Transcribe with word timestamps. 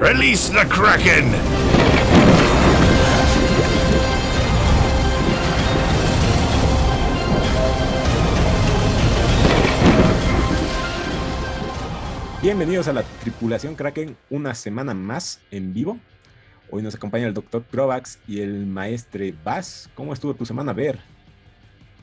Release 0.00 0.52
the 0.52 0.64
Kraken! 0.68 1.32
Bienvenidos 12.40 12.86
a 12.86 12.92
la 12.92 13.02
tripulación 13.02 13.74
Kraken, 13.74 14.16
una 14.30 14.54
semana 14.54 14.94
más 14.94 15.40
en 15.50 15.74
vivo. 15.74 15.98
Hoy 16.70 16.82
nos 16.82 16.94
acompaña 16.94 17.26
el 17.26 17.34
doctor 17.34 17.64
Provax 17.64 18.20
y 18.28 18.40
el 18.40 18.66
maestre 18.66 19.34
Bass. 19.42 19.90
¿Cómo 19.96 20.12
estuvo 20.12 20.32
tu 20.32 20.46
semana, 20.46 20.72
Ver? 20.72 21.00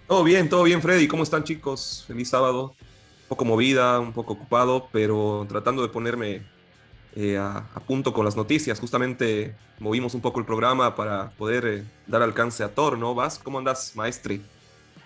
Todo 0.06 0.26
bien, 0.26 0.50
todo 0.50 0.64
bien, 0.64 0.82
Freddy. 0.82 1.08
¿Cómo 1.08 1.24
están, 1.24 1.46
chicos? 1.46 2.04
Feliz 2.06 2.28
sábado. 2.28 2.76
Un 3.24 3.30
poco 3.30 3.46
movida, 3.46 4.02
un 4.02 4.12
poco 4.12 4.34
ocupado, 4.34 4.90
pero 4.92 5.46
tratando 5.48 5.82
de 5.82 5.88
ponerme 5.88 6.55
eh, 7.16 7.38
a, 7.38 7.64
punto 7.88 8.12
con 8.14 8.26
las 8.26 8.36
noticias. 8.36 8.80
Justamente 8.80 9.56
movimos 9.80 10.14
un 10.14 10.22
poco 10.22 10.40
el 10.40 10.46
programa 10.46 10.96
para 10.96 11.30
poder 11.32 11.66
eh, 11.66 11.84
dar 12.08 12.22
alcance 12.22 12.64
a 12.64 12.76
Thor, 12.76 12.98
¿no? 12.98 13.16
Vas, 13.16 13.40
¿cómo 13.40 13.60
andas, 13.60 13.96
maestre? 13.96 14.42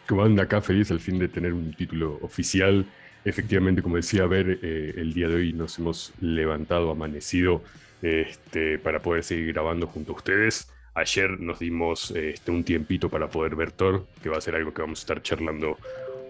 ¿Cómo 0.07 0.23
anda 0.23 0.43
acá? 0.43 0.59
Feliz 0.59 0.89
al 0.89 0.99
fin 0.99 1.19
de 1.19 1.27
tener 1.27 1.53
un 1.53 1.71
título 1.73 2.17
oficial. 2.23 2.85
Efectivamente, 3.23 3.83
como 3.83 3.97
decía, 3.97 4.23
a 4.23 4.27
ver, 4.27 4.59
eh, 4.63 4.93
el 4.97 5.13
día 5.13 5.27
de 5.27 5.35
hoy 5.35 5.53
nos 5.53 5.77
hemos 5.77 6.13
levantado, 6.19 6.89
amanecido 6.89 7.61
este, 8.01 8.79
para 8.79 9.01
poder 9.01 9.23
seguir 9.23 9.53
grabando 9.53 9.85
junto 9.85 10.13
a 10.13 10.15
ustedes. 10.15 10.67
Ayer 10.95 11.39
nos 11.39 11.59
dimos 11.59 12.09
este, 12.11 12.49
un 12.49 12.63
tiempito 12.63 13.09
para 13.09 13.29
poder 13.29 13.55
ver 13.55 13.71
Thor, 13.71 14.07
que 14.23 14.29
va 14.29 14.37
a 14.37 14.41
ser 14.41 14.55
algo 14.55 14.73
que 14.73 14.81
vamos 14.81 14.99
a 14.99 15.03
estar 15.03 15.21
charlando 15.21 15.77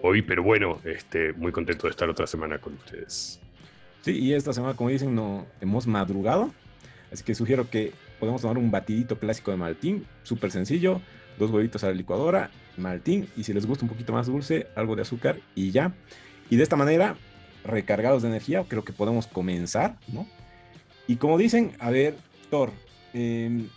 hoy, 0.02 0.20
pero 0.20 0.42
bueno, 0.42 0.78
este, 0.84 1.32
muy 1.32 1.52
contento 1.52 1.86
de 1.86 1.92
estar 1.92 2.08
otra 2.10 2.26
semana 2.26 2.58
con 2.58 2.74
ustedes. 2.74 3.40
Sí, 4.02 4.12
y 4.12 4.32
esta 4.32 4.52
semana, 4.52 4.74
como 4.74 4.90
dicen, 4.90 5.14
no 5.14 5.46
hemos 5.60 5.86
madrugado, 5.86 6.50
así 7.12 7.22
que 7.22 7.34
sugiero 7.34 7.68
que 7.68 7.92
podemos 8.18 8.40
tomar 8.40 8.58
un 8.58 8.70
batidito 8.70 9.18
clásico 9.18 9.50
de 9.50 9.58
maltín, 9.58 10.06
súper 10.22 10.50
sencillo, 10.50 11.00
dos 11.38 11.50
huevitos 11.50 11.84
a 11.84 11.88
la 11.88 11.94
licuadora, 11.94 12.50
maltín, 12.76 13.28
y 13.36 13.44
si 13.44 13.52
les 13.52 13.66
gusta 13.66 13.84
un 13.84 13.90
poquito 13.90 14.12
más 14.12 14.26
dulce, 14.26 14.68
algo 14.74 14.96
de 14.96 15.02
azúcar 15.02 15.38
y 15.54 15.70
ya. 15.70 15.94
Y 16.48 16.56
de 16.56 16.62
esta 16.62 16.76
manera, 16.76 17.16
recargados 17.64 18.22
de 18.22 18.28
energía, 18.28 18.64
creo 18.66 18.84
que 18.84 18.92
podemos 18.92 19.26
comenzar, 19.26 19.98
¿no? 20.08 20.26
Y 21.06 21.16
como 21.16 21.38
dicen, 21.38 21.72
a 21.78 21.90
ver, 21.90 22.16
Thor, 22.50 22.70
em, 23.12 23.68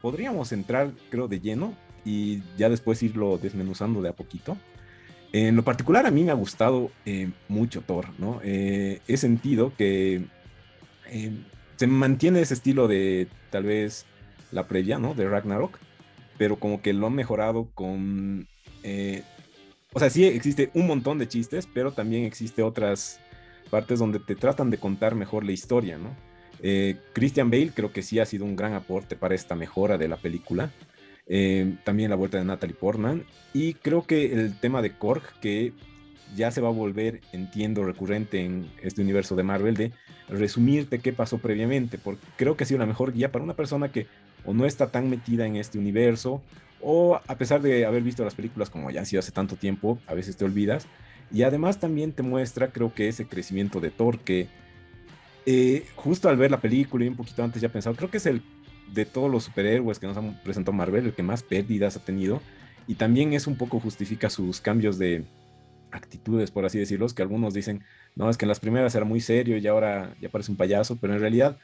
podríamos 0.00 0.52
entrar, 0.52 0.90
creo, 1.10 1.28
de 1.28 1.40
lleno 1.40 1.74
y 2.04 2.42
ya 2.56 2.68
después 2.68 3.02
irlo 3.02 3.38
desmenuzando 3.38 4.00
de 4.00 4.08
a 4.08 4.12
poquito. 4.12 4.56
En 5.32 5.56
lo 5.56 5.62
particular 5.62 6.06
a 6.06 6.10
mí 6.10 6.24
me 6.24 6.30
ha 6.30 6.34
gustado 6.34 6.90
eh, 7.04 7.30
mucho 7.48 7.82
Thor, 7.82 8.06
¿no? 8.18 8.40
Eh, 8.42 9.00
he 9.08 9.16
sentido 9.18 9.72
que 9.76 10.24
eh, 11.10 11.32
se 11.76 11.86
mantiene 11.86 12.40
ese 12.40 12.54
estilo 12.54 12.88
de 12.88 13.28
tal 13.50 13.64
vez 13.64 14.06
la 14.52 14.66
previa, 14.66 14.98
¿no? 14.98 15.14
De 15.14 15.28
Ragnarok, 15.28 15.78
pero 16.38 16.58
como 16.58 16.80
que 16.80 16.94
lo 16.94 17.06
han 17.06 17.14
mejorado 17.14 17.68
con... 17.74 18.48
o 19.92 19.98
sea, 19.98 20.08
sí 20.08 20.24
existe 20.24 20.70
un 20.72 20.86
montón 20.86 21.18
de 21.18 21.28
chistes, 21.28 21.68
pero 21.72 21.92
también 21.92 22.24
existe 22.24 22.62
otras 22.62 23.20
partes 23.70 23.98
donde 23.98 24.20
te 24.20 24.34
tratan 24.34 24.70
de 24.70 24.78
contar 24.78 25.14
mejor 25.14 25.44
la 25.44 25.52
historia, 25.52 25.98
¿no? 25.98 26.16
Christian 27.12 27.50
Bale 27.50 27.70
creo 27.74 27.92
que 27.92 28.02
sí 28.02 28.18
ha 28.18 28.26
sido 28.26 28.44
un 28.44 28.56
gran 28.56 28.72
aporte 28.72 29.14
para 29.14 29.34
esta 29.34 29.54
mejora 29.54 29.98
de 29.98 30.08
la 30.08 30.16
película. 30.16 30.72
Eh, 31.28 31.76
también 31.84 32.10
la 32.10 32.16
vuelta 32.16 32.38
de 32.38 32.44
Natalie 32.44 32.74
Portman. 32.74 33.24
Y 33.52 33.74
creo 33.74 34.06
que 34.06 34.32
el 34.32 34.58
tema 34.58 34.82
de 34.82 34.92
Korg, 34.92 35.22
que 35.40 35.72
ya 36.36 36.50
se 36.50 36.60
va 36.60 36.68
a 36.68 36.72
volver, 36.72 37.20
entiendo, 37.32 37.84
recurrente 37.84 38.44
en 38.44 38.70
este 38.82 39.02
universo 39.02 39.36
de 39.36 39.42
Marvel, 39.42 39.76
de 39.76 39.92
resumirte 40.28 40.98
qué 40.98 41.12
pasó 41.12 41.38
previamente, 41.38 41.98
porque 41.98 42.26
creo 42.36 42.56
que 42.56 42.64
ha 42.64 42.66
sido 42.66 42.80
la 42.80 42.86
mejor 42.86 43.12
guía 43.12 43.32
para 43.32 43.44
una 43.44 43.54
persona 43.54 43.90
que 43.90 44.06
o 44.44 44.52
no 44.52 44.66
está 44.66 44.90
tan 44.90 45.10
metida 45.10 45.46
en 45.46 45.56
este 45.56 45.78
universo, 45.78 46.42
o 46.80 47.20
a 47.26 47.34
pesar 47.36 47.60
de 47.60 47.84
haber 47.86 48.02
visto 48.02 48.24
las 48.24 48.34
películas 48.34 48.70
como 48.70 48.90
ya 48.90 49.00
han 49.00 49.06
sido 49.06 49.20
hace 49.20 49.32
tanto 49.32 49.56
tiempo, 49.56 49.98
a 50.06 50.14
veces 50.14 50.36
te 50.36 50.44
olvidas. 50.44 50.86
Y 51.30 51.42
además 51.42 51.78
también 51.78 52.12
te 52.12 52.22
muestra, 52.22 52.68
creo 52.68 52.94
que 52.94 53.08
ese 53.08 53.26
crecimiento 53.26 53.80
de 53.80 53.90
Thor, 53.90 54.18
que 54.20 54.48
eh, 55.44 55.86
justo 55.96 56.28
al 56.28 56.36
ver 56.36 56.50
la 56.50 56.60
película 56.60 57.04
y 57.04 57.08
un 57.08 57.16
poquito 57.16 57.42
antes 57.42 57.60
ya 57.60 57.68
pensado, 57.68 57.96
creo 57.96 58.10
que 58.10 58.18
es 58.18 58.26
el 58.26 58.42
de 58.92 59.04
todos 59.04 59.30
los 59.30 59.44
superhéroes 59.44 59.98
que 59.98 60.06
nos 60.06 60.16
han 60.16 60.40
presentado 60.42 60.76
Marvel, 60.76 61.06
el 61.06 61.12
que 61.12 61.22
más 61.22 61.42
pérdidas 61.42 61.96
ha 61.96 62.04
tenido. 62.04 62.40
Y 62.86 62.94
también 62.94 63.32
es 63.32 63.46
un 63.46 63.56
poco 63.56 63.80
justifica 63.80 64.30
sus 64.30 64.60
cambios 64.60 64.98
de 64.98 65.24
actitudes, 65.90 66.50
por 66.50 66.64
así 66.64 66.78
decirlo, 66.78 67.06
que 67.08 67.22
algunos 67.22 67.54
dicen, 67.54 67.82
no, 68.14 68.28
es 68.30 68.36
que 68.36 68.44
en 68.44 68.48
las 68.48 68.60
primeras 68.60 68.94
era 68.94 69.04
muy 69.04 69.20
serio 69.20 69.56
y 69.56 69.66
ahora 69.66 70.14
ya 70.20 70.28
parece 70.28 70.50
un 70.50 70.56
payaso, 70.56 70.96
pero 70.96 71.14
en 71.14 71.20
realidad 71.20 71.58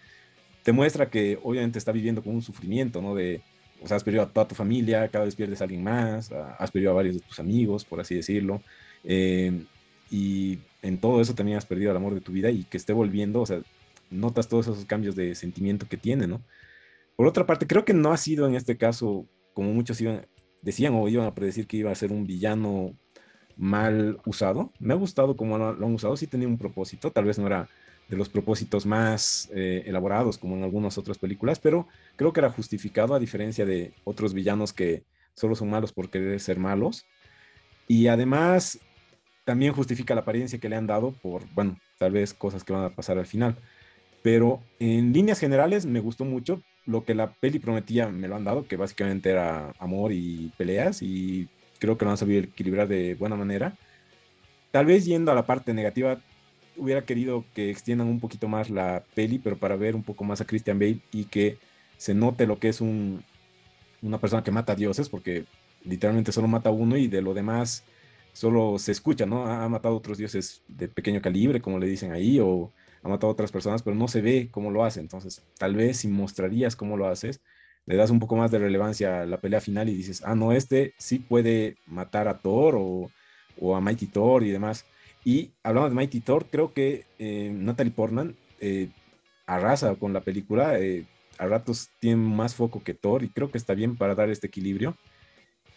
te 0.63 0.73
muestra 0.73 1.11
que 1.11 1.39
obviamente 1.43 1.79
está 1.79 1.93
viviendo 1.93 2.23
con 2.23 2.35
un 2.35 2.43
sufrimiento, 2.43 3.03
¿no? 3.03 3.15
De, 3.15 3.43
o 3.83 3.87
sea, 3.87 3.97
has 3.97 4.05
perdido 4.05 4.23
a 4.23 4.31
toda 4.31 4.49
tu 4.49 4.55
familia, 4.55 5.09
cada 5.09 5.27
vez 5.27 5.37
pierdes 5.37 5.61
a 5.61 5.65
alguien 5.65 5.83
más, 5.83 6.33
has 6.33 6.71
perdido 6.71 6.93
a 6.93 6.95
varios 6.95 7.17
de 7.17 7.21
tus 7.21 7.39
amigos, 7.39 7.85
por 7.85 8.01
así 8.01 8.15
decirlo. 8.15 8.63
Eh, 9.05 9.65
y 10.11 10.59
en 10.83 10.99
todo 10.99 11.21
eso 11.21 11.35
también 11.35 11.59
has 11.59 11.67
perdido 11.67 11.91
el 11.91 11.97
amor 11.97 12.15
de 12.15 12.21
tu 12.21 12.33
vida 12.33 12.51
y 12.51 12.65
que 12.65 12.77
esté 12.77 12.93
volviendo, 12.93 13.43
o 13.43 13.47
sea, 13.47 13.61
notas 14.11 14.49
todos 14.49 14.69
esos 14.69 14.85
cambios 14.87 15.17
de 15.17 15.35
sentimiento 15.35 15.87
que 15.89 15.97
tiene, 15.97 16.27
¿no? 16.27 16.41
Por 17.17 17.27
otra 17.27 17.47
parte, 17.47 17.67
creo 17.67 17.85
que 17.85 17.95
no 17.95 18.13
ha 18.13 18.17
sido 18.17 18.47
en 18.47 18.55
este 18.55 18.77
caso, 18.77 19.27
como 19.53 19.73
muchos 19.73 19.99
decían 20.63 20.95
o 20.95 21.09
iban 21.09 21.27
a 21.27 21.35
predecir 21.35 21.67
que 21.67 21.77
iba 21.77 21.91
a 21.91 21.95
ser 21.95 22.13
un 22.13 22.27
villano 22.27 22.97
mal 23.57 24.19
usado. 24.27 24.73
Me 24.81 24.95
ha 24.95 24.97
gustado 24.97 25.37
cómo 25.37 25.59
lo, 25.59 25.69
han 25.69 25.95
usado, 25.95 26.17
sí 26.17 26.27
tenía 26.27 26.49
un 26.49 26.59
propósito, 26.59 27.11
tal 27.11 27.25
vez 27.25 27.39
no 27.39 27.47
era 27.47 27.69
de 28.09 28.17
los 28.17 28.29
propósitos 28.29 28.85
más 28.85 29.49
eh, 29.55 29.85
elaborados 29.87 30.37
como 30.37 30.57
en 30.57 30.63
algunas 30.63 30.99
otras 30.99 31.19
películas, 31.19 31.59
pero 31.59 31.89
creo 32.17 32.33
que 32.33 32.41
era 32.41 32.51
justificado 32.51 33.15
a 33.15 33.19
diferencia 33.19 33.65
de 33.65 33.95
otros 34.05 34.35
villanos 34.35 34.73
que 34.73 35.05
solo 35.35 35.55
son 35.55 35.71
malos 35.71 35.93
por 35.93 36.11
querer 36.11 36.39
ser 36.41 36.59
malos. 36.59 37.07
Y 37.87 38.09
además 38.09 38.79
también 39.45 39.73
justifica 39.73 40.15
la 40.15 40.23
apariencia 40.23 40.59
que 40.59 40.69
le 40.69 40.77
han 40.77 40.87
dado 40.87 41.13
por, 41.13 41.47
bueno, 41.55 41.79
tal 41.99 42.13
vez 42.13 42.35
cosas 42.35 42.65
que 42.65 42.73
van 42.73 42.85
a 42.85 42.95
pasar 42.95 43.19
al 43.19 43.27
final. 43.27 43.57
Pero 44.23 44.63
en 44.79 45.13
líneas 45.13 45.39
generales 45.39 45.85
me 45.85 46.01
gustó 46.01 46.25
mucho, 46.25 46.63
lo 46.87 47.05
que 47.05 47.15
la 47.15 47.33
peli 47.33 47.59
prometía 47.59 48.09
me 48.09 48.29
lo 48.29 48.37
han 48.37 48.45
dado, 48.45 48.67
que 48.67 48.77
básicamente 48.77 49.31
era 49.31 49.73
amor 49.79 50.13
y 50.13 50.53
peleas, 50.57 51.03
y 51.03 51.49
creo 51.79 51.99
que 51.99 52.05
lo 52.05 52.11
han 52.11 52.19
sabido 52.19 52.43
equilibrar 52.43 52.89
de 52.89 53.15
buena 53.15 53.37
manera. 53.37 53.77
Tal 54.71 54.87
vez 54.87 55.05
yendo 55.05 55.33
a 55.33 55.35
la 55.35 55.47
parte 55.47 55.73
negativa, 55.73 56.21
hubiera 56.77 57.05
querido 57.05 57.45
que 57.55 57.71
extiendan 57.71 58.09
un 58.09 58.21
poquito 58.21 58.49
más 58.49 58.71
la 58.71 59.05
peli, 59.15 59.39
pero 59.39 59.57
para 59.57 59.77
ver 59.77 59.95
un 59.95 60.03
poco 60.03 60.25
más 60.25 60.41
a 60.41 60.47
Christian 60.47 60.79
Bale 60.79 61.01
y 61.13 61.25
que 61.27 61.59
se 61.97 62.15
note 62.15 62.47
lo 62.47 62.59
que 62.59 62.69
es 62.69 62.81
un, 62.81 63.25
una 64.03 64.19
persona 64.19 64.43
que 64.43 64.51
mata 64.51 64.73
a 64.73 64.77
dioses, 64.77 65.09
porque 65.09 65.45
literalmente 65.85 66.33
solo 66.33 66.49
mata 66.49 66.71
a 66.71 66.73
uno 66.73 66.97
y 66.97 67.09
de 67.09 67.23
lo 67.23 67.35
demás 67.35 67.85
solo 68.33 68.79
se 68.79 68.93
escucha, 68.93 69.27
¿no? 69.27 69.47
Ha, 69.47 69.69
matado 69.69 69.95
a 69.95 69.99
otros 69.99 70.19
dioses 70.19 70.63
de 70.69 70.89
pequeño 70.89 71.23
calibre, 71.23 71.61
como 71.61 71.79
le 71.79 71.87
dicen 71.87 72.13
ahí, 72.13 72.41
o 72.41 72.73
ha 73.05 73.09
matado 73.09 73.29
a 73.29 73.33
otras 73.33 73.53
personas, 73.53 73.83
pero 73.83 73.95
no 73.95 74.09
se 74.09 74.23
ve 74.23 74.49
cómo 74.51 74.71
lo 74.71 74.83
hace. 74.83 74.99
Entonces, 74.99 75.43
tal 75.59 75.77
vez 75.77 75.99
si 75.99 76.09
mostrarías 76.09 76.75
cómo 76.75 76.97
lo 76.97 77.07
haces, 77.07 77.43
le 77.85 77.97
das 77.97 78.11
un 78.11 78.19
poco 78.19 78.35
más 78.35 78.51
de 78.51 78.59
relevancia 78.59 79.23
a 79.23 79.27
la 79.27 79.41
pelea 79.41 79.61
final 79.61 79.91
y 79.91 79.95
dices, 79.95 80.23
ah, 80.25 80.35
no, 80.35 80.53
este 80.53 80.95
sí 80.97 81.19
puede 81.19 81.77
matar 81.87 82.29
a 82.29 82.39
Thor 82.39 82.77
o, 82.79 83.77
a 83.77 83.81
Mighty 83.81 84.07
Thor 84.07 84.43
y 84.43 84.51
demás. 84.51 84.87
Y 85.23 85.53
hablando 85.63 85.91
de 85.91 85.95
Mighty 85.95 86.21
Thor, 86.21 86.47
creo 86.51 86.73
que 86.73 87.05
eh, 87.19 87.51
Natalie 87.55 87.93
Portman 87.93 88.37
eh, 88.59 88.89
arrasa 89.47 89.95
con 89.97 90.15
la 90.15 90.23
película. 90.23 90.81
Eh, 90.81 91.07
a 91.37 91.47
ratos 91.47 91.91
tiene 92.01 92.17
más 92.17 92.55
foco 92.55 92.83
que 92.83 92.95
Thor 92.95 93.23
y 93.23 93.29
creo 93.29 93.51
que 93.51 93.59
está 93.59 93.75
bien 93.75 93.97
para 93.97 94.15
dar 94.15 94.31
este 94.31 94.47
equilibrio. 94.47 94.97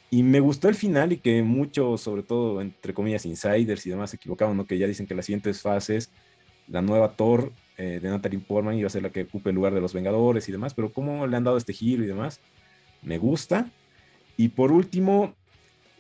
Y 0.09 0.23
me 0.23 0.39
gustó 0.39 0.69
el 0.69 0.75
final 0.75 1.11
y 1.11 1.17
que 1.17 1.43
muchos, 1.43 1.99
sobre 1.99 2.23
todo 2.23 2.61
entre 2.61 2.93
comillas, 2.93 3.25
insiders 3.25 3.85
y 3.85 3.89
demás 3.89 4.11
se 4.11 4.15
equivocaban, 4.15 4.55
¿no? 4.55 4.65
Que 4.65 4.77
ya 4.77 4.87
dicen 4.87 5.07
que 5.07 5.15
las 5.15 5.25
siguientes 5.25 5.61
fases 5.61 6.09
la 6.67 6.81
nueva 6.81 7.13
Thor 7.13 7.51
eh, 7.77 7.99
de 8.01 8.09
Natalie 8.09 8.39
Portman 8.39 8.77
iba 8.77 8.87
a 8.87 8.89
ser 8.89 9.03
la 9.03 9.09
que 9.09 9.23
ocupe 9.23 9.49
el 9.49 9.55
lugar 9.55 9.73
de 9.73 9.81
los 9.81 9.93
Vengadores 9.93 10.47
y 10.49 10.51
demás, 10.51 10.73
pero 10.73 10.91
cómo 10.91 11.27
le 11.27 11.37
han 11.37 11.43
dado 11.43 11.57
este 11.57 11.73
giro 11.73 12.03
y 12.03 12.07
demás, 12.07 12.39
me 13.01 13.17
gusta. 13.17 13.69
Y 14.35 14.49
por 14.49 14.71
último, 14.71 15.33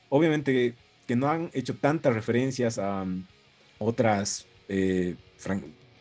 obviamente 0.09 0.75
que 1.07 1.15
no 1.15 1.29
han 1.29 1.49
hecho 1.53 1.75
tantas 1.75 2.13
referencias 2.13 2.77
a 2.77 3.03
um, 3.03 3.23
otras 3.79 4.45
eh, 4.67 5.15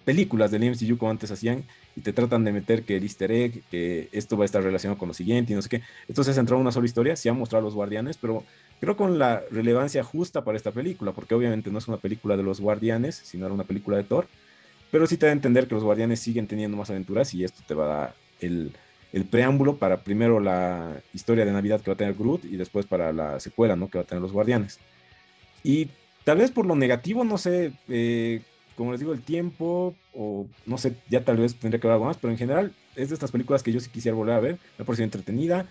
películas 0.04 0.50
del 0.50 0.64
MCU 0.64 0.98
como 0.98 1.10
antes 1.10 1.30
hacían 1.30 1.64
y 1.94 2.00
te 2.00 2.12
tratan 2.12 2.44
de 2.44 2.52
meter 2.52 2.82
que 2.82 2.96
el 2.96 3.04
easter 3.04 3.30
egg, 3.32 3.62
que 3.70 4.08
esto 4.12 4.36
va 4.36 4.44
a 4.44 4.46
estar 4.46 4.62
relacionado 4.62 4.98
con 4.98 5.08
lo 5.08 5.14
siguiente 5.14 5.52
y 5.52 5.56
no 5.56 5.62
sé 5.62 5.68
qué. 5.68 5.82
Entonces 6.08 6.26
se 6.26 6.30
ha 6.32 6.42
centrado 6.42 6.58
en 6.58 6.62
una 6.62 6.72
sola 6.72 6.86
historia, 6.86 7.16
se 7.16 7.30
han 7.30 7.38
mostrado 7.38 7.64
los 7.64 7.74
guardianes, 7.74 8.18
pero 8.18 8.44
creo 8.80 8.96
con 8.96 9.18
la 9.18 9.42
relevancia 9.50 10.04
justa 10.04 10.44
para 10.44 10.56
esta 10.56 10.72
película, 10.72 11.12
porque 11.12 11.34
obviamente 11.34 11.70
no 11.70 11.78
es 11.78 11.88
una 11.88 11.96
película 11.96 12.36
de 12.36 12.42
los 12.42 12.60
guardianes, 12.60 13.14
sino 13.16 13.46
era 13.46 13.54
una 13.54 13.64
película 13.64 13.96
de 13.96 14.04
Thor. 14.04 14.26
Pero 14.96 15.06
sí 15.06 15.18
te 15.18 15.26
da 15.26 15.32
a 15.32 15.34
entender 15.34 15.68
que 15.68 15.74
los 15.74 15.84
guardianes 15.84 16.20
siguen 16.20 16.46
teniendo 16.46 16.74
más 16.74 16.88
aventuras 16.88 17.34
y 17.34 17.44
esto 17.44 17.62
te 17.68 17.74
va 17.74 17.84
a 17.84 17.98
dar 17.98 18.14
el, 18.40 18.72
preámbulo 19.30 19.76
para 19.76 19.98
primero 19.98 20.40
la 20.40 21.02
historia 21.12 21.44
de 21.44 21.52
Navidad 21.52 21.82
que 21.82 21.90
va 21.90 21.92
a 21.96 21.98
tener 21.98 22.14
Groot 22.14 22.46
y 22.46 22.56
después 22.56 22.86
para 22.86 23.12
la 23.12 23.38
secuela, 23.38 23.76
¿no? 23.76 23.90
Que 23.90 23.98
va 23.98 24.04
a 24.04 24.06
tener 24.06 24.22
los 24.22 24.32
guardianes. 24.32 24.78
Y 25.62 25.90
tal 26.24 26.38
vez 26.38 26.50
por 26.50 26.64
lo 26.64 26.74
negativo, 26.76 27.24
no 27.24 27.36
sé, 27.36 27.74
eh, 27.88 28.40
como 28.74 28.92
les 28.92 29.00
digo, 29.00 29.12
el 29.12 29.20
tiempo, 29.20 29.94
o 30.14 30.46
no 30.64 30.78
sé, 30.78 30.96
ya 31.10 31.22
tal 31.22 31.36
vez 31.36 31.54
tendría 31.56 31.78
que 31.78 31.88
ver 31.88 31.92
algo 31.92 32.06
más, 32.06 32.16
pero 32.16 32.32
en 32.32 32.38
general 32.38 32.72
es 32.94 33.10
de 33.10 33.16
estas 33.16 33.32
películas 33.32 33.62
que 33.62 33.72
yo 33.72 33.80
sí 33.80 33.90
quisiera 33.90 34.16
volver 34.16 34.34
a 34.34 34.40
ver. 34.40 34.52
Me 34.78 34.82
ha 34.82 34.86
parecido 34.86 35.04
entretenida, 35.04 35.68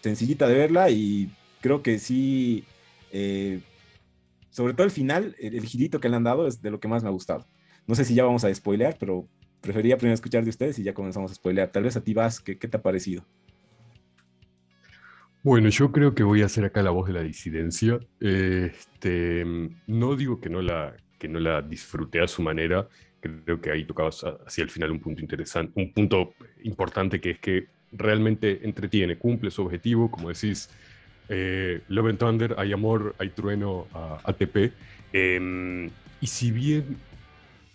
sencillita 0.00 0.48
de 0.48 0.54
verla 0.54 0.88
y 0.88 1.30
creo 1.60 1.82
que 1.82 1.98
sí, 1.98 2.64
eh, 3.12 3.60
sobre 4.48 4.72
todo 4.72 4.86
el 4.86 4.90
final, 4.90 5.36
el, 5.38 5.66
girito 5.66 6.00
que 6.00 6.08
le 6.08 6.16
han 6.16 6.24
dado 6.24 6.46
es 6.46 6.62
de 6.62 6.70
lo 6.70 6.80
que 6.80 6.88
más 6.88 7.02
me 7.02 7.10
ha 7.10 7.12
gustado. 7.12 7.44
No 7.86 7.94
sé 7.94 8.04
si 8.04 8.14
ya 8.14 8.24
vamos 8.24 8.44
a 8.44 8.54
spoilear, 8.54 8.96
pero 8.98 9.28
prefería 9.60 9.96
primero 9.96 10.14
escuchar 10.14 10.44
de 10.44 10.50
ustedes 10.50 10.78
y 10.78 10.82
ya 10.82 10.94
comenzamos 10.94 11.30
a 11.30 11.34
spoilear. 11.34 11.70
Tal 11.70 11.82
vez 11.82 11.96
a 11.96 12.02
ti 12.02 12.14
vas, 12.14 12.40
¿qué, 12.40 12.54
te 12.54 12.76
ha 12.76 12.82
parecido? 12.82 13.24
Bueno, 15.42 15.68
yo 15.68 15.92
creo 15.92 16.14
que 16.14 16.22
voy 16.22 16.42
a 16.42 16.46
hacer 16.46 16.64
acá 16.64 16.82
la 16.82 16.90
voz 16.90 17.08
de 17.08 17.14
la 17.14 17.22
disidencia. 17.22 17.98
Este, 18.20 19.44
no 19.86 20.16
digo 20.16 20.40
que 20.40 20.48
no 20.48 20.62
la, 20.62 20.96
que 21.18 21.28
no 21.28 21.40
la 21.40 21.60
disfruté 21.60 22.20
a 22.22 22.28
su 22.28 22.42
manera. 22.42 22.88
Creo 23.20 23.60
que 23.60 23.70
ahí 23.70 23.84
tocabas 23.84 24.24
hacia 24.46 24.64
el 24.64 24.70
final 24.70 24.90
un 24.90 25.00
punto 25.00 25.20
interesante, 25.20 25.72
un 25.76 25.92
punto 25.92 26.34
importante 26.62 27.20
que 27.20 27.30
es 27.32 27.38
que 27.38 27.66
realmente 27.92 28.60
entretiene, 28.64 29.16
cumple 29.16 29.50
su 29.50 29.62
objetivo, 29.62 30.10
como 30.10 30.28
decís, 30.28 30.68
eh, 31.28 31.80
Love 31.88 32.08
and 32.10 32.18
Thunder, 32.18 32.54
hay 32.58 32.72
amor, 32.72 33.14
hay 33.18 33.30
trueno 33.30 33.86
ATP. 34.24 34.72
Em, 35.12 35.90
y 36.20 36.26
si 36.26 36.50
bien 36.50 36.96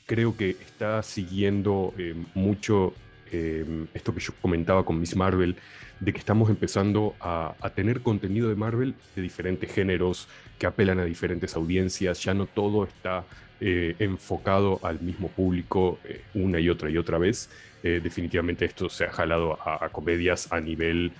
creo 0.10 0.36
que 0.36 0.50
está 0.50 1.04
siguiendo 1.04 1.94
eh, 2.00 2.16
mucho 2.34 2.96
em, 3.32 3.86
esto 3.94 4.12
que 4.12 4.20
yo 4.20 4.34
comentaba 4.42 4.84
con 4.84 5.00
Miss 5.00 5.16
Marvel, 5.16 5.56
de 6.00 6.12
que 6.14 6.18
estamos 6.18 6.50
empezando 6.50 7.14
a, 7.20 7.54
tener 7.76 8.02
contenido 8.02 8.50
de 8.50 8.56
Marvel 8.56 8.96
de 9.16 9.22
diferentes 9.22 9.72
géneros 9.72 10.28
que 10.58 10.66
apelan 10.66 11.00
a 11.00 11.06
diferentes 11.06 11.56
audiencias, 11.56 12.24
ya 12.24 12.34
no 12.34 12.48
todo 12.48 12.86
está 12.86 13.24
eh, 13.62 13.96
enfocado 14.00 14.80
al 14.82 15.00
mismo 15.00 15.28
público 15.28 16.00
eh, 16.06 16.24
una 16.34 16.60
y 16.60 16.70
otra 16.70 16.90
y 16.90 16.98
otra 16.98 17.20
vez. 17.20 17.52
Eh, 17.84 18.00
definitivamente 18.02 18.66
esto 18.66 18.90
se 18.90 19.06
ha 19.06 19.12
jalado 19.12 19.60
a, 19.64 19.90
comedias 19.90 20.52
a 20.52 20.60
nivel... 20.60 21.12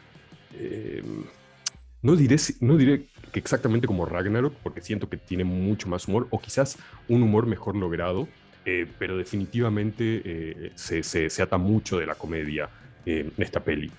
no, 2.02 2.16
diré, 2.16 2.38
no 2.60 2.76
diré 2.76 3.04
que 3.32 3.40
exactamente 3.40 3.86
como 3.86 4.08
Ragnarok, 4.08 4.56
porque 4.64 4.82
siento 4.82 5.08
que 5.10 5.18
tiene 5.18 5.44
mucho 5.44 5.88
más 5.88 6.08
humor, 6.08 6.28
o 6.32 6.40
quizás 6.40 6.80
un 7.08 7.22
humor 7.22 7.46
mejor 7.46 7.76
logrado, 7.76 8.28
pero 8.64 9.18
definitivamente 9.18 10.72
se, 10.76 11.02
se, 11.04 11.42
ata 11.42 11.58
mucho 11.58 11.98
de 11.98 12.06
la 12.06 12.16
comedia 12.16 12.70
en 13.06 13.32
esta 13.38 13.64
peli. 13.64 13.92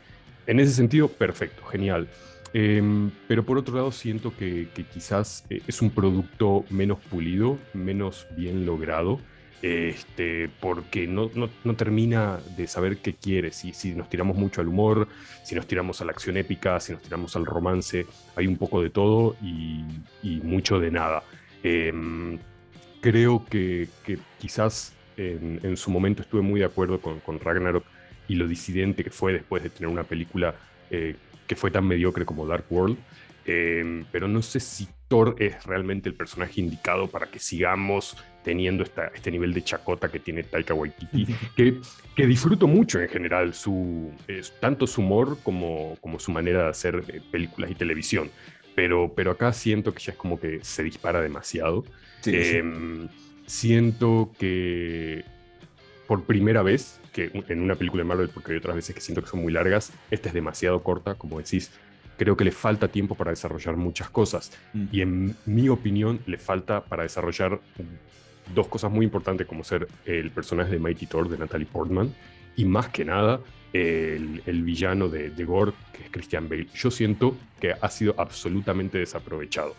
En 0.46 0.60
ese 0.60 0.72
sentido, 0.72 1.08
perfecto, 1.08 1.64
genial. 1.64 2.08
Em, 2.52 3.10
pero 3.28 3.44
por 3.44 3.58
otro 3.58 3.76
lado, 3.76 3.92
siento 3.92 4.34
que, 4.36 4.68
quizás 4.92 5.44
eh, 5.50 5.62
es 5.66 5.80
un 5.82 5.90
producto 5.90 6.64
menos 6.70 6.98
pulido, 6.98 7.58
menos 7.74 8.26
bien 8.36 8.66
logrado, 8.66 9.20
este, 9.62 10.48
porque 10.60 11.06
no, 11.06 11.30
no, 11.34 11.74
termina 11.76 12.40
de 12.56 12.66
saber 12.66 12.98
qué 12.98 13.14
quiere. 13.14 13.52
Si, 13.52 13.72
si 13.72 13.94
nos 13.94 14.08
tiramos 14.08 14.36
mucho 14.36 14.60
al 14.60 14.68
humor, 14.68 15.06
si 15.44 15.54
nos 15.54 15.66
tiramos 15.66 16.00
a 16.00 16.04
la 16.04 16.12
acción 16.12 16.36
épica, 16.36 16.80
si 16.80 16.92
nos 16.92 17.02
tiramos 17.02 17.36
al 17.36 17.46
romance, 17.46 18.06
hay 18.34 18.46
un 18.46 18.56
poco 18.56 18.82
de 18.82 18.90
todo 18.90 19.36
y, 19.42 19.84
mucho 20.42 20.80
de 20.80 20.90
nada. 20.90 21.22
Em, 21.62 22.38
creo 23.00 23.44
que, 23.48 23.88
quizás 24.38 24.94
en, 25.16 25.60
en, 25.62 25.76
su 25.76 25.90
momento 25.90 26.22
estuve 26.22 26.42
muy 26.42 26.60
de 26.60 26.66
acuerdo 26.66 27.00
con, 27.00 27.20
con 27.20 27.38
Ragnarok 27.40 27.84
y 28.28 28.36
lo 28.36 28.46
disidente 28.46 29.02
que 29.02 29.10
fue 29.10 29.32
después 29.32 29.62
de 29.62 29.70
tener 29.70 29.88
una 29.88 30.04
película 30.04 30.54
eh, 30.90 31.16
que 31.46 31.56
fue 31.56 31.70
tan 31.70 31.84
mediocre 31.86 32.24
como 32.24 32.46
Dark 32.46 32.64
World. 32.70 32.96
Eh, 33.44 34.04
pero 34.12 34.28
no 34.28 34.42
sé 34.42 34.60
si 34.60 34.86
Thor 35.08 35.34
es 35.40 35.64
realmente 35.64 36.08
el 36.08 36.14
personaje 36.14 36.60
indicado 36.60 37.08
para 37.08 37.26
que 37.26 37.40
sigamos 37.40 38.16
teniendo 38.44 38.84
esta, 38.84 39.08
este 39.08 39.32
nivel 39.32 39.52
de 39.52 39.62
chacota 39.62 40.08
que 40.08 40.20
tiene 40.20 40.44
Taika 40.44 40.72
Waititi, 40.72 41.26
que, 41.56 41.80
que 42.14 42.26
disfruto 42.26 42.68
mucho 42.68 43.00
en 43.00 43.08
general, 43.08 43.52
su, 43.52 44.12
tanto 44.60 44.86
su 44.86 45.00
humor 45.00 45.38
como, 45.42 45.96
como 46.00 46.20
su 46.20 46.30
manera 46.30 46.62
de 46.62 46.68
hacer 46.68 47.02
eh, 47.08 47.20
películas 47.32 47.70
y 47.72 47.74
televisión. 47.74 48.30
Pero, 48.80 49.12
pero 49.14 49.32
acá 49.32 49.52
siento 49.52 49.92
que 49.92 50.00
ya 50.02 50.12
es 50.12 50.16
como 50.16 50.40
que 50.40 50.60
se 50.62 50.82
dispara 50.82 51.20
demasiado. 51.20 51.84
Siento 53.44 54.32
que 54.38 55.22
por 56.06 56.24
primera 56.24 56.62
vez 56.62 56.98
que 57.12 57.30
en 57.48 57.60
una 57.60 57.74
película 57.74 58.04
de 58.04 58.08
Marvel, 58.08 58.30
porque 58.30 58.52
hay 58.52 58.56
otras 58.58 58.76
veces 58.76 58.94
que 58.94 59.02
siento 59.02 59.20
que 59.20 59.28
son 59.28 59.42
muy 59.42 59.52
largas, 59.52 59.92
esta 60.10 60.28
es 60.28 60.34
demasiado 60.34 60.82
corta, 60.82 61.16
como 61.16 61.36
decís, 61.36 61.70
creo 62.16 62.38
que 62.38 62.44
le 62.44 62.52
falta 62.52 62.88
tiempo 62.88 63.16
para 63.16 63.32
desarrollar 63.32 63.76
muchas 63.76 64.08
cosas. 64.08 64.50
Mm. 64.72 64.84
Y 64.92 65.00
en 65.02 65.36
mi 65.44 65.68
opinión, 65.68 66.20
le 66.24 66.38
falta 66.38 66.82
para 66.82 67.02
desarrollar 67.02 67.60
dos 68.54 68.66
cosas 68.68 68.90
muy 68.90 69.04
importantes, 69.04 69.46
como 69.46 69.62
ser 69.62 69.88
el 70.06 70.30
personaje 70.30 70.70
de 70.70 70.78
Mighty 70.78 71.04
Thor 71.04 71.28
de 71.28 71.36
Natalie 71.36 71.66
Portman, 71.66 72.14
y 72.56 72.64
más 72.64 72.88
que 72.88 73.04
nada, 73.04 73.40
el, 73.72 74.62
villano 74.62 75.08
de, 75.08 75.30
de 75.30 75.44
Gore, 75.44 75.72
que 75.92 76.04
es 76.04 76.10
Christian 76.10 76.48
Bale. 76.48 76.66
Yo 76.74 76.90
siento 76.90 77.36
que 77.60 77.72
ha 77.72 77.90
sido 77.90 78.14
absolutamente 78.18 78.98
desaprovechado 78.98 79.74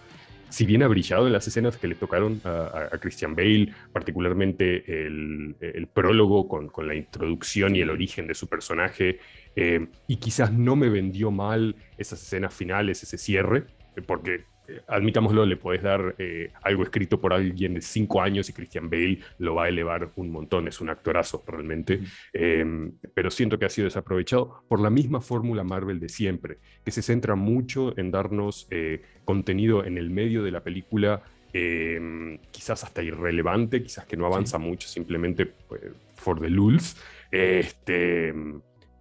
si 0.52 0.66
bien 0.66 0.84
ha 0.84 0.88
brillado 0.88 1.28
en 1.28 1.34
las 1.34 1.48
escenas 1.48 1.78
que 1.78 1.88
le 1.88 1.96
tocaron 1.96 2.42
a, 2.44 2.90
Christian 3.00 3.36
Bale, 3.36 3.74
particularmente 3.94 4.84
el, 5.06 5.88
prólogo 5.94 6.48
con, 6.48 6.88
la 6.88 6.94
introducción 6.94 7.76
y 7.76 7.80
el 7.80 7.90
origen 7.90 8.28
de 8.28 8.36
su 8.36 8.48
personaje, 8.48 9.20
eh, 9.56 9.88
y 10.08 10.18
quizás 10.18 10.52
no 10.52 10.76
me 10.76 10.90
vendió 10.90 11.32
mal 11.32 11.78
esas 11.98 12.22
escenas 12.22 12.54
finales, 12.54 13.02
ese 13.02 13.18
cierre, 13.18 13.64
porque 14.06 14.44
admitámoslo, 14.88 15.46
le 15.46 15.58
puedes 15.58 15.82
dar 15.82 16.16
eh, 16.18 16.52
algo 16.64 16.84
escrito 16.84 17.20
por 17.20 17.34
alguien 17.34 17.74
de 17.74 17.82
cinco 17.82 18.22
años 18.22 18.50
y 18.50 18.54
Christian 18.54 18.90
Bale 18.90 19.20
lo 19.40 19.56
va 19.56 19.66
a 19.66 19.70
elevar 19.70 20.10
un 20.16 20.32
montón, 20.32 20.68
es 20.68 20.82
un 20.82 20.90
actorazo 20.90 21.44
realmente, 21.48 22.02
em, 22.34 22.92
pero 23.14 23.32
siento 23.32 23.58
que 23.58 23.66
ha 23.66 23.70
sido 23.70 23.86
desaprovechado 23.86 24.64
por 24.68 24.80
la 24.80 24.90
misma 24.90 25.22
fórmula 25.22 25.64
Marvel 25.64 26.00
de 26.00 26.10
siempre, 26.10 26.58
que 26.84 26.92
se 26.92 27.02
centra 27.02 27.36
mucho 27.36 27.98
en 27.98 28.12
darnos 28.12 28.68
eh, 28.72 29.02
contenido 29.26 29.86
en 29.86 29.98
el 29.98 30.10
medio 30.10 30.44
de 30.44 30.52
la 30.52 30.62
película, 30.62 31.24
em, 31.54 32.38
quizás 32.52 32.84
hasta 32.84 33.04
irrelevante, 33.04 33.84
quizás 33.84 34.06
que 34.06 34.18
no 34.18 34.26
avanza 34.26 34.58
mucho, 34.58 34.88
simplemente 34.88 35.46
pues, 35.46 35.82
for 36.16 36.40
the 36.40 36.50
lulz, 36.50 36.96
este, 37.32 38.34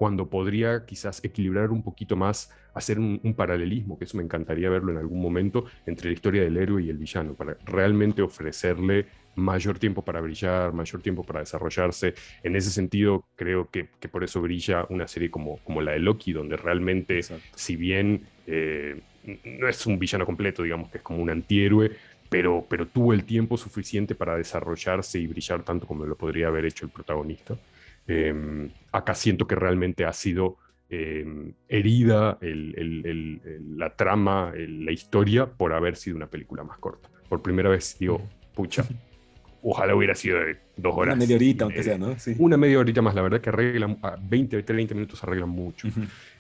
cuando 0.00 0.30
podría 0.30 0.86
quizás 0.86 1.22
equilibrar 1.22 1.70
un 1.70 1.82
poquito 1.82 2.16
más 2.16 2.50
hacer 2.72 2.98
un, 2.98 3.34
paralelismo, 3.36 3.98
que 3.98 4.06
eso 4.06 4.16
me 4.16 4.22
encantaría 4.22 4.70
verlo 4.70 4.92
en 4.92 4.96
algún 4.96 5.20
momento, 5.20 5.66
entre 5.84 6.08
la 6.08 6.14
historia 6.14 6.42
del 6.42 6.56
héroe 6.56 6.82
y 6.82 6.88
el 6.88 6.96
villano, 6.96 7.34
para 7.34 7.58
realmente 7.66 8.22
ofrecerle 8.22 9.04
mayor 9.34 9.78
tiempo 9.78 10.02
para 10.02 10.22
brillar, 10.22 10.72
mayor 10.72 11.02
tiempo 11.02 11.22
para 11.22 11.40
desarrollarse. 11.40 12.14
En 12.42 12.56
ese 12.56 12.70
sentido, 12.70 13.26
creo 13.36 13.68
que, 13.68 13.90
por 14.10 14.24
eso 14.24 14.40
brilla 14.40 14.86
una 14.88 15.06
serie 15.06 15.30
como, 15.30 15.58
como 15.64 15.82
la 15.82 15.92
de 15.92 15.98
Loki, 15.98 16.32
donde 16.32 16.56
realmente, 16.56 17.20
si 17.54 17.76
bien 17.76 18.22
eh, 18.46 18.98
no 19.44 19.68
es 19.68 19.84
un 19.84 19.98
villano 19.98 20.24
completo, 20.24 20.62
digamos 20.62 20.88
que 20.88 20.96
es 20.96 21.04
como 21.04 21.20
un 21.20 21.28
antihéroe, 21.28 21.90
pero, 22.30 22.64
pero 22.66 22.86
tuvo 22.86 23.12
el 23.12 23.24
tiempo 23.24 23.58
suficiente 23.58 24.14
para 24.14 24.34
desarrollarse 24.34 25.18
y 25.18 25.26
brillar 25.26 25.62
tanto 25.62 25.86
como 25.86 26.06
lo 26.06 26.16
podría 26.16 26.46
haber 26.46 26.64
hecho 26.64 26.86
el 26.86 26.90
protagonista. 26.90 27.58
Em, 28.12 28.70
acá 28.92 29.14
siento 29.14 29.46
que 29.46 29.54
realmente 29.54 30.04
ha 30.04 30.12
sido 30.12 30.58
Em, 30.92 31.52
herida 31.68 32.36
la 32.40 33.94
trama, 33.94 34.52
la 34.56 34.90
historia, 34.90 35.46
por 35.46 35.72
haber 35.72 35.94
sido 35.94 36.16
una 36.16 36.26
película 36.26 36.64
más 36.64 36.78
corta. 36.78 37.08
Por 37.28 37.42
primera 37.42 37.70
vez 37.70 37.96
digo, 37.96 38.20
pucha, 38.56 38.84
ojalá 39.62 39.94
hubiera 39.94 40.16
sido 40.16 40.40
de 40.40 40.56
dos 40.76 40.92
horas. 40.96 41.14
Una 41.14 41.20
media 41.20 41.36
horita, 41.36 41.64
aunque 41.64 41.84
sea, 41.84 41.96
¿no? 41.96 42.16
Una 42.38 42.56
media 42.56 42.80
horita 42.80 43.02
más, 43.02 43.14
la 43.14 43.22
verdad 43.22 43.40
que 43.40 43.50
arreglan, 43.50 44.00
20, 44.20 44.64
30 44.64 44.94
minutos 44.96 45.22
arreglan 45.22 45.50
mucho. 45.50 45.86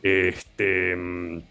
Este 0.02 0.92
em, 0.92 1.42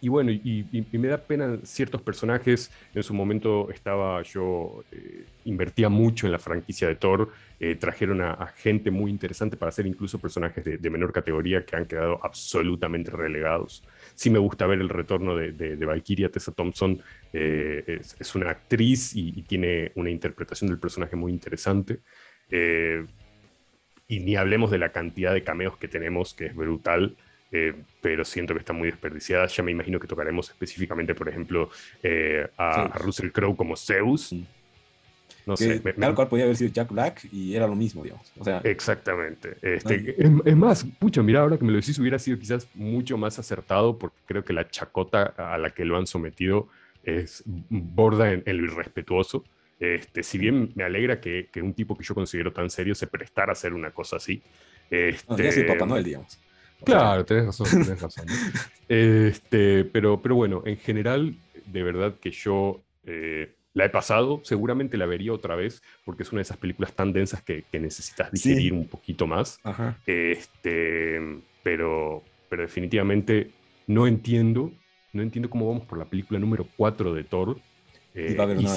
y 0.00 0.08
bueno, 0.08 0.30
y, 0.30 0.86
me 0.92 1.08
da 1.08 1.18
pena 1.18 1.58
ciertos 1.62 2.00
personajes. 2.02 2.70
En 2.94 3.02
su 3.02 3.12
momento 3.12 3.70
estaba 3.70 4.22
yo, 4.22 4.82
eh, 4.92 5.24
invertía 5.44 5.88
mucho 5.88 6.26
en 6.26 6.32
la 6.32 6.38
franquicia 6.38 6.88
de 6.88 6.96
Thor. 6.96 7.30
Eh, 7.58 7.76
trajeron 7.76 8.22
a, 8.22 8.46
gente 8.56 8.90
muy 8.90 9.10
interesante 9.10 9.56
para 9.56 9.68
hacer 9.68 9.86
incluso 9.86 10.18
personajes 10.18 10.64
de, 10.64 10.90
menor 10.90 11.12
categoría 11.12 11.64
que 11.64 11.76
han 11.76 11.86
quedado 11.86 12.18
absolutamente 12.22 13.10
relegados. 13.10 13.84
Sí 14.14 14.30
me 14.30 14.38
gusta 14.38 14.66
ver 14.66 14.80
el 14.80 14.88
retorno 14.88 15.36
de, 15.36 15.76
Valkyria. 15.76 16.30
Tessa 16.30 16.52
Thompson 16.52 17.00
eh, 17.32 18.00
es, 18.18 18.34
una 18.34 18.50
actriz 18.50 19.14
y, 19.14 19.42
tiene 19.42 19.92
una 19.96 20.10
interpretación 20.10 20.70
del 20.70 20.78
personaje 20.78 21.16
muy 21.16 21.32
interesante. 21.32 22.00
y 24.08 24.18
ni 24.20 24.34
hablemos 24.36 24.70
de 24.70 24.78
la 24.78 24.90
cantidad 24.90 25.32
de 25.32 25.44
cameos 25.44 25.76
que 25.76 25.88
tenemos, 25.88 26.34
que 26.34 26.46
es 26.46 26.54
brutal. 26.54 27.16
Eh, 27.52 27.74
pero 28.00 28.24
siento 28.24 28.54
que 28.54 28.60
está 28.60 28.72
muy 28.72 28.90
desperdiciada. 28.90 29.46
Ya 29.46 29.62
me 29.62 29.72
imagino 29.72 29.98
que 29.98 30.06
tocaremos 30.06 30.50
específicamente, 30.50 31.14
por 31.14 31.28
ejemplo, 31.28 31.70
eh, 32.02 32.48
a, 32.56 32.88
Russell 32.98 33.30
Crowe 33.30 33.56
como 33.56 33.76
Zeus. 33.76 34.34
No 35.46 35.56
sé. 35.56 35.80
tal 35.80 36.14
cual 36.14 36.28
podía 36.28 36.44
haber 36.44 36.56
sido 36.56 36.70
Jack 36.70 36.92
Black 36.92 37.26
y 37.32 37.56
era 37.56 37.66
lo 37.66 37.74
mismo, 37.74 38.04
digamos. 38.04 38.30
O 38.38 38.44
sea, 38.44 38.60
Exactamente. 38.62 39.56
Este, 39.62 40.14
es, 40.18 40.56
más, 40.56 40.84
pucha, 40.98 41.22
mira, 41.22 41.40
ahora 41.40 41.56
que 41.58 41.64
me 41.64 41.72
lo 41.72 41.78
decís, 41.78 41.98
hubiera 41.98 42.18
sido 42.18 42.38
quizás 42.38 42.68
mucho 42.74 43.16
más 43.16 43.38
acertado 43.38 43.98
porque 43.98 44.16
creo 44.26 44.44
que 44.44 44.52
la 44.52 44.68
chacota 44.68 45.34
a 45.36 45.58
la 45.58 45.70
que 45.70 45.84
lo 45.84 45.96
han 45.96 46.06
sometido 46.06 46.68
es 47.02 47.42
borda 47.46 48.32
en, 48.32 48.42
lo 48.44 48.64
irrespetuoso. 48.64 49.44
Este, 49.80 50.22
si 50.22 50.36
bien 50.36 50.72
me 50.74 50.84
alegra 50.84 51.20
que, 51.20 51.48
que, 51.50 51.62
un 51.62 51.72
tipo 51.72 51.96
que 51.96 52.04
yo 52.04 52.14
considero 52.14 52.52
tan 52.52 52.68
serio 52.68 52.94
se 52.94 53.06
prestara 53.06 53.50
a 53.50 53.54
hacer 53.54 53.72
una 53.72 53.90
cosa 53.90 54.16
así. 54.16 54.42
Este, 54.90 55.62
no, 55.62 55.66
Papá 55.66 55.86
Noel, 55.86 56.04
digamos. 56.04 56.38
Claro, 56.84 57.24
tenés 57.24 57.46
razón, 57.46 57.66
tenés 57.70 58.00
razón. 58.00 58.26
este, 58.88 59.84
pero, 59.84 60.20
pero 60.20 60.34
bueno, 60.34 60.62
en 60.64 60.76
general, 60.76 61.34
de 61.66 61.82
verdad 61.82 62.14
que 62.20 62.30
yo 62.30 62.82
eh, 63.04 63.54
la 63.72 63.84
he 63.84 63.90
pasado, 63.90 64.40
seguramente 64.44 64.96
la 64.96 65.06
vería 65.06 65.32
otra 65.32 65.54
vez, 65.54 65.82
porque 66.04 66.22
es 66.22 66.32
una 66.32 66.40
de 66.40 66.42
esas 66.42 66.56
películas 66.56 66.92
tan 66.92 67.12
densas 67.12 67.42
que, 67.42 67.64
que 67.70 67.78
necesitas 67.78 68.32
digerir 68.32 68.72
un 68.72 68.88
poquito 68.88 69.26
más. 69.26 69.60
Este, 70.06 71.20
pero, 71.62 72.22
pero 72.48 72.62
definitivamente 72.62 73.50
no 73.86 74.06
entiendo, 74.06 74.72
no 75.12 75.22
entiendo 75.22 75.48
cómo 75.48 75.68
vamos 75.68 75.86
por 75.86 75.98
la 75.98 76.04
película 76.04 76.38
número 76.40 76.66
4 76.76 77.14
de 77.14 77.24
Thor. 77.24 77.58
y 78.14 78.34
va 78.34 78.44
a 78.44 78.46
haber 78.46 78.58
una 78.58 78.76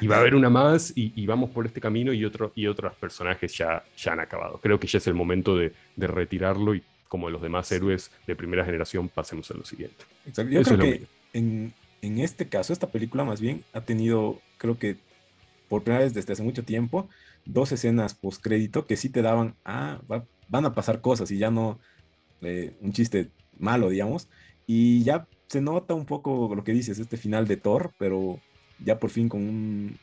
y 0.00 0.06
va 0.06 0.16
a 0.16 0.20
haber 0.20 0.34
una 0.34 0.50
más 0.50 0.92
y, 0.94 1.26
vamos 1.26 1.50
por 1.50 1.66
este 1.66 1.80
camino 1.80 2.12
y, 2.12 2.24
otro, 2.24 2.52
y 2.54 2.66
otros 2.66 2.94
personajes 2.96 3.56
ya, 3.56 3.82
ya 3.96 4.12
han 4.12 4.20
acabado. 4.20 4.60
Creo 4.62 4.78
que 4.78 4.86
ya 4.86 4.98
es 4.98 5.06
el 5.06 5.14
momento 5.14 5.56
de, 5.56 5.72
de 5.96 6.06
retirarlo 6.06 6.74
y 6.74 6.82
como 7.08 7.30
los 7.30 7.42
demás 7.42 7.70
héroes 7.72 8.10
de 8.26 8.36
primera 8.36 8.64
generación 8.64 9.08
pasemos 9.08 9.50
a 9.50 9.54
lo 9.54 9.64
siguiente. 9.64 10.04
Exacto. 10.26 10.52
Yo 10.52 10.62
creo 10.62 10.78
que 10.78 11.06
en, 11.32 11.72
en, 12.02 12.18
este 12.18 12.48
caso, 12.48 12.72
esta 12.72 12.88
película 12.88 13.24
más 13.24 13.40
bien 13.40 13.64
ha 13.72 13.80
tenido, 13.80 14.40
creo 14.58 14.78
que 14.78 14.96
por 15.68 15.82
primera 15.82 16.04
vez 16.04 16.14
desde 16.14 16.32
hace 16.32 16.42
mucho 16.42 16.64
tiempo, 16.64 17.08
dos 17.44 17.72
escenas 17.72 18.14
post 18.14 18.42
crédito 18.42 18.86
que 18.86 18.96
sí 18.96 19.08
te 19.08 19.22
daban, 19.22 19.54
ah, 19.64 20.00
van 20.48 20.64
a 20.64 20.74
pasar 20.74 21.00
cosas 21.00 21.30
y 21.30 21.38
ya 21.38 21.50
no 21.50 21.78
eh, 22.42 22.74
un 22.80 22.92
chiste 22.92 23.30
malo, 23.58 23.88
digamos. 23.90 24.28
Y 24.66 25.04
ya 25.04 25.26
se 25.46 25.60
nota 25.60 25.94
un 25.94 26.06
poco 26.06 26.52
lo 26.54 26.64
que 26.64 26.72
dices, 26.72 26.98
este 26.98 27.16
final 27.16 27.46
de 27.46 27.56
Thor, 27.56 27.92
pero 27.98 28.40
ya 28.84 28.98
por 28.98 29.10
fin 29.10 29.28
con 29.28 29.42
un, 29.42 29.98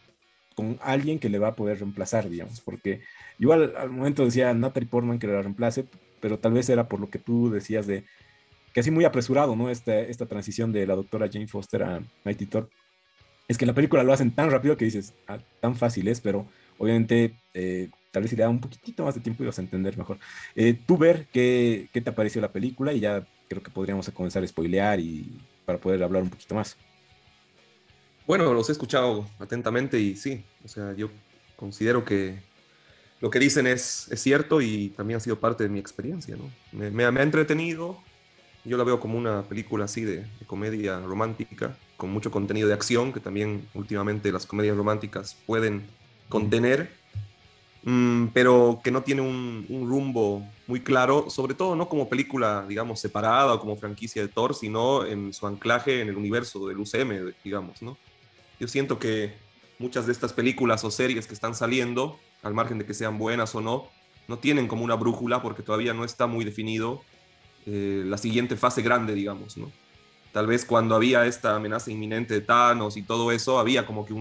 con 0.56 0.80
alguien 0.82 1.20
que 1.20 1.30
le 1.30 1.40
va 1.40 1.50
a 1.50 1.56
poder 1.56 1.80
reemplazar, 1.80 2.30
digamos, 2.30 2.62
porque 2.62 3.02
igual 3.40 3.74
al 3.78 3.90
momento 3.90 4.26
decía 4.26 4.54
Natalie 4.54 4.90
Portman 4.90 5.20
que 5.20 5.28
la 5.28 5.42
reemplace, 5.42 5.86
pero 6.24 6.40
tal 6.40 6.54
vez 6.54 6.70
era 6.70 6.88
por 6.88 7.02
lo 7.02 7.10
que 7.10 7.20
tú 7.20 7.52
decías 7.52 7.86
de 7.86 8.06
que 8.74 8.80
así 8.80 8.92
muy 8.92 9.04
apresurado, 9.04 9.58
¿no? 9.58 9.70
Esta, 9.70 10.00
esta 10.00 10.26
transición 10.26 10.72
de 10.72 10.88
la 10.88 10.96
doctora 10.96 11.28
Jane 11.30 11.50
Foster 11.50 11.84
a 11.84 12.02
Mighty 12.24 12.46
Thor. 12.46 12.70
Es 13.50 13.58
que 13.58 13.66
la 13.66 13.74
película 13.74 14.04
lo 14.04 14.14
hacen 14.14 14.32
tan 14.32 14.50
rápido 14.50 14.78
que 14.78 14.86
dices, 14.86 15.14
ah, 15.28 15.40
tan 15.60 15.76
fácil 15.76 16.08
es, 16.08 16.22
pero 16.22 16.48
obviamente 16.78 17.36
eh, 17.54 17.90
tal 18.12 18.24
vez 18.24 18.30
si 18.30 18.38
le 18.38 18.44
da 18.44 18.50
un 18.50 18.62
poquitito 18.62 19.04
más 19.04 19.16
de 19.16 19.20
tiempo 19.20 19.44
ibas 19.44 19.60
a 19.60 19.64
entender 19.64 19.98
mejor. 19.98 20.18
Eh, 20.56 20.80
tú 20.88 20.98
ver 20.98 21.28
qué, 21.34 21.90
qué 21.92 22.00
te 22.00 22.14
pareció 22.14 22.40
la 22.40 22.54
película 22.54 22.94
y 22.94 23.02
ya 23.02 23.28
creo 23.50 23.62
que 23.62 23.70
podríamos 23.70 24.10
comenzar 24.12 24.44
a 24.44 24.48
spoilear 24.48 25.02
y 25.02 25.42
para 25.66 25.78
poder 25.78 26.02
hablar 26.04 26.24
un 26.24 26.30
poquito 26.30 26.56
más. 26.56 26.78
Bueno, 28.26 28.54
los 28.54 28.70
he 28.70 28.72
escuchado 28.72 29.28
atentamente 29.40 30.00
y 30.00 30.16
sí, 30.16 30.46
o 30.64 30.70
sea, 30.70 30.94
yo 30.94 31.10
considero 31.58 32.06
que 32.06 32.40
lo 33.24 33.30
que 33.30 33.40
dicen 33.40 33.68
es, 33.68 34.10
es 34.12 34.22
cierto 34.22 34.60
y 34.60 34.90
también 34.90 35.16
ha 35.16 35.20
sido 35.22 35.40
parte 35.40 35.64
de 35.64 35.70
mi 35.70 35.80
experiencia, 35.80 36.36
¿no? 36.36 36.52
Me, 36.74 36.92
me, 36.92 37.06
ha 37.06 37.24
entretenido, 37.24 37.98
yo 38.66 38.76
la 38.76 38.84
veo 38.84 39.00
como 39.00 39.18
una 39.18 39.44
película 39.44 39.86
así 39.86 40.02
de, 40.02 40.26
comedia 40.46 41.00
romántica, 41.00 41.78
con 41.96 42.12
mucho 42.12 42.32
contenido 42.32 42.68
de 42.68 42.74
acción, 42.74 43.14
que 43.14 43.22
también 43.22 43.66
últimamente 43.76 44.30
las 44.30 44.46
comedias 44.46 44.76
románticas 44.76 45.38
pueden 45.46 45.88
contener, 46.28 46.92
mm, 47.84 48.26
pero 48.34 48.82
que 48.84 48.92
no 48.92 49.04
tiene 49.04 49.22
un, 49.22 49.68
un, 49.70 49.88
rumbo 49.88 50.46
muy 50.68 50.82
claro, 50.82 51.30
sobre 51.30 51.54
todo 51.54 51.78
no 51.78 51.88
como 51.88 52.10
película, 52.10 52.66
digamos, 52.68 53.00
separada 53.00 53.54
o 53.54 53.60
como 53.62 53.78
franquicia 53.78 54.22
de 54.22 54.28
Thor, 54.28 54.54
sino 54.54 55.06
en 55.06 55.32
su 55.32 55.48
anclaje 55.48 56.02
en 56.02 56.10
el 56.10 56.18
universo 56.18 56.68
del 56.68 56.78
UCM, 56.78 57.34
digamos, 57.42 57.82
¿no? 57.82 57.98
Yo 58.60 58.68
siento 58.68 59.00
que 59.00 59.34
muchas 59.80 60.08
de 60.08 60.12
estas 60.12 60.34
películas 60.34 60.84
o 60.84 60.92
series 60.92 61.26
que 61.26 61.34
están 61.34 61.56
saliendo, 61.56 62.20
al 62.44 62.54
margen 62.54 62.78
de 62.78 62.86
que 62.86 62.94
sean 62.94 63.18
buenas 63.18 63.56
o 63.56 63.62
no, 63.62 63.88
no 64.28 64.38
tienen 64.38 64.68
como 64.68 64.84
una 64.84 64.96
brújula 64.96 65.42
porque 65.42 65.64
todavía 65.64 65.94
no 65.94 66.06
está 66.06 66.28
muy 66.28 66.46
definido 66.46 67.02
eh, 67.66 68.04
la 68.06 68.18
siguiente 68.18 68.56
fase 68.58 68.82
grande, 68.82 69.14
digamos, 69.14 69.58
¿no? 69.58 69.72
Tal 70.32 70.48
vez 70.48 70.66
cuando 70.66 70.96
había 70.96 71.26
esta 71.26 71.56
amenaza 71.56 71.92
inminente 71.92 72.34
de 72.34 72.42
Thanos 72.42 72.98
y 72.98 73.04
todo 73.04 73.32
eso, 73.32 73.60
había 73.60 73.86
como 73.86 74.06
que 74.06 74.14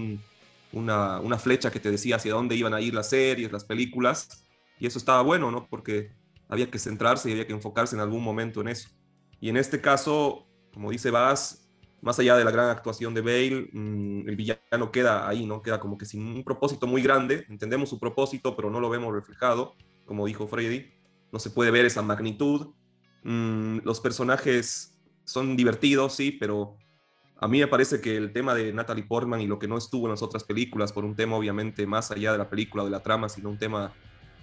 una, 0.73 1.21
una 1.21 1.39
flecha 1.39 1.71
que 1.71 1.81
te 1.81 1.91
decía 1.91 2.17
hacia 2.17 2.35
dónde 2.35 2.55
iban 2.55 2.75
a 2.75 2.81
ir 2.81 2.95
las 2.95 3.09
series, 3.09 3.51
las 3.51 3.65
películas, 3.65 4.45
y 4.79 4.87
eso 4.87 4.99
estaba 4.99 5.23
bueno, 5.23 5.51
¿no? 5.51 5.67
Porque 5.69 6.13
había 6.49 6.71
que 6.71 6.79
centrarse 6.79 7.31
y 7.31 7.33
había 7.33 7.47
que 7.47 7.55
enfocarse 7.55 7.97
en 7.97 8.03
algún 8.03 8.23
momento 8.23 8.61
en 8.61 8.69
eso. 8.69 8.91
Y 9.41 9.49
en 9.49 9.57
este 9.57 9.81
caso, 9.81 10.47
como 10.75 10.91
dice 10.91 11.11
Vaz, 11.11 11.62
más 12.03 12.19
allá 12.19 12.37
de 12.37 12.45
la 12.45 12.51
gran 12.51 12.69
actuación 12.69 13.15
de 13.15 13.21
Bale, 13.21 13.71
mm, 13.73 14.29
el 14.29 14.37
villano 14.37 14.91
queda 14.91 15.29
ahí, 15.29 15.47
¿no? 15.47 15.63
Queda 15.63 15.79
como 15.79 15.97
que 15.97 16.05
sin 16.05 16.27
un 16.27 16.45
propósito 16.45 16.89
muy 16.89 17.01
grande. 17.01 17.47
Entendemos 17.49 17.89
su 17.89 18.01
propósito, 18.01 18.57
pero 18.57 18.71
no 18.71 18.81
lo 18.81 18.91
vemos 18.91 19.15
reflejado, 19.15 19.77
como 20.05 20.27
dijo 20.27 20.49
Freddy. 20.49 20.91
No 21.31 21.39
se 21.39 21.51
puede 21.51 21.71
ver 21.71 21.87
esa 21.87 22.03
magnitud. 22.03 22.75
Mm, 23.23 23.79
los 23.85 24.01
personajes 24.01 25.01
son 25.25 25.57
divertidos, 25.57 26.15
sí, 26.15 26.33
pero 26.33 26.77
a 27.37 27.47
mí 27.47 27.61
me 27.61 27.69
parece 27.69 28.01
que 28.01 28.17
el 28.17 28.33
tema 28.33 28.53
de 28.55 28.73
Natalie 28.73 29.05
Portman 29.05 29.41
y 29.41 29.47
lo 29.47 29.61
que 29.61 29.69
no 29.69 29.79
estuvo 29.79 30.07
en 30.07 30.11
las 30.11 30.23
otras 30.23 30.43
películas, 30.43 30.93
por 30.93 31.05
un 31.05 31.15
tema 31.15 31.37
obviamente 31.37 31.87
más 31.87 32.11
allá 32.11 32.33
de 32.33 32.39
la 32.39 32.51
película 32.51 32.83
o 32.83 32.87
de 32.87 32.91
la 32.91 33.01
trama, 33.01 33.29
sino 33.29 33.49
un 33.49 33.59
tema 33.59 33.93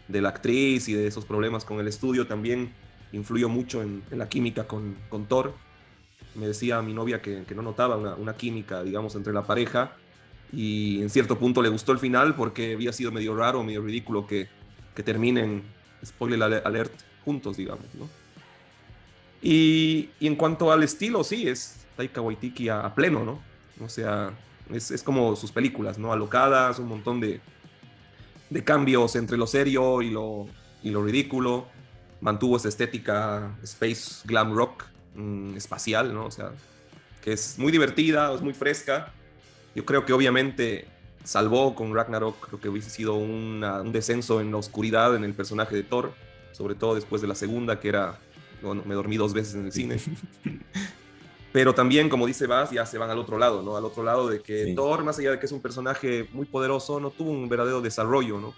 de 0.08 0.22
la 0.22 0.30
actriz 0.30 0.88
y 0.88 0.94
de 0.94 1.08
esos 1.08 1.26
problemas 1.26 1.66
con 1.66 1.82
el 1.82 1.90
estudio, 1.90 2.26
también 2.26 2.74
influyó 3.12 3.50
mucho 3.50 3.82
en, 3.82 4.02
la 4.12 4.30
química 4.30 4.66
con, 4.66 4.96
con 5.10 5.26
Thor 5.28 5.54
me 6.36 6.48
decía 6.48 6.82
mi 6.82 6.94
novia 6.94 7.22
que, 7.22 7.44
no 7.56 7.62
notaba 7.62 7.96
una, 7.96 8.34
química, 8.36 8.84
digamos, 8.84 9.16
entre 9.16 9.34
la 9.34 9.44
pareja 9.44 9.92
y 10.52 11.02
en 11.02 11.10
cierto 11.10 11.38
punto 11.38 11.62
le 11.62 11.70
gustó 11.70 11.92
el 11.92 12.00
final 12.00 12.36
porque 12.36 12.74
había 12.74 12.94
sido 12.94 13.12
medio 13.12 13.36
raro, 13.36 13.64
medio 13.64 13.82
ridículo 13.82 14.26
que, 14.26 14.48
que 14.96 15.04
terminen, 15.04 15.64
spoiler 16.06 16.42
alert, 16.66 16.94
juntos, 17.26 17.58
digamos, 17.58 17.86
¿no? 17.96 18.08
Y, 19.42 20.10
en 20.20 20.36
cuanto 20.36 20.72
al 20.72 20.84
estilo, 20.84 21.24
sí, 21.24 21.48
es 21.48 21.86
Taika 21.96 22.22
Waititi 22.22 22.70
a, 22.70 22.94
pleno, 22.94 23.24
¿no? 23.24 23.40
O 23.84 23.88
sea, 23.88 24.32
es, 24.72 24.92
es, 24.92 25.04
como 25.04 25.36
sus 25.36 25.52
películas, 25.52 25.98
¿no? 25.98 26.12
Alocadas, 26.12 26.80
un 26.80 26.88
montón 26.88 27.20
de, 27.22 27.40
de 28.50 28.64
cambios 28.64 29.16
entre 29.16 29.38
lo 29.38 29.48
serio 29.48 30.02
y 30.02 30.10
lo, 30.10 30.48
y 30.84 30.90
lo 30.90 31.04
ridículo. 31.04 31.68
Mantuvo 32.22 32.58
esa 32.58 32.68
estética 32.68 33.56
space 33.64 34.28
glam 34.28 34.54
rock 34.54 34.84
Mm, 35.16 35.58
espacial, 35.58 36.14
¿no? 36.14 36.26
O 36.26 36.32
sea, 36.32 36.52
que 37.22 37.34
es 37.34 37.58
muy 37.58 37.72
divertida, 37.72 38.34
es 38.34 38.42
muy 38.42 38.54
fresca. 38.54 39.12
Yo 39.76 39.86
creo 39.86 40.06
que 40.06 40.14
obviamente 40.14 40.88
salvó 41.24 41.76
con 41.76 41.94
Ragnarok, 41.94 42.48
creo 42.48 42.60
que 42.60 42.70
hubiese 42.70 42.90
sido 42.90 43.16
un 43.16 43.92
descenso 43.92 44.42
en 44.42 44.52
la 44.52 44.58
oscuridad 44.58 45.16
en 45.16 45.24
el 45.24 45.34
personaje 45.34 45.76
de 45.76 45.84
Thor, 45.84 46.14
sobre 46.52 46.76
todo 46.76 46.96
después 46.96 47.22
de 47.22 47.28
la 47.28 47.36
segunda, 47.36 47.80
que 47.80 47.90
era, 47.90 48.18
bueno, 48.62 48.84
me 48.86 48.96
dormí 48.96 49.18
dos 49.18 49.34
veces 49.34 49.56
en 49.56 49.66
el 49.66 49.72
cine. 49.72 50.00
Pero 51.52 51.74
también, 51.74 52.10
como 52.10 52.28
dice 52.28 52.46
Bass, 52.46 52.70
ya 52.70 52.86
se 52.86 52.98
van 53.00 53.10
al 53.10 53.18
otro 53.18 53.40
lado, 53.40 53.64
¿no? 53.64 53.76
Al 53.76 53.84
otro 53.84 54.04
lado 54.04 54.30
de 54.30 54.42
que 54.42 54.74
Thor, 54.76 55.04
más 55.04 55.18
allá 55.18 55.32
de 55.32 55.40
que 55.40 55.48
es 55.48 55.52
un 55.52 55.62
personaje 55.62 56.30
muy 56.32 56.46
poderoso, 56.46 57.00
no 57.00 57.10
tuvo 57.10 57.32
un 57.32 57.50
verdadero 57.50 57.82
desarrollo, 57.82 58.40
¿no? 58.40 58.54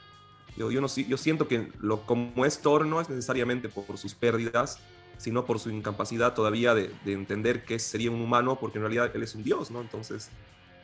Yo, 0.58 0.70
yo, 0.70 0.82
no, 0.82 0.88
yo 0.88 1.18
siento 1.18 1.48
que 1.48 1.72
lo, 1.80 2.06
como 2.06 2.46
es 2.46 2.60
Thor 2.60 2.86
no 2.86 3.00
es 3.00 3.10
necesariamente 3.10 3.70
por 3.70 3.98
sus 3.98 4.14
pérdidas, 4.14 4.80
sino 5.22 5.46
por 5.46 5.60
su 5.60 5.70
incapacidad 5.70 6.34
todavía 6.34 6.74
de, 6.74 6.92
entender 7.06 7.64
que 7.64 7.78
sería 7.78 8.10
un 8.10 8.22
humano, 8.22 8.58
porque 8.60 8.80
en 8.80 8.84
realidad 8.84 9.12
él 9.14 9.22
es 9.22 9.36
un 9.36 9.44
dios, 9.44 9.70
¿no? 9.70 9.80
Entonces, 9.80 10.32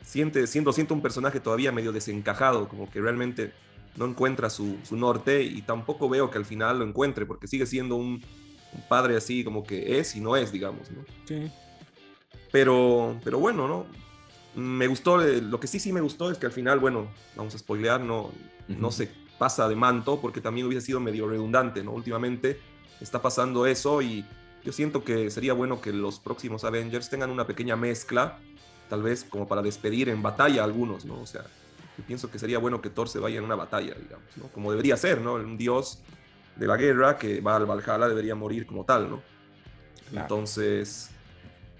siente, 0.04 0.46
siendo, 0.46 0.72
siento 0.72 0.94
un 0.94 1.02
personaje 1.02 1.40
todavía 1.40 1.72
medio 1.72 1.90
desencajado, 1.90 2.68
como 2.68 2.88
que 2.88 3.00
realmente 3.00 3.52
no 3.96 4.06
encuentra 4.06 4.48
su, 4.48 4.78
norte 4.92 5.42
y 5.42 5.60
tampoco 5.62 6.08
veo 6.08 6.30
que 6.30 6.38
al 6.38 6.44
final 6.44 6.78
lo 6.78 6.84
encuentre, 6.84 7.26
porque 7.26 7.48
sigue 7.48 7.66
siendo 7.66 7.96
un, 7.96 8.22
padre 8.88 9.16
así 9.16 9.42
como 9.42 9.64
que 9.64 9.98
es 9.98 10.14
y 10.14 10.20
no 10.20 10.36
es, 10.36 10.52
digamos, 10.52 10.88
¿no? 10.92 11.04
Sí. 11.24 11.50
Pero, 12.52 13.18
pero 13.24 13.40
bueno, 13.40 13.66
¿no? 13.66 13.86
Me 14.54 14.86
gustó, 14.86 15.20
eh, 15.20 15.42
lo 15.42 15.58
que 15.58 15.66
sí 15.66 15.80
sí 15.80 15.92
me 15.92 16.00
gustó 16.00 16.30
es 16.30 16.38
que 16.38 16.46
al 16.46 16.52
final, 16.52 16.78
bueno, 16.78 17.08
vamos 17.34 17.56
a 17.56 17.58
spoilear, 17.58 18.00
no, 18.00 18.30
no 18.68 18.92
se 18.92 19.10
pasa 19.36 19.68
de 19.68 19.74
manto, 19.74 20.20
porque 20.20 20.40
también 20.40 20.66
hubiese 20.68 20.86
sido 20.86 21.00
medio 21.00 21.28
redundante, 21.28 21.82
¿no? 21.82 21.90
Últimamente 21.92 22.60
está 23.00 23.22
pasando 23.22 23.66
eso 23.66 24.02
y 24.02 24.24
yo 24.64 24.72
siento 24.72 25.04
que 25.04 25.30
sería 25.30 25.52
bueno 25.52 25.80
que 25.80 25.92
los 25.92 26.18
próximos 26.18 26.64
Avengers 26.64 27.08
tengan 27.08 27.30
una 27.30 27.46
pequeña 27.46 27.76
mezcla, 27.76 28.38
tal 28.88 29.02
vez 29.02 29.24
como 29.24 29.46
para 29.46 29.62
despedir 29.62 30.08
en 30.08 30.22
batalla 30.22 30.62
a 30.62 30.64
algunos, 30.64 31.04
¿no? 31.04 31.20
O 31.20 31.26
sea, 31.26 31.42
yo 31.96 32.04
pienso 32.04 32.30
que 32.30 32.38
sería 32.38 32.58
bueno 32.58 32.80
que 32.80 32.90
Thor 32.90 33.08
se 33.08 33.18
vaya 33.18 33.38
en 33.38 33.44
una 33.44 33.54
batalla, 33.54 33.94
digamos, 33.94 34.36
¿no? 34.36 34.48
Como 34.48 34.70
debería 34.70 34.96
ser, 34.96 35.20
¿no? 35.20 35.34
Un 35.34 35.56
dios 35.56 36.00
de 36.56 36.66
la 36.66 36.76
guerra 36.76 37.18
que 37.18 37.40
va 37.40 37.56
al 37.56 37.66
Valhalla 37.66 38.08
debería 38.08 38.34
morir 38.34 38.66
como 38.66 38.84
tal, 38.84 39.10
¿no? 39.10 39.22
Entonces, 40.12 41.10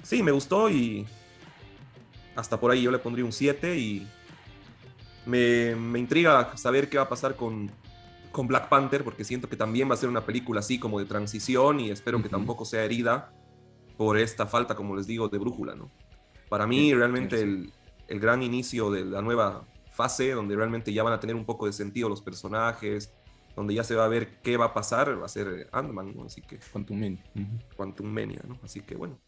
sí, 0.02 0.22
me 0.22 0.30
gustó 0.30 0.70
y 0.70 1.06
hasta 2.36 2.60
por 2.60 2.70
ahí 2.70 2.82
yo 2.82 2.90
le 2.90 2.98
pondría 2.98 3.24
un 3.24 3.32
7 3.32 3.76
y 3.76 4.06
me, 5.26 5.74
me 5.74 5.98
intriga 5.98 6.56
saber 6.56 6.88
qué 6.88 6.98
va 6.98 7.04
a 7.04 7.08
pasar 7.08 7.36
con, 7.36 7.70
con 8.32 8.46
Black 8.46 8.68
Panther, 8.68 9.04
porque 9.04 9.24
siento 9.24 9.48
que 9.48 9.56
también 9.56 9.90
va 9.90 9.94
a 9.94 9.96
ser 9.96 10.08
una 10.08 10.24
película 10.24 10.60
así 10.60 10.78
como 10.78 10.98
de 10.98 11.06
transición 11.06 11.80
y 11.80 11.90
espero 11.90 12.22
que 12.22 12.28
tampoco 12.28 12.64
sea 12.64 12.84
herida 12.84 13.32
por 13.96 14.18
esta 14.18 14.46
falta, 14.46 14.74
como 14.74 14.96
les 14.96 15.06
digo, 15.06 15.28
de 15.28 15.38
brújula, 15.38 15.74
¿no? 15.74 15.90
Para 16.48 16.66
mí, 16.66 16.94
realmente, 16.94 17.40
el, 17.40 17.72
el, 18.06 18.20
gran 18.20 18.42
inicio 18.42 18.90
de 18.90 19.04
la 19.04 19.20
nueva 19.20 19.66
fase 19.92 20.30
donde 20.30 20.56
realmente 20.56 20.92
ya 20.92 21.02
van 21.02 21.12
a 21.12 21.20
tener 21.20 21.36
un 21.36 21.44
poco 21.44 21.66
de 21.66 21.72
sentido 21.72 22.08
los 22.08 22.22
personajes, 22.22 23.12
donde 23.56 23.74
ya 23.74 23.82
se 23.82 23.96
va 23.96 24.04
a 24.04 24.08
ver 24.08 24.40
qué 24.40 24.56
va 24.56 24.66
a 24.66 24.74
pasar, 24.74 25.20
va 25.20 25.26
a 25.26 25.28
ser 25.28 25.68
Ant-Man, 25.72 26.14
¿no? 26.16 26.24
Así 26.24 26.40
que... 26.40 26.60
Quantum 26.72 27.00
Mania. 27.00 27.24
Quantum 27.76 28.06
Mania, 28.06 28.40
¿no? 28.46 28.56
Así 28.62 28.80
que 28.80 28.94
bueno. 28.94 29.20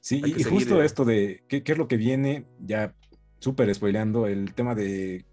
Sí, 0.00 0.20
y, 0.24 0.42
justo 0.42 0.82
esto 0.82 1.04
de 1.04 1.44
qué, 1.48 1.62
qué, 1.62 1.72
es 1.72 1.78
lo 1.78 1.86
que 1.86 1.96
viene, 1.96 2.46
ya 2.58 2.94
súper 3.38 3.72
spoileando, 3.72 4.26
el 4.26 4.54
tema 4.54 4.74
de, 4.74 5.24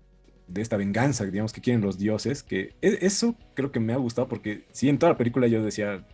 de, 0.47 0.61
esta 0.61 0.77
venganza, 0.77 1.25
digamos, 1.25 1.53
que 1.53 1.61
quieren 1.61 1.81
los 1.81 1.97
dioses, 1.97 2.43
que 2.43 2.73
e, 2.81 2.99
eso 3.01 3.35
creo 3.53 3.71
que 3.71 3.79
me 3.79 3.93
ha 3.93 3.97
gustado 3.97 4.27
porque 4.27 4.65
sí, 4.71 4.89
en 4.89 4.99
toda 4.99 5.13
la 5.13 5.17
película 5.17 5.47
yo 5.47 5.63
decía, 5.63 6.05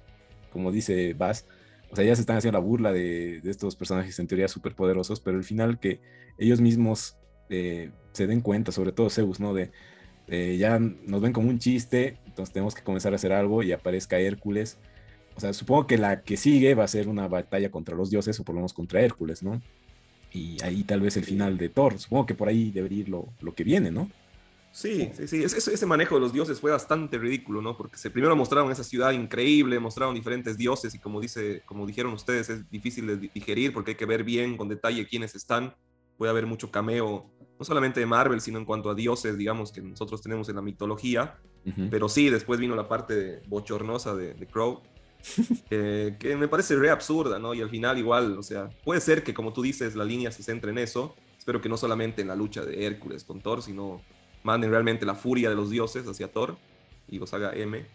como 0.51 0.71
dice 0.71 1.13
Bass, 1.13 1.45
o 1.91 1.95
sea, 1.95 2.05
ya 2.05 2.15
se 2.15 2.21
están 2.21 2.37
haciendo 2.37 2.57
la 2.59 2.65
burla 2.65 2.91
de, 2.91 3.41
de 3.41 3.51
estos 3.51 3.75
personajes 3.75 4.17
en 4.19 4.27
teoría 4.27 4.47
súper 4.47 4.75
poderosos, 4.75 5.19
pero 5.19 5.37
al 5.37 5.43
final 5.43 5.79
que 5.79 5.99
ellos 6.37 6.61
mismos 6.61 7.17
eh, 7.49 7.91
se 8.11 8.27
den 8.27 8.41
cuenta, 8.41 8.71
sobre 8.71 8.91
todo 8.91 9.09
Zeus, 9.09 9.39
¿no? 9.39 9.53
De, 9.53 9.71
ya 10.57 10.79
nos 10.79 11.21
ven 11.21 11.33
como 11.33 11.49
un 11.49 11.59
chiste, 11.59 12.17
entonces 12.25 12.53
tenemos 12.53 12.73
que 12.73 12.81
comenzar 12.81 13.13
a 13.13 13.17
hacer 13.17 13.33
algo 13.33 13.61
y 13.61 13.71
aparezca 13.71 14.19
Hércules. 14.19 14.77
O 15.35 15.39
sea, 15.39 15.53
supongo 15.53 15.85
que 15.87 15.97
la 15.97 16.21
que 16.21 16.37
sigue 16.37 16.75
va 16.75 16.83
a 16.85 16.87
ser 16.87 17.07
una 17.07 17.27
batalla 17.27 17.69
contra 17.69 17.95
los 17.95 18.09
dioses 18.09 18.39
o 18.39 18.43
por 18.43 18.55
lo 18.55 18.59
menos 18.61 18.73
contra 18.73 19.01
Hércules, 19.01 19.43
¿no? 19.43 19.61
Y 20.31 20.57
ahí 20.63 20.83
tal 20.83 21.01
vez 21.01 21.17
el 21.17 21.25
final 21.25 21.57
de 21.57 21.69
Thor. 21.69 21.99
Supongo 21.99 22.25
que 22.25 22.35
por 22.35 22.47
ahí 22.47 22.71
debería 22.71 22.99
ir 22.99 23.09
lo, 23.09 23.27
lo 23.41 23.53
que 23.53 23.63
viene, 23.63 23.91
¿no? 23.91 24.09
Sí, 24.73 25.11
sí, 25.13 25.27
sí. 25.27 25.43
Ese, 25.43 25.71
ese, 25.71 25.85
manejo 25.85 26.15
de 26.15 26.21
los 26.21 26.33
dioses 26.33 26.59
fue 26.59 26.71
bastante 26.71 27.19
ridículo, 27.19 27.61
¿no? 27.61 27.77
Porque 27.77 27.95
se, 27.95 28.09
primero 28.09 28.35
mostraron 28.35 28.71
esa 28.71 28.83
ciudad 28.83 29.11
increíble, 29.11 29.79
mostraron 29.79 30.15
diferentes 30.15 30.57
dioses 30.57 30.95
y 30.95 30.99
como, 30.99 31.21
dice, 31.21 31.61
como 31.67 31.85
dijeron 31.85 32.11
ustedes, 32.11 32.49
es 32.49 32.67
difícil 32.71 33.05
de 33.05 33.17
digerir 33.17 33.71
porque 33.71 33.91
hay 33.91 33.97
que 33.97 34.07
ver 34.07 34.23
bien 34.23 34.57
con 34.57 34.67
detalle 34.67 35.07
quiénes 35.07 35.35
están. 35.35 35.75
Puede 36.17 36.31
haber 36.31 36.47
mucho 36.47 36.71
cameo 36.71 37.31
no 37.59 37.63
solamente 37.63 37.99
de 37.99 38.07
Marvel, 38.07 38.41
sino 38.41 38.57
en 38.57 38.65
cuanto 38.65 38.89
a 38.89 38.95
dioses, 38.95 39.37
digamos, 39.37 39.71
que 39.71 39.79
nosotros 39.79 40.23
tenemos 40.23 40.49
en 40.49 40.55
la 40.55 40.63
mitología. 40.63 41.39
Pero 41.91 42.09
sí, 42.09 42.29
después 42.31 42.59
vino 42.59 42.75
la 42.75 42.89
parte 42.89 43.43
bochornosa 43.47 44.15
de, 44.15 44.33
de 44.33 44.47
Crow, 44.47 44.81
que 45.69 46.35
me 46.37 46.47
parece 46.47 46.75
re 46.75 46.89
absurda, 46.89 47.37
¿no? 47.37 47.53
Y 47.53 47.61
al 47.61 47.69
final 47.69 47.99
igual, 47.99 48.39
o 48.39 48.43
sea, 48.43 48.69
puede 48.83 48.99
ser 49.01 49.23
que 49.23 49.35
como 49.35 49.53
tú 49.53 49.61
dices, 49.61 49.95
la 49.95 50.03
línea 50.03 50.31
se 50.31 50.41
centre 50.41 50.71
en 50.71 50.79
eso. 50.79 51.15
Espero 51.37 51.61
que 51.61 51.69
no 51.69 51.77
solamente 51.77 52.23
en 52.23 52.29
la 52.29 52.35
lucha 52.35 52.65
de 52.65 52.85
Hércules 52.85 53.23
con 53.23 53.39
Thor, 53.39 53.61
sino 53.61 54.01
manden 54.43 54.69
realmente 54.69 55.05
la 55.05 55.15
furia 55.15 55.49
de 55.49 55.55
los 55.55 55.69
dioses 55.69 56.07
hacia 56.07 56.31
Thor 56.31 56.57
y 57.07 57.19
los 57.19 57.33
haga 57.33 57.53
M. 57.53 57.85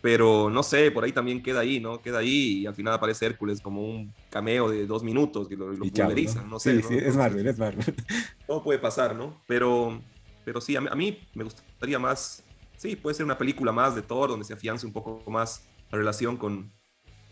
Pero 0.00 0.50
no 0.50 0.62
sé, 0.62 0.90
por 0.90 1.04
ahí 1.04 1.12
también 1.12 1.42
queda 1.42 1.60
ahí, 1.60 1.80
¿no? 1.80 2.02
Queda 2.02 2.18
ahí 2.18 2.58
y 2.58 2.66
al 2.66 2.74
final 2.74 2.92
aparece 2.92 3.24
Hércules 3.24 3.60
como 3.62 3.82
un 3.82 4.12
cameo 4.28 4.68
de 4.68 4.86
dos 4.86 5.02
minutos 5.02 5.48
que 5.48 5.56
lo, 5.56 5.72
lo 5.72 5.86
pulverizan, 5.86 6.48
¿no? 6.50 6.58
sé. 6.58 6.82
Sí, 6.82 6.88
sí, 6.88 6.98
es 6.98 7.16
Marvel, 7.16 7.46
es 7.46 7.58
Marvel. 7.58 7.84
Todo 8.46 8.62
puede 8.62 8.78
pasar, 8.78 9.16
¿no? 9.16 9.40
Pero, 9.46 9.98
pero 10.44 10.60
sí, 10.60 10.76
a 10.76 10.80
mí, 10.82 11.18
me 11.32 11.44
gustaría 11.44 11.98
más, 11.98 12.44
sí, 12.76 12.96
puede 12.96 13.14
ser 13.14 13.24
una 13.24 13.38
película 13.38 13.72
más 13.72 13.94
de 13.94 14.02
Thor 14.02 14.28
donde 14.28 14.44
se 14.44 14.52
afiance 14.52 14.84
un 14.84 14.92
poco 14.92 15.22
más 15.30 15.66
la 15.90 15.96
relación 15.96 16.36
con, 16.36 16.70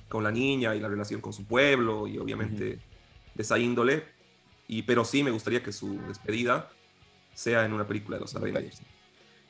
con 0.09 0.25
la 0.25 0.31
niña 0.31 0.75
y 0.75 0.81
la 0.81 0.89
relación 0.89 1.21
con 1.21 1.35
su 1.35 1.45
pueblo 1.45 2.07
y 2.07 2.17
obviamente 2.17 2.79
de 3.35 3.43
esa 3.43 3.59
índole. 3.59 4.05
Y, 4.67 4.85
pero 4.85 5.05
sí 5.05 5.23
me 5.23 5.31
gustaría 5.31 5.63
que 5.63 5.73
su 5.73 6.01
despedida 6.09 6.71
sea 7.35 7.65
en 7.65 7.73
una 7.73 7.87
película 7.87 8.17
de 8.17 8.23
los 8.23 8.35
Avengers. 8.35 8.83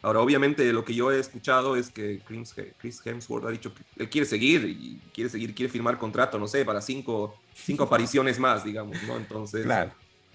Ahora, 0.03 0.21
obviamente, 0.21 0.73
lo 0.73 0.85
que 0.85 0.95
yo 0.95 1.13
he 1.13 1.21
escuchado 1.21 1.77
es 1.77 1.91
que 1.91 2.21
Chris 2.27 3.01
Hemsworth 3.05 3.47
ha 3.47 3.51
dicho 3.51 3.73
que 3.73 3.83
él 3.97 4.11
quiere 4.11 4.27
seguir 4.27 4.65
y 4.65 5.01
quiere 5.15 5.31
seguir, 5.31 5.55
quiere 5.55 5.71
firmar 5.71 5.97
contrato, 5.97 6.41
no 6.41 6.49
sé, 6.49 6.65
para 6.65 6.81
cinco, 6.81 7.37
cinco 7.55 7.85
apariciones 7.85 8.39
más, 8.41 8.65
digamos, 8.65 9.01
¿no? 9.05 9.17
Entonces, 9.17 9.63
claro. 9.63 9.93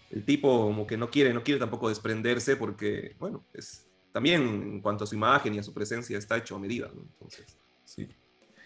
el 0.09 0.23
tipo 0.23 0.67
como 0.67 0.87
que 0.87 0.95
no 0.95 1.09
quiere, 1.09 1.33
no 1.33 1.43
quiere 1.43 1.59
tampoco 1.59 1.89
desprenderse 1.89 2.55
porque, 2.55 3.17
bueno, 3.19 3.45
es 3.53 3.85
también 4.13 4.41
en 4.41 4.81
cuanto 4.81 5.03
a 5.03 5.07
su 5.07 5.15
imagen 5.15 5.53
y 5.53 5.59
a 5.59 5.63
su 5.63 5.73
presencia 5.73 6.17
está 6.17 6.37
hecho 6.37 6.55
a 6.55 6.59
medida, 6.59 6.89
¿no? 6.95 7.01
Entonces, 7.01 7.57
sí. 7.83 8.07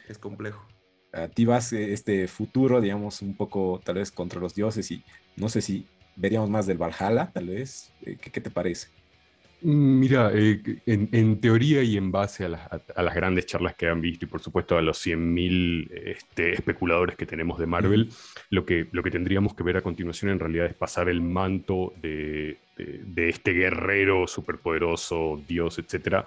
es 0.07 0.19
complejo. 0.19 0.65
A 1.13 1.27
ti 1.27 1.45
vas 1.45 1.73
eh, 1.73 1.93
este 1.93 2.27
futuro, 2.27 2.79
digamos, 2.79 3.23
un 3.23 3.35
poco 3.35 3.81
tal 3.83 3.95
vez 3.95 4.11
contra 4.11 4.39
los 4.39 4.53
dioses 4.53 4.89
y 4.91 5.03
no 5.35 5.49
sé 5.49 5.61
si 5.61 5.87
veríamos 6.15 6.49
más 6.49 6.65
del 6.67 6.77
Valhalla, 6.77 7.31
tal 7.31 7.47
vez. 7.47 7.91
Eh, 8.03 8.17
¿Qué, 8.19 8.31
qué 8.31 8.41
te 8.41 8.49
parece? 8.49 8.87
Mm, 9.63 9.99
mira, 9.99 10.31
eh, 10.33 10.59
en, 10.87 11.39
teoría 11.39 11.83
y 11.83 11.95
en 11.95 12.11
base 12.11 12.45
a, 12.45 12.49
las 13.03 13.15
grandes 13.15 13.45
charlas 13.45 13.75
que 13.75 13.87
han 13.87 14.01
visto 14.01 14.25
y 14.25 14.27
por 14.27 14.41
supuesto 14.41 14.75
a 14.77 14.81
los 14.81 15.05
100.000 15.05 15.91
este, 15.91 16.53
especuladores 16.53 17.15
que 17.15 17.27
tenemos 17.27 17.59
de 17.59 17.67
Marvel, 17.67 18.09
lo, 18.49 18.65
que, 18.65 18.87
lo 18.91 19.03
que 19.03 19.11
tendríamos 19.11 19.53
que 19.53 19.63
ver 19.63 19.77
a 19.77 19.81
continuación 19.81 20.31
en 20.31 20.39
realidad 20.39 20.65
es 20.65 20.73
pasar 20.73 21.09
el 21.09 21.21
manto 21.21 21.93
de, 22.01 22.57
este 23.15 23.51
guerrero 23.51 24.25
superpoderoso, 24.25 25.39
dios, 25.47 25.77
etcétera, 25.77 26.25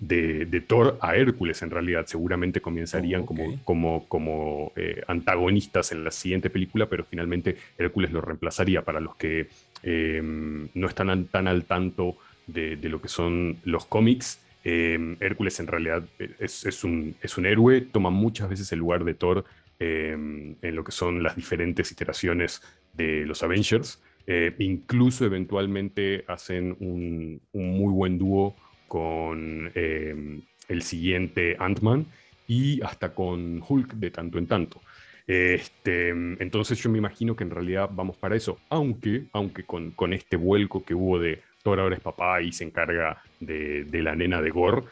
de, 0.00 0.64
Thor 0.66 0.98
a 1.00 1.14
Hércules 1.14 1.62
en 1.62 1.70
realidad. 1.70 2.06
Seguramente 2.06 2.60
comenzarían 2.60 3.22
oh, 3.22 3.26
como, 3.26 3.60
como, 3.64 4.08
como 4.08 4.72
eh, 4.76 5.02
antagonistas 5.06 5.92
en 5.92 6.04
la 6.04 6.10
siguiente 6.10 6.50
película, 6.50 6.88
pero 6.88 7.04
finalmente 7.04 7.56
Hércules 7.78 8.10
lo 8.10 8.20
reemplazaría 8.20 8.82
para 8.82 9.00
los 9.00 9.14
que 9.16 9.48
em, 9.82 10.68
no 10.74 10.88
están 10.88 11.26
tan 11.26 11.46
al 11.46 11.64
tanto 11.64 12.16
de, 12.46 12.76
lo 12.82 13.00
que 13.00 13.08
son 13.08 13.58
los 13.64 13.84
cómics. 13.84 14.40
Em, 14.64 15.16
Hércules 15.20 15.60
en 15.60 15.66
realidad 15.66 16.04
es, 16.38 16.84
un, 16.84 17.14
es, 17.22 17.38
un, 17.38 17.46
héroe, 17.46 17.80
toma 17.80 18.10
muchas 18.10 18.48
veces 18.48 18.72
el 18.72 18.78
lugar 18.78 19.04
de 19.04 19.14
Thor 19.14 19.44
em, 19.78 20.56
en 20.60 20.76
lo 20.76 20.84
que 20.84 20.92
son 20.92 21.22
las 21.22 21.36
diferentes 21.36 21.92
iteraciones 21.92 22.62
de 22.94 23.24
los 23.26 23.42
Avengers. 23.42 24.00
Eh, 24.26 24.54
incluso 24.58 25.24
eventualmente 25.24 26.24
hacen 26.28 26.76
un, 26.78 27.40
muy 27.52 27.92
buen 27.92 28.18
dúo 28.18 28.54
con 28.90 29.70
em, 29.76 30.42
el 30.66 30.82
siguiente 30.82 31.54
Ant-Man 31.60 32.06
y 32.48 32.82
hasta 32.82 33.14
con 33.14 33.62
Hulk 33.66 33.92
de 33.94 34.10
tanto 34.10 34.36
en 34.36 34.48
tanto. 34.48 34.80
Este, 35.28 36.08
entonces 36.08 36.76
yo 36.82 36.90
me 36.90 36.98
imagino 36.98 37.36
que 37.36 37.44
en 37.44 37.50
realidad 37.50 37.88
vamos 37.92 38.16
para 38.16 38.34
eso, 38.34 38.58
aunque, 38.68 39.26
aunque 39.32 39.62
con, 39.62 39.92
con 39.92 40.12
este 40.12 40.34
vuelco 40.34 40.84
que 40.84 40.94
hubo 40.94 41.20
de 41.20 41.40
Thor 41.62 41.78
ahora 41.78 41.94
es 41.94 42.02
papá 42.02 42.42
y 42.42 42.50
se 42.50 42.64
encarga 42.64 43.22
de, 43.38 43.86
la 43.92 44.16
nena 44.16 44.42
de 44.42 44.50
Gore. 44.50 44.82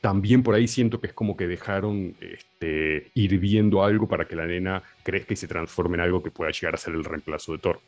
También 0.00 0.42
por 0.42 0.56
ahí 0.56 0.66
siento 0.66 1.00
que 1.00 1.06
es 1.06 1.12
como 1.12 1.36
que 1.36 1.46
dejaron 1.46 2.16
este, 2.20 3.12
ir 3.14 3.38
viendo 3.38 3.84
algo 3.84 4.08
para 4.08 4.26
que 4.26 4.34
la 4.34 4.46
nena 4.46 4.82
crezca 5.04 5.34
y 5.34 5.36
se 5.36 5.46
transforme 5.46 5.98
en 5.98 6.00
algo 6.00 6.20
que 6.20 6.32
pueda 6.32 6.50
llegar 6.50 6.74
a 6.74 6.78
ser 6.78 6.94
el 6.94 7.04
reemplazo 7.04 7.52
de 7.52 7.58
Thor. 7.58 7.80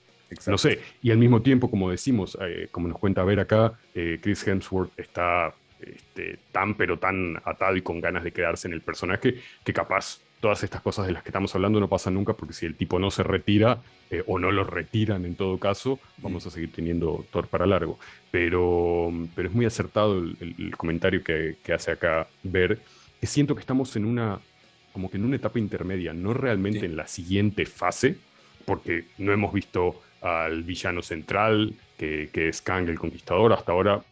No 0.46 0.58
sé, 0.58 0.80
y 1.02 1.10
al 1.10 1.18
mismo 1.18 1.42
tiempo, 1.42 1.70
como 1.70 1.90
decimos, 1.90 2.38
eh, 2.40 2.68
como 2.70 2.88
nos 2.88 2.98
cuenta 2.98 3.24
ver 3.24 3.40
acá, 3.40 3.74
eh, 3.94 4.18
Chris 4.22 4.46
Hemsworth 4.46 4.98
está 4.98 5.54
este, 5.80 6.38
tan 6.52 6.74
pero 6.74 6.98
tan 6.98 7.36
atado 7.44 7.76
y 7.76 7.82
con 7.82 8.00
ganas 8.00 8.22
de 8.22 8.32
quedarse 8.32 8.68
en 8.68 8.74
el 8.74 8.82
personaje 8.82 9.36
que 9.64 9.72
capaz 9.72 10.20
todas 10.40 10.62
estas 10.64 10.80
cosas 10.80 11.06
de 11.06 11.12
las 11.12 11.22
que 11.22 11.28
estamos 11.28 11.54
hablando 11.54 11.80
no 11.80 11.88
pasan 11.88 12.14
nunca 12.14 12.32
porque 12.32 12.54
si 12.54 12.66
el 12.66 12.74
tipo 12.74 12.98
no 12.98 13.10
se 13.10 13.22
retira 13.22 13.80
eh, 14.10 14.22
o 14.26 14.38
no 14.38 14.50
lo 14.50 14.64
retiran 14.64 15.24
en 15.24 15.36
todo 15.36 15.58
caso, 15.58 15.98
vamos 16.18 16.46
a 16.46 16.50
seguir 16.50 16.72
teniendo 16.72 17.24
Thor 17.30 17.46
para 17.46 17.66
largo. 17.66 17.98
Pero, 18.30 19.12
pero 19.34 19.48
es 19.48 19.54
muy 19.54 19.66
acertado 19.66 20.18
el, 20.18 20.74
comentario 20.76 21.22
que, 21.22 21.56
que, 21.62 21.72
hace 21.72 21.92
acá 21.92 22.26
ver, 22.42 22.78
que 23.20 23.26
siento 23.26 23.54
que 23.54 23.60
estamos 23.60 23.94
en 23.96 24.04
una, 24.04 24.40
como 24.92 25.10
que 25.10 25.18
en 25.18 25.24
una 25.24 25.36
etapa 25.36 25.58
intermedia, 25.58 26.12
no 26.12 26.32
realmente 26.32 26.86
en 26.86 26.96
la 26.96 27.06
siguiente 27.06 27.66
fase, 27.66 28.16
porque 28.64 29.04
no 29.18 29.32
hemos 29.32 29.52
visto 29.52 30.00
al 30.20 30.62
villano 30.62 31.02
central, 31.02 31.74
que, 31.96 32.30
es 32.35 32.62
Kang 32.62 32.88
el 32.88 32.98
Conquistador, 32.98 33.52
hasta 33.52 33.72
ahora 33.72 34.02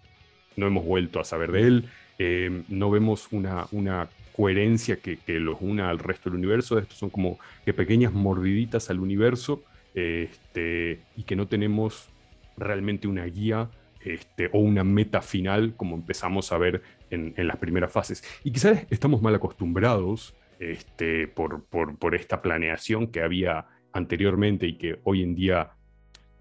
no 0.57 0.67
hemos 0.67 0.85
vuelto 0.85 1.21
a 1.21 1.25
saber 1.25 1.53
de 1.53 1.61
él. 1.63 1.89
Eh, 2.19 2.63
no 2.69 2.91
vemos 2.91 3.29
una, 3.31 3.67
una 3.71 4.09
coherencia 4.39 4.99
que, 5.01 5.19
los 5.41 5.57
una 5.61 5.91
al 5.91 5.99
resto 5.99 6.31
del 6.31 6.39
universo. 6.39 6.79
Estos 6.79 6.97
son 6.97 7.11
como 7.11 7.41
que 7.65 7.75
pequeñas 7.75 8.13
mordiditas 8.13 8.89
al 8.89 9.01
universo 9.01 9.65
este, 9.95 11.01
y 11.17 11.25
que 11.25 11.35
no 11.35 11.49
tenemos 11.49 12.09
realmente 12.57 13.09
una 13.09 13.25
guía 13.25 13.69
este, 14.05 14.49
o 14.53 14.61
una 14.61 14.85
meta 14.85 15.23
final 15.23 15.75
como 15.77 15.97
empezamos 15.97 16.53
a 16.53 16.59
ver 16.59 16.83
en, 17.11 17.35
las 17.37 17.57
primeras 17.57 17.91
fases. 17.91 18.23
Y 18.45 18.53
quizás 18.53 18.87
estamos 18.91 19.21
mal 19.23 19.35
acostumbrados 19.35 20.37
este, 20.61 21.27
por, 21.27 21.65
por, 21.65 22.15
esta 22.15 22.41
planeación 22.41 23.09
que 23.09 23.23
había 23.23 23.67
anteriormente 23.93 24.69
y 24.69 24.75
que 24.75 25.01
hoy 25.03 25.25
en 25.25 25.35
día 25.35 25.71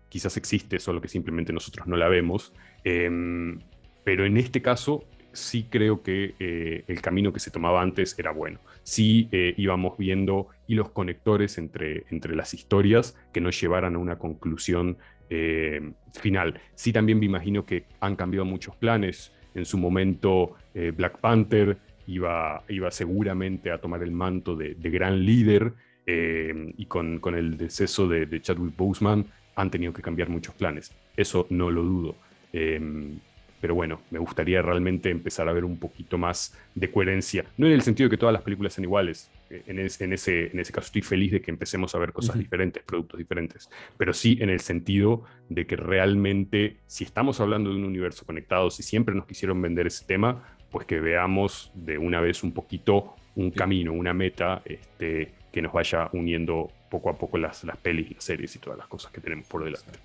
quizás 0.10 0.38
existe, 0.38 0.80
solo 0.80 1.02
que 1.02 1.08
simplemente 1.08 1.54
nosotros 1.54 1.88
no 1.88 1.98
la 1.98 2.08
vemos. 2.08 2.54
Em, 2.84 3.60
pero 4.04 4.26
en 4.26 4.38
este 4.38 4.62
caso 4.62 5.06
sí 5.38 5.67
creo 5.70 6.02
que 6.02 6.34
eh, 6.39 6.84
el 6.88 7.02
camino 7.02 7.32
que 7.32 7.39
se 7.39 7.52
tomaba 7.52 7.82
antes 7.82 8.17
era 8.17 8.32
bueno. 8.32 8.60
Sí 8.84 9.30
eh, 9.32 9.54
íbamos 9.58 9.98
viendo 9.98 10.48
hilos 10.67 10.89
conectores 10.89 11.58
entre, 11.58 12.06
entre 12.10 12.36
las 12.36 12.54
historias 12.54 13.15
que 13.32 13.41
nos 13.41 13.60
llevaran 13.60 13.96
a 13.96 14.00
una 14.00 14.17
conclusión 14.17 14.98
eh, 15.30 15.91
final. 16.20 16.60
Sí 16.74 16.91
también 16.91 17.20
me 17.20 17.26
imagino 17.26 17.65
que 17.65 17.86
han 18.00 18.15
cambiado 18.15 18.46
muchos 18.46 18.76
planes. 18.76 19.32
En 19.54 19.65
su 19.65 19.78
momento 19.78 20.56
Black 20.96 21.17
Panther 21.17 21.78
iba, 22.06 22.63
iba 22.70 22.91
seguramente 22.91 23.72
a 23.72 23.80
tomar 23.80 24.04
el 24.04 24.12
manto 24.12 24.56
de, 24.56 24.76
gran 24.76 25.26
líder 25.26 25.74
y 26.06 26.86
con, 26.86 27.20
el 27.36 27.58
deceso 27.58 28.08
de, 28.08 28.28
de 28.28 28.39
Chadwick 28.39 28.78
Boseman 28.78 29.26
han 29.58 29.72
tenido 29.72 29.91
que 29.91 30.02
cambiar 30.02 30.30
muchos 30.30 30.56
planes. 30.56 30.93
Eso 31.17 31.48
no 31.50 31.70
lo 31.70 31.84
dudo. 31.84 32.15
Em, 32.54 33.20
pero 33.60 33.74
bueno, 33.74 34.02
me 34.12 34.20
gustaría 34.20 34.62
realmente 34.62 35.10
empezar 35.10 35.50
a 35.50 35.54
ver 35.54 35.65
un 35.65 35.80
poquito 35.80 36.17
más 36.17 36.56
de 36.76 36.91
coherencia. 36.91 37.43
No 37.58 37.65
en 37.65 37.74
el 37.74 37.82
sentido 37.82 38.08
de 38.08 38.12
que 38.12 38.20
todas 38.20 38.34
las 38.34 38.43
películas 38.43 38.74
sean 38.74 38.86
iguales. 38.86 39.32
Eh, 39.50 39.63
en, 39.65 39.80
ese, 39.80 40.04
en 40.04 40.60
ese 40.60 40.72
caso 40.72 40.86
estoy 40.86 41.02
feliz 41.02 41.32
de 41.32 41.41
que 41.41 41.50
empecemos 41.50 41.96
a 41.96 41.98
ver 41.98 42.13
cosas 42.13 42.38
diferentes, 42.38 42.84
productos 42.84 43.17
diferentes. 43.17 43.70
Pero 43.98 44.13
sí 44.13 44.38
en 44.41 44.52
el 44.52 44.60
sentido 44.60 45.24
de 45.50 45.65
que 45.65 45.76
realmente, 45.76 46.78
si 46.86 47.04
estamos 47.04 47.39
hablando 47.39 47.72
de 47.72 47.78
un 47.78 47.86
universo 47.86 48.26
conectado, 48.26 48.70
si 48.70 48.84
siempre 48.84 49.15
nos 49.15 49.26
quisieron 49.26 49.60
vender 49.60 49.88
ese 49.88 50.06
tema, 50.06 50.43
pues 50.70 50.86
que 50.86 51.00
veamos 51.00 51.72
de 51.74 51.98
una 51.98 52.22
vez 52.22 52.43
un 52.43 52.54
poquito 52.54 53.15
un 53.36 53.52
camino, 53.52 53.93
una 53.93 54.13
meta 54.13 54.62
este, 54.65 55.32
que 55.52 55.62
nos 55.62 55.74
vaya 55.74 56.10
uniendo 56.13 56.72
poco 56.89 57.10
a 57.10 57.17
poco 57.17 57.38
las, 57.38 57.63
las 57.63 57.78
pelis, 57.78 58.12
las 58.12 58.23
series 58.23 58.56
y 58.56 58.60
todas 58.60 58.78
las 58.78 58.88
cosas 58.88 59.12
que 59.12 59.21
tenemos 59.21 59.47
por 59.47 59.63
delante. 59.63 60.00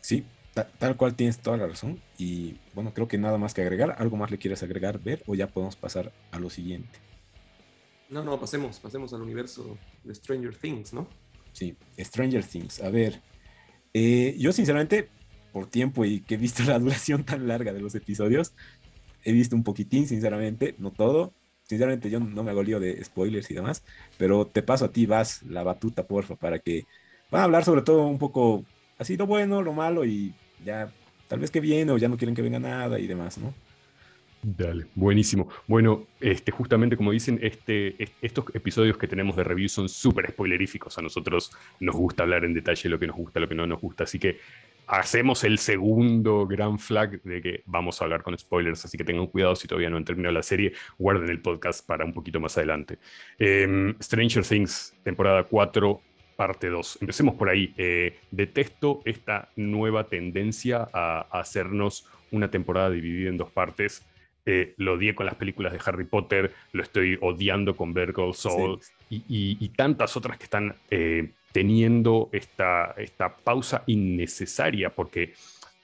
Sí, 0.00 0.24
tal 0.78 0.96
cual 0.96 1.14
tienes 1.14 1.38
toda 1.38 1.56
la 1.56 1.66
razón. 1.66 2.00
Y 2.18 2.56
bueno, 2.74 2.92
creo 2.92 3.08
que 3.08 3.18
nada 3.18 3.38
más 3.38 3.54
que 3.54 3.62
agregar. 3.62 3.96
¿Algo 3.98 4.16
más 4.16 4.30
le 4.30 4.38
quieres 4.38 4.62
agregar, 4.62 4.98
ver? 4.98 5.22
O 5.26 5.34
ya 5.34 5.46
podemos 5.46 5.76
pasar 5.76 6.12
a 6.30 6.38
lo 6.38 6.50
siguiente. 6.50 6.98
No, 8.10 8.22
no, 8.22 8.38
pasemos, 8.38 8.78
pasemos 8.78 9.14
al 9.14 9.22
universo 9.22 9.78
de 10.04 10.14
Stranger 10.14 10.54
Things, 10.54 10.92
¿no? 10.92 11.08
Sí, 11.52 11.76
Stranger 11.98 12.44
Things. 12.44 12.82
A 12.82 12.90
ver, 12.90 13.22
eh, 13.94 14.36
yo 14.38 14.52
sinceramente, 14.52 15.08
por 15.52 15.66
tiempo 15.66 16.04
y 16.04 16.20
que 16.20 16.34
he 16.34 16.38
visto 16.38 16.62
la 16.66 16.78
duración 16.78 17.24
tan 17.24 17.48
larga 17.48 17.72
de 17.72 17.80
los 17.80 17.94
episodios, 17.94 18.52
he 19.24 19.32
visto 19.32 19.56
un 19.56 19.64
poquitín, 19.64 20.06
sinceramente, 20.06 20.74
no 20.78 20.90
todo. 20.90 21.32
Sinceramente, 21.72 22.10
yo 22.10 22.20
no 22.20 22.42
me 22.42 22.50
hago 22.50 22.62
lío 22.62 22.78
de 22.78 23.02
spoilers 23.02 23.50
y 23.50 23.54
demás, 23.54 23.82
pero 24.18 24.46
te 24.46 24.62
paso 24.62 24.84
a 24.84 24.92
ti, 24.92 25.06
vas 25.06 25.42
la 25.44 25.62
batuta, 25.62 26.06
porfa, 26.06 26.36
para 26.36 26.58
que 26.58 26.84
van 27.30 27.40
a 27.40 27.44
hablar 27.44 27.64
sobre 27.64 27.80
todo 27.80 28.04
un 28.08 28.18
poco 28.18 28.66
así 28.98 29.16
lo 29.16 29.26
bueno, 29.26 29.62
lo 29.62 29.72
malo 29.72 30.04
y 30.04 30.34
ya 30.62 30.92
tal 31.28 31.38
vez 31.38 31.50
que 31.50 31.60
viene 31.60 31.90
o 31.90 31.96
ya 31.96 32.10
no 32.10 32.18
quieren 32.18 32.34
que 32.34 32.42
venga 32.42 32.58
nada 32.58 32.98
y 32.98 33.06
demás, 33.06 33.38
¿no? 33.38 33.54
Dale, 34.42 34.84
buenísimo. 34.94 35.48
Bueno, 35.66 36.08
este, 36.20 36.52
justamente 36.52 36.98
como 36.98 37.10
dicen, 37.10 37.38
este, 37.40 37.96
estos 38.20 38.44
episodios 38.52 38.98
que 38.98 39.08
tenemos 39.08 39.34
de 39.34 39.44
review 39.44 39.70
son 39.70 39.88
súper 39.88 40.30
spoileríficos. 40.30 40.98
A 40.98 41.00
nosotros 41.00 41.52
nos 41.80 41.96
gusta 41.96 42.24
hablar 42.24 42.44
en 42.44 42.52
detalle 42.52 42.90
lo 42.90 42.98
que 42.98 43.06
nos 43.06 43.16
gusta, 43.16 43.40
lo 43.40 43.48
que 43.48 43.54
no 43.54 43.66
nos 43.66 43.80
gusta. 43.80 44.04
Así 44.04 44.18
que 44.18 44.40
hacemos 44.86 45.44
el 45.44 45.58
segundo 45.58 46.46
gran 46.46 46.78
flag 46.78 47.22
de 47.22 47.40
que 47.40 47.62
vamos 47.66 48.00
a 48.00 48.04
hablar 48.04 48.22
con 48.22 48.36
spoilers. 48.36 48.84
Así 48.84 48.98
que 48.98 49.04
tengan 49.04 49.26
cuidado 49.26 49.56
si 49.56 49.66
todavía 49.66 49.90
no 49.90 49.96
han 49.96 50.04
terminado 50.04 50.34
la 50.34 50.42
serie. 50.42 50.72
Guarden 50.98 51.30
el 51.30 51.40
podcast 51.40 51.86
para 51.86 52.04
un 52.04 52.12
poquito 52.12 52.40
más 52.40 52.56
adelante. 52.58 52.98
Em, 53.38 53.94
Stranger 54.00 54.44
Things, 54.44 54.94
temporada 55.02 55.44
4, 55.44 56.00
parte 56.36 56.68
2. 56.68 56.98
Empecemos 57.00 57.34
por 57.36 57.48
ahí. 57.48 57.72
Eh, 57.76 58.18
detesto 58.30 59.00
esta 59.04 59.48
nueva 59.56 60.08
tendencia 60.08 60.88
a, 60.92 61.26
hacernos 61.30 62.06
una 62.30 62.50
temporada 62.50 62.90
dividida 62.90 63.28
en 63.30 63.36
dos 63.36 63.50
partes. 63.50 64.04
Eh, 64.44 64.74
lo 64.78 64.94
odié 64.94 65.14
con 65.14 65.26
las 65.26 65.36
películas 65.36 65.72
de 65.72 65.80
Harry 65.84 66.04
Potter, 66.04 66.52
lo 66.72 66.82
estoy 66.82 67.16
odiando 67.20 67.76
con 67.76 67.94
Virgo 67.94 68.32
Soul 68.32 68.80
y, 69.08 69.68
tantas 69.76 70.16
otras 70.16 70.36
que 70.36 70.44
están 70.44 70.74
eh, 70.90 71.30
teniendo 71.52 72.28
esta, 72.32 72.94
esta 72.96 73.36
pausa 73.36 73.84
innecesaria, 73.86 74.90
porque 74.90 75.34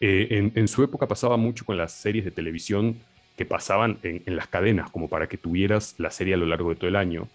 en, 0.00 0.68
su 0.68 0.82
época 0.82 1.06
pasaba 1.06 1.36
mucho 1.36 1.64
con 1.64 1.76
las 1.76 1.92
series 1.92 2.24
de 2.24 2.30
televisión 2.30 2.96
que 3.36 3.44
pasaban 3.44 3.98
en, 4.02 4.22
en, 4.26 4.36
las 4.36 4.48
cadenas, 4.48 4.90
como 4.90 5.08
para 5.08 5.28
que 5.28 5.36
tuvieras 5.36 5.94
la 5.98 6.10
serie 6.10 6.34
a 6.34 6.36
lo 6.36 6.46
largo 6.46 6.70
de 6.70 6.76
todo 6.76 6.88
el 6.88 6.96
año. 6.96 7.28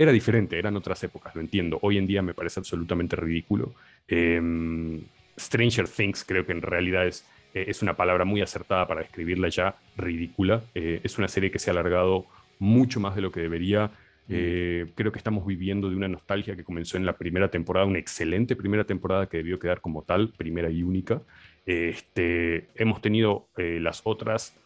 Era 0.00 0.12
diferente, 0.12 0.58
eran 0.58 0.76
otras 0.76 1.02
épocas, 1.04 1.34
lo 1.34 1.42
entiendo. 1.42 1.78
Hoy 1.82 1.98
en 1.98 2.06
día 2.06 2.22
me 2.22 2.32
parece 2.32 2.60
absolutamente 2.60 3.16
ridículo. 3.16 3.74
Em, 4.08 5.02
Stranger 5.38 5.86
Things 5.88 6.24
creo 6.24 6.46
que 6.46 6.52
en 6.52 6.62
realidad 6.62 7.06
es, 7.06 7.26
eh, 7.54 7.64
es 7.68 7.82
una 7.82 7.96
palabra 7.96 8.24
muy 8.24 8.40
acertada 8.40 8.86
para 8.86 9.00
describirla 9.00 9.48
ya, 9.48 9.76
ridícula. 9.96 10.62
Eh, 10.74 11.00
es 11.02 11.18
una 11.18 11.28
serie 11.28 11.50
que 11.50 11.58
se 11.58 11.70
ha 11.70 11.72
alargado 11.72 12.26
mucho 12.58 13.00
más 13.00 13.14
de 13.14 13.22
lo 13.22 13.32
que 13.32 13.40
debería. 13.40 13.86
Mm. 13.86 14.32
Eh, 14.32 14.86
creo 14.94 15.12
que 15.12 15.18
estamos 15.18 15.46
viviendo 15.46 15.90
de 15.90 15.96
una 15.96 16.08
nostalgia 16.08 16.56
que 16.56 16.64
comenzó 16.64 16.96
en 16.96 17.06
la 17.06 17.16
primera 17.16 17.50
temporada, 17.50 17.86
una 17.86 17.98
excelente 17.98 18.56
primera 18.56 18.84
temporada 18.84 19.28
que 19.28 19.38
debió 19.38 19.58
quedar 19.58 19.80
como 19.80 20.02
tal, 20.02 20.32
primera 20.36 20.70
y 20.70 20.82
única. 20.82 21.22
Este, 21.66 22.68
hemos 22.74 23.00
tenido 23.00 23.48
las 23.56 24.00
otras 24.04 24.56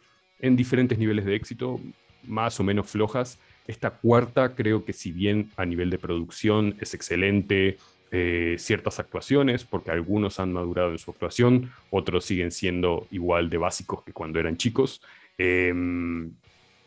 en 0.41 0.57
diferentes 0.57 0.99
niveles 0.99 1.25
de 1.25 1.35
éxito, 1.35 1.81
más 2.23 2.59
o 2.61 2.65
menos 2.65 2.89
flojas, 2.89 3.39
esta 3.67 3.91
cuarta 3.91 4.55
creo 4.55 4.85
que 4.85 4.93
si 4.93 5.11
bien 5.11 5.51
a 5.57 5.65
nivel 5.65 5.91
de 5.91 5.99
producción 5.99 6.77
es 6.81 6.93
excelente, 6.95 7.79
eh, 8.17 8.55
ciertas 8.61 9.01
actuaciones, 9.01 9.65
porque 9.65 9.91
algunos 9.91 10.39
han 10.39 10.53
madurado 10.53 10.93
en 10.93 10.99
su 10.99 11.11
actuación, 11.11 11.73
otros 11.91 12.25
siguen 12.25 12.53
siendo 12.53 13.09
igual 13.11 13.51
de 13.51 13.59
básicos 13.59 14.05
que 14.05 14.13
cuando 14.13 14.39
eran 14.39 14.57
chicos, 14.57 15.03
em, 15.37 16.31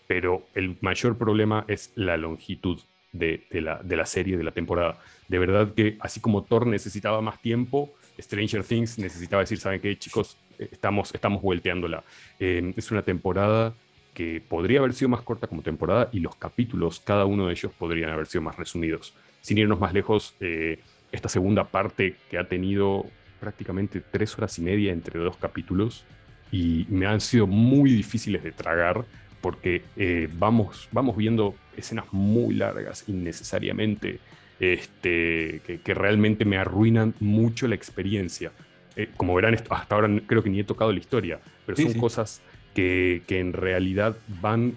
pero 0.07 0.47
el 0.55 0.77
mayor 0.79 1.17
problema 1.17 1.65
es 1.67 1.91
la 1.95 2.15
longitud 2.15 2.79
de, 3.11 3.45
la, 3.51 3.83
de, 3.83 3.97
la, 3.97 4.05
serie, 4.05 4.37
de 4.37 4.43
la 4.45 4.51
temporada. 4.51 5.01
De 5.27 5.37
verdad 5.37 5.73
que 5.73 5.97
así 5.99 6.21
como 6.21 6.45
Thor 6.45 6.65
necesitaba 6.65 7.19
más 7.19 7.41
tiempo, 7.41 7.93
Stranger 8.17 8.63
Things 8.63 8.97
necesitaba 8.97 9.41
decir, 9.41 9.57
¿saben 9.57 9.81
qué, 9.81 9.99
chicos? 9.99 10.37
Estamos, 10.57 11.13
estamos 11.13 11.41
volteándola. 11.41 12.05
Em, 12.39 12.73
es 12.77 12.89
una 12.89 13.01
temporada 13.01 13.73
que 14.13 14.41
podría 14.47 14.79
haber 14.79 14.93
sido 14.93 15.09
más 15.09 15.23
corta 15.23 15.47
como 15.47 15.61
temporada 15.61 16.07
y 16.13 16.21
los 16.21 16.37
capítulos, 16.37 17.01
cada 17.01 17.25
uno 17.25 17.47
de 17.47 17.51
ellos 17.51 17.73
podrían 17.77 18.11
haber 18.11 18.27
sido 18.27 18.43
más 18.43 18.55
resumidos. 18.55 19.13
Sin 19.41 19.57
irnos 19.57 19.77
más 19.77 19.93
lejos, 19.93 20.33
eh, 20.39 20.79
esta 21.11 21.29
segunda 21.29 21.65
parte 21.65 22.15
que 22.29 22.37
ha 22.37 22.47
tenido 22.47 23.05
prácticamente 23.39 24.01
tres 24.01 24.37
horas 24.37 24.57
y 24.59 24.61
media 24.61 24.91
entre 24.91 25.19
dos 25.19 25.37
capítulos 25.37 26.05
y 26.51 26.85
me 26.89 27.05
han 27.05 27.21
sido 27.21 27.47
muy 27.47 27.91
difíciles 27.91 28.43
de 28.43 28.51
tragar 28.51 29.05
porque 29.41 29.83
eh, 29.95 30.27
vamos, 30.33 30.89
vamos 30.91 31.15
viendo 31.15 31.55
escenas 31.75 32.05
muy 32.11 32.55
largas 32.55 33.03
innecesariamente 33.07 34.19
este, 34.59 35.61
que, 35.83 35.93
realmente 35.93 36.43
me 36.43 36.57
arruinan 36.57 37.13
mucho 37.19 37.67
la 37.67 37.75
experiencia. 37.75 38.51
Eh, 38.95 39.09
como 39.15 39.35
verán, 39.35 39.55
hasta 39.69 39.95
ahora 39.95 40.09
creo 40.25 40.41
que 40.41 40.49
ni 40.49 40.59
he 40.59 40.63
tocado 40.63 40.91
la 40.91 40.99
historia, 40.99 41.39
pero 41.65 41.77
son 41.77 41.93
cosas 41.93 42.41
que, 42.73 43.21
en 43.29 43.53
realidad 43.53 44.17
van 44.41 44.73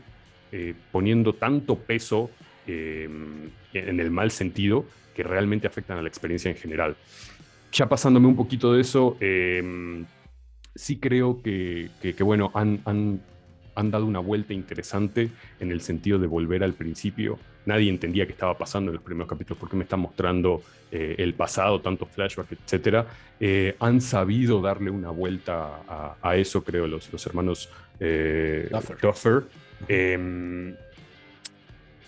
eh, 0.52 0.74
poniendo 0.92 1.34
tanto 1.34 1.76
peso 1.78 2.30
em, 2.66 3.48
en 3.72 4.00
el 4.00 4.10
mal 4.10 4.30
sentido 4.30 4.84
que 5.20 5.28
realmente 5.28 5.66
afectan 5.66 5.98
a 5.98 6.02
la 6.02 6.08
experiencia 6.08 6.50
en 6.50 6.56
general. 6.56 6.96
Ya 7.72 7.86
pasándome 7.86 8.26
un 8.26 8.36
poquito 8.36 8.72
de 8.72 8.80
eso, 8.80 9.18
em, 9.20 10.06
sí 10.74 10.98
creo 10.98 11.42
que, 11.42 11.90
bueno, 12.20 12.50
han, 12.54 12.80
han 13.74 13.90
dado 13.90 14.06
una 14.06 14.18
vuelta 14.18 14.54
interesante 14.54 15.28
en 15.58 15.72
el 15.72 15.82
sentido 15.82 16.18
de 16.18 16.26
volver 16.26 16.64
al 16.64 16.72
principio. 16.72 17.38
Nadie 17.66 17.90
entendía 17.90 18.24
qué 18.24 18.32
estaba 18.32 18.56
pasando 18.56 18.90
en 18.90 18.94
los 18.94 19.04
primeros 19.04 19.28
capítulos, 19.28 19.58
por 19.58 19.68
qué 19.68 19.76
me 19.76 19.84
están 19.84 20.00
mostrando 20.00 20.62
eh, 20.90 21.16
el 21.18 21.34
pasado, 21.34 21.82
tantos 21.82 22.08
flashbacks, 22.08 22.52
etc. 22.52 23.04
Eh, 23.38 23.76
han 23.78 24.00
sabido 24.00 24.62
darle 24.62 24.90
una 24.90 25.10
vuelta 25.10 26.16
a, 26.22 26.36
eso, 26.36 26.64
creo, 26.64 26.86
los, 26.86 27.12
los 27.12 27.26
hermanos 27.26 27.68
eh, 28.00 28.70
Duffer. 29.02 29.44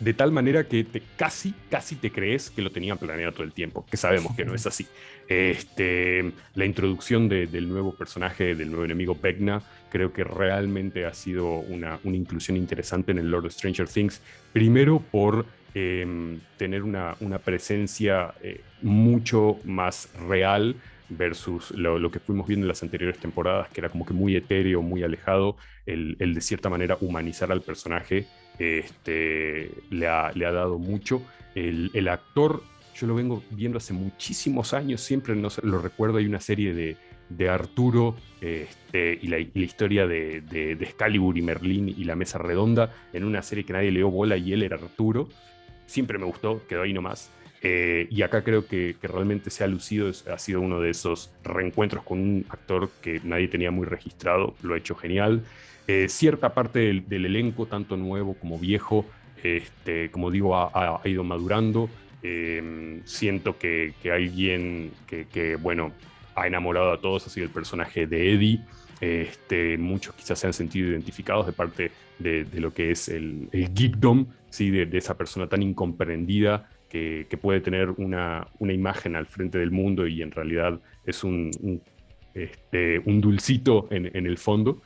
De 0.00 0.14
tal 0.14 0.32
manera 0.32 0.64
que 0.64 0.84
te, 0.84 1.02
casi, 1.16 1.54
casi 1.70 1.96
te 1.96 2.10
crees 2.10 2.50
que 2.50 2.62
lo 2.62 2.70
tenían 2.70 2.98
planeado 2.98 3.32
todo 3.32 3.44
el 3.44 3.52
tiempo, 3.52 3.84
que 3.88 3.96
sabemos 3.96 4.34
que 4.34 4.44
no 4.44 4.54
es 4.54 4.66
así. 4.66 4.86
Este, 5.28 6.32
la 6.54 6.64
introducción 6.64 7.28
del 7.28 7.68
nuevo 7.68 7.94
personaje, 7.94 8.54
del 8.54 8.70
nuevo 8.70 8.84
enemigo 8.84 9.16
Vecna, 9.20 9.62
creo 9.90 10.12
que 10.12 10.24
realmente 10.24 11.06
ha 11.06 11.14
sido 11.14 11.58
una, 11.58 11.98
una 12.04 12.16
inclusión 12.16 12.56
interesante 12.56 13.12
en 13.12 13.18
el 13.18 13.30
Lord 13.30 13.46
of 13.46 13.52
Stranger 13.52 13.88
Things. 13.88 14.20
Primero 14.52 15.00
por 15.00 15.46
em, 15.74 16.40
tener 16.56 16.82
una, 16.82 17.14
una 17.20 17.38
presencia 17.38 18.34
eh, 18.42 18.60
mucho 18.82 19.58
más 19.64 20.08
real 20.28 20.74
versus 21.08 21.70
lo, 21.72 22.10
que 22.10 22.18
fuimos 22.18 22.46
viendo 22.46 22.64
en 22.64 22.68
las 22.68 22.82
anteriores 22.82 23.18
temporadas, 23.18 23.68
que 23.68 23.80
era 23.80 23.88
como 23.88 24.04
que 24.04 24.14
muy 24.14 24.34
etéreo, 24.34 24.82
muy 24.82 25.02
alejado, 25.02 25.56
el, 25.86 26.16
el 26.18 26.34
de 26.34 26.40
cierta 26.40 26.68
manera 26.68 26.96
humanizar 27.00 27.52
al 27.52 27.60
personaje 27.60 28.26
este, 28.62 29.70
le, 29.90 30.06
ha, 30.06 30.30
le 30.32 30.46
ha 30.46 30.52
dado 30.52 30.78
mucho. 30.78 31.22
El, 31.54 32.08
actor, 32.08 32.62
yo 32.94 33.06
lo 33.06 33.14
vengo 33.14 33.42
viendo 33.50 33.78
hace 33.78 33.92
muchísimos 33.92 34.72
años, 34.72 35.00
siempre 35.00 35.34
no, 35.34 35.48
lo 35.62 35.80
recuerdo, 35.80 36.18
hay 36.18 36.26
una 36.26 36.40
serie 36.40 36.72
de, 36.72 36.96
de 37.28 37.48
Arturo 37.48 38.16
este, 38.40 39.18
y, 39.20 39.26
la, 39.26 39.38
historia 39.38 40.06
de, 40.06 40.40
de, 40.40 40.72
Excalibur 40.72 41.36
y 41.36 41.42
Merlín 41.42 41.88
y 41.88 42.04
la 42.04 42.14
mesa 42.14 42.38
redonda, 42.38 42.94
en 43.12 43.24
una 43.24 43.42
serie 43.42 43.64
que 43.64 43.72
nadie 43.72 43.90
le 43.90 44.02
bola 44.02 44.36
y 44.36 44.52
él 44.52 44.62
era 44.62 44.76
Arturo. 44.76 45.28
Siempre 45.86 46.18
me 46.18 46.24
gustó, 46.24 46.62
quedó 46.66 46.82
ahí 46.82 46.92
nomás. 46.92 47.30
Eh, 47.64 48.08
y 48.10 48.22
acá 48.22 48.42
creo 48.42 48.66
que, 48.66 48.96
que, 49.00 49.06
realmente 49.06 49.50
se 49.50 49.62
ha 49.62 49.68
lucido, 49.68 50.10
ha 50.32 50.38
sido 50.38 50.60
uno 50.60 50.80
de 50.80 50.90
esos 50.90 51.30
reencuentros 51.44 52.02
con 52.02 52.18
un 52.18 52.44
actor 52.48 52.90
que 53.00 53.20
nadie 53.22 53.46
tenía 53.46 53.70
muy 53.70 53.86
registrado, 53.86 54.56
lo 54.62 54.74
ha 54.74 54.78
hecho 54.78 54.96
genial. 54.96 55.44
Eh, 55.88 56.08
cierta 56.08 56.54
parte 56.54 56.78
del, 56.78 57.24
elenco, 57.26 57.66
tanto 57.66 57.96
nuevo 57.96 58.34
como 58.34 58.58
viejo, 58.58 59.04
este, 59.42 60.10
como 60.10 60.30
digo, 60.30 60.56
ha, 60.56 61.00
ido 61.04 61.24
madurando. 61.24 61.88
Em, 62.22 63.02
siento 63.04 63.58
que, 63.58 63.94
alguien 64.12 64.92
que, 65.06 65.56
bueno, 65.56 65.92
ha 66.34 66.46
enamorado 66.46 66.92
a 66.92 67.00
todos 67.00 67.26
ha 67.26 67.30
sido 67.30 67.46
el 67.46 67.52
personaje 67.52 68.06
de 68.06 68.32
Eddie. 68.32 68.60
Este, 69.00 69.76
muchos 69.78 70.14
quizás 70.14 70.38
se 70.38 70.46
han 70.46 70.52
sentido 70.52 70.88
identificados 70.88 71.46
de 71.46 71.52
parte 71.52 71.90
de, 72.20 72.46
lo 72.54 72.72
que 72.72 72.92
es 72.92 73.08
el, 73.08 73.48
el 73.50 73.74
geekdom, 73.74 74.26
¿sí? 74.50 74.70
de, 74.70 74.96
esa 74.96 75.16
persona 75.16 75.48
tan 75.48 75.62
incomprendida 75.62 76.68
que, 76.92 77.38
puede 77.40 77.60
tener 77.60 77.90
una, 77.90 78.46
imagen 78.60 79.16
al 79.16 79.26
frente 79.26 79.58
del 79.58 79.70
mundo 79.70 80.06
y 80.06 80.20
en 80.20 80.30
realidad 80.30 80.78
es 81.06 81.24
un, 81.24 81.50
este, 82.34 82.98
un 83.06 83.20
dulcito 83.20 83.88
en, 83.90 84.26
el 84.26 84.36
fondo. 84.36 84.82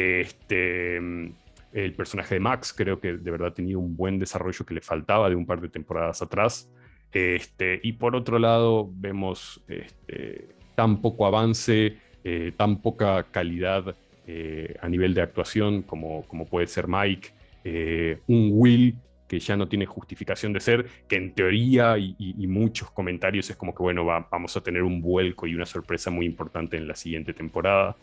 Este, 0.00 0.96
el 0.96 1.92
personaje 1.94 2.36
de 2.36 2.40
Max 2.40 2.72
creo 2.72 3.00
que 3.00 3.16
de 3.16 3.30
verdad 3.30 3.52
tenido 3.52 3.78
un 3.78 3.96
buen 3.96 4.18
desarrollo 4.18 4.64
que 4.64 4.74
le 4.74 4.80
faltaba 4.80 5.28
de 5.28 5.36
un 5.36 5.46
par 5.46 5.60
de 5.60 5.68
temporadas 5.68 6.22
atrás. 6.22 6.70
Este, 7.12 7.80
y 7.82 7.92
por 7.92 8.16
otro 8.16 8.38
lado, 8.38 8.90
vemos 8.92 9.62
este, 9.68 10.48
tan 10.74 11.02
poco 11.02 11.26
avance, 11.26 11.96
eh, 12.24 12.52
tan 12.56 12.80
poca 12.80 13.24
calidad 13.30 13.94
eh, 14.26 14.76
a 14.80 14.88
nivel 14.88 15.12
de 15.12 15.22
actuación 15.22 15.82
como, 15.82 16.22
como 16.28 16.46
puede 16.46 16.66
ser 16.66 16.86
Mike, 16.88 17.30
eh, 17.64 18.18
un 18.26 18.50
Will 18.52 18.96
que 19.28 19.38
ya 19.38 19.56
no 19.56 19.68
tiene 19.68 19.86
justificación 19.86 20.52
de 20.52 20.60
ser, 20.60 20.86
que 21.06 21.14
en 21.14 21.32
teoría 21.34 21.96
y, 21.98 22.34
muchos 22.48 22.90
comentarios 22.90 23.48
es 23.48 23.54
como 23.54 23.72
que, 23.72 23.80
bueno, 23.80 24.04
vamos 24.04 24.56
a 24.56 24.60
tener 24.60 24.82
un 24.82 25.00
vuelco 25.00 25.46
y 25.46 25.54
una 25.54 25.66
sorpresa 25.66 26.10
muy 26.10 26.26
importante 26.26 26.76
en 26.76 26.88
la 26.88 26.96
siguiente 26.96 27.32
temporada. 27.32 27.96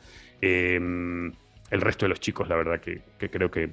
El 1.69 1.81
resto 1.81 2.05
de 2.05 2.09
los 2.09 2.19
chicos, 2.19 2.47
la 2.47 2.55
verdad 2.55 2.79
que, 2.79 3.01
creo 3.29 3.51
que 3.51 3.71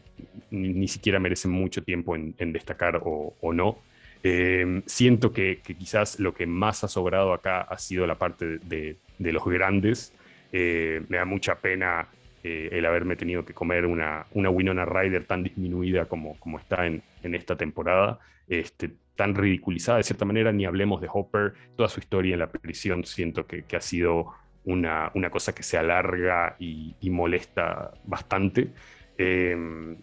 ni, 0.51 0.89
siquiera 0.89 1.21
merecen 1.21 1.51
mucho 1.51 1.83
tiempo 1.83 2.17
en, 2.17 2.53
destacar 2.53 3.01
o, 3.05 3.53
no. 3.53 3.79
Em, 4.23 4.83
siento 4.87 5.33
que, 5.33 5.61
quizás 5.63 6.19
lo 6.19 6.35
que 6.35 6.47
más 6.47 6.83
ha 6.83 6.89
sobrado 6.89 7.33
acá 7.33 7.61
ha 7.61 7.79
sido 7.79 8.07
la 8.07 8.17
parte 8.17 8.59
de, 8.59 8.97
los 9.19 9.45
grandes. 9.45 10.13
Eh, 10.53 11.03
me 11.09 11.19
da 11.19 11.25
mucha 11.25 11.57
pena 11.57 12.09
eh, 12.43 12.69
el 12.73 12.85
haberme 12.87 13.17
tenido 13.17 13.45
que 13.45 13.55
comer 13.55 13.87
una, 13.87 14.27
una 14.33 14.51
Winona 14.51 14.85
Ryder 14.85 15.25
tan 15.25 15.43
disminuida 15.43 16.07
como, 16.07 16.39
como 16.39 16.59
está 16.59 16.87
en, 16.87 17.03
en 17.23 17.35
esta 17.35 17.57
temporada, 17.57 18.19
este, 18.49 18.91
tan 19.17 19.35
ridiculizada 19.35 19.99
de 19.99 20.05
cierta 20.05 20.25
manera, 20.25 20.53
ni 20.53 20.65
hablemos 20.65 21.01
de 21.01 21.09
Hopper, 21.13 21.55
toda 21.77 21.89
su 21.89 22.01
historia 22.01 22.35
en 22.35 22.41
la 22.41 22.51
prisión 22.51 23.05
siento 23.05 23.47
que 23.47 23.65
ha 23.77 23.81
sido 23.81 24.35
una, 24.65 25.11
una, 25.15 25.31
cosa 25.31 25.55
que 25.55 25.63
se 25.63 25.77
alarga 25.77 26.57
y, 26.59 26.95
molesta 27.11 27.93
bastante. 28.05 28.71
Em, 29.19 29.97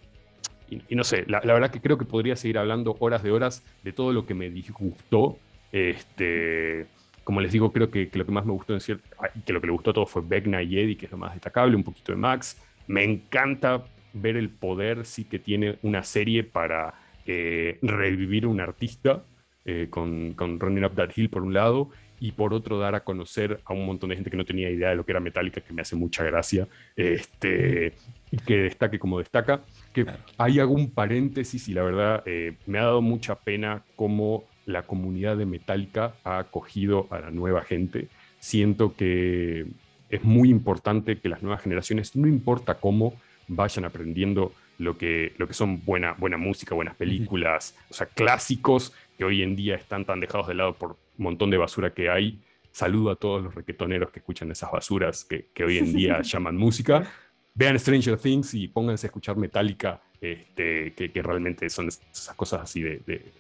y, 0.70 0.96
no 0.96 1.04
sé, 1.04 1.26
la, 1.28 1.40
verdad 1.42 1.72
que 1.72 1.82
creo 1.82 1.98
que 1.98 2.06
podría 2.06 2.36
seguir 2.36 2.58
hablando 2.58 2.96
horas 3.00 3.24
de 3.24 3.32
horas 3.32 3.64
de 3.84 3.92
todo 3.92 4.14
lo 4.14 4.26
que 4.26 4.34
me 4.34 4.50
disgustó. 4.50 5.38
Este, 5.72 6.88
como 7.24 7.42
les 7.42 7.52
digo, 7.52 7.72
creo 7.72 7.92
que, 7.92 8.10
lo 8.14 8.26
que 8.26 8.32
más 8.32 8.46
me 8.46 8.52
gustó, 8.52 8.74
decir, 8.74 9.00
que 9.46 9.54
lo 9.54 9.62
que 9.62 9.68
le 9.68 9.74
gustó 9.74 9.92
a 9.92 9.94
todos 9.94 10.10
fue 10.10 10.22
Vecna 10.26 10.62
y 10.64 10.80
Eddie, 10.80 10.98
que 10.98 11.06
es 11.06 11.12
lo 11.12 11.18
más 11.18 11.34
destacable, 11.34 11.76
un 11.76 11.84
poquito 11.84 12.12
de 12.12 12.18
Max. 12.18 12.62
Me 12.88 13.04
encanta 13.04 13.84
ver 14.14 14.36
el 14.38 14.50
poder 14.50 15.06
sí 15.06 15.26
que 15.26 15.40
tiene 15.40 15.78
una 15.82 16.04
serie 16.04 16.44
para 16.44 16.94
eh, 17.26 17.78
revivir 17.82 18.48
un 18.48 18.60
artista, 18.60 19.24
eh, 19.64 19.88
con, 19.90 20.34
con 20.34 20.60
Running 20.60 20.86
Up 20.86 20.96
That 20.96 21.12
Hill 21.16 21.30
por 21.30 21.44
un 21.44 21.54
lado, 21.54 21.90
y 22.22 22.34
por 22.34 22.54
otro 22.54 22.78
dar 22.78 22.94
a 22.94 23.04
conocer 23.04 23.60
a 23.66 23.74
un 23.74 23.84
montón 23.84 24.12
de 24.12 24.16
gente 24.16 24.30
que 24.30 24.38
no 24.38 24.46
tenía 24.46 24.70
idea 24.70 24.90
de 24.90 24.96
lo 24.96 25.04
que 25.04 25.12
era 25.12 25.20
Metallica, 25.20 25.60
que 25.60 25.74
me 25.74 25.82
hace 25.82 25.96
mucha 25.96 26.24
gracia, 26.24 26.68
este, 26.96 27.94
y 28.30 28.38
que 28.38 28.58
destaque 28.58 29.00
como 29.00 29.18
destaca. 29.18 29.62
Que 29.92 30.06
hay 30.38 30.60
algún 30.60 30.92
paréntesis 30.92 31.68
y 31.68 31.74
la 31.74 31.82
verdad 31.82 32.22
eh, 32.28 32.58
me 32.68 32.78
ha 32.78 32.84
dado 32.84 33.02
mucha 33.02 33.40
pena 33.40 33.84
cómo 33.96 34.44
la 34.68 34.84
comunidad 34.84 35.36
de 35.36 35.48
Metallica 35.48 36.14
ha 36.24 36.38
acogido 36.38 37.08
a 37.10 37.20
la 37.20 37.32
nueva 37.32 37.64
gente. 37.64 38.08
Siento 38.38 38.96
que 38.96 39.66
es 40.12 40.24
muy 40.24 40.52
importante 40.52 41.18
que 41.18 41.28
las 41.28 41.42
nuevas 41.42 41.64
generaciones, 41.64 42.16
no 42.16 42.28
importa 42.28 42.76
cómo, 42.76 43.16
vayan 43.48 43.84
aprendiendo 43.86 44.54
lo 44.78 44.96
que, 44.96 45.34
lo 45.38 45.48
que 45.48 45.54
son 45.54 45.84
buena, 45.84 46.14
buena 46.14 46.38
música, 46.38 46.76
buenas 46.76 46.96
películas, 46.96 47.76
o 47.90 47.94
sea, 47.94 48.06
clásicos 48.06 48.94
que 49.22 49.26
hoy 49.26 49.44
en 49.44 49.56
día 49.56 49.76
están 49.76 50.04
tan 50.04 50.20
dejados 50.20 50.48
de 50.48 50.56
lado 50.56 50.74
por 50.74 50.94
un 50.94 51.24
montón 51.26 51.52
de 51.52 51.58
basura 51.58 51.94
que 51.94 52.10
hay. 52.10 52.40
Saludo 52.72 53.12
a 53.12 53.16
todos 53.16 53.44
los 53.44 53.54
requetoneros 53.54 54.10
que 54.10 54.18
escuchan 54.18 54.50
esas 54.50 54.72
basuras 54.72 55.26
que, 55.26 55.50
que 55.54 55.64
hoy 55.64 55.78
en 55.78 55.94
día 55.96 56.24
llaman 56.24 56.58
música. 56.58 57.08
Vean 57.54 57.78
Stranger 57.78 58.18
Things 58.18 58.56
y 58.56 58.68
pónganse 58.68 59.06
a 59.06 59.10
escuchar 59.10 59.38
Metallica, 59.38 60.02
este, 60.20 60.94
que, 60.94 61.12
que 61.12 61.22
realmente 61.22 61.70
son 61.70 61.90
esas 61.90 62.36
cosas 62.36 62.62
así 62.62 62.82
de, 62.82 63.32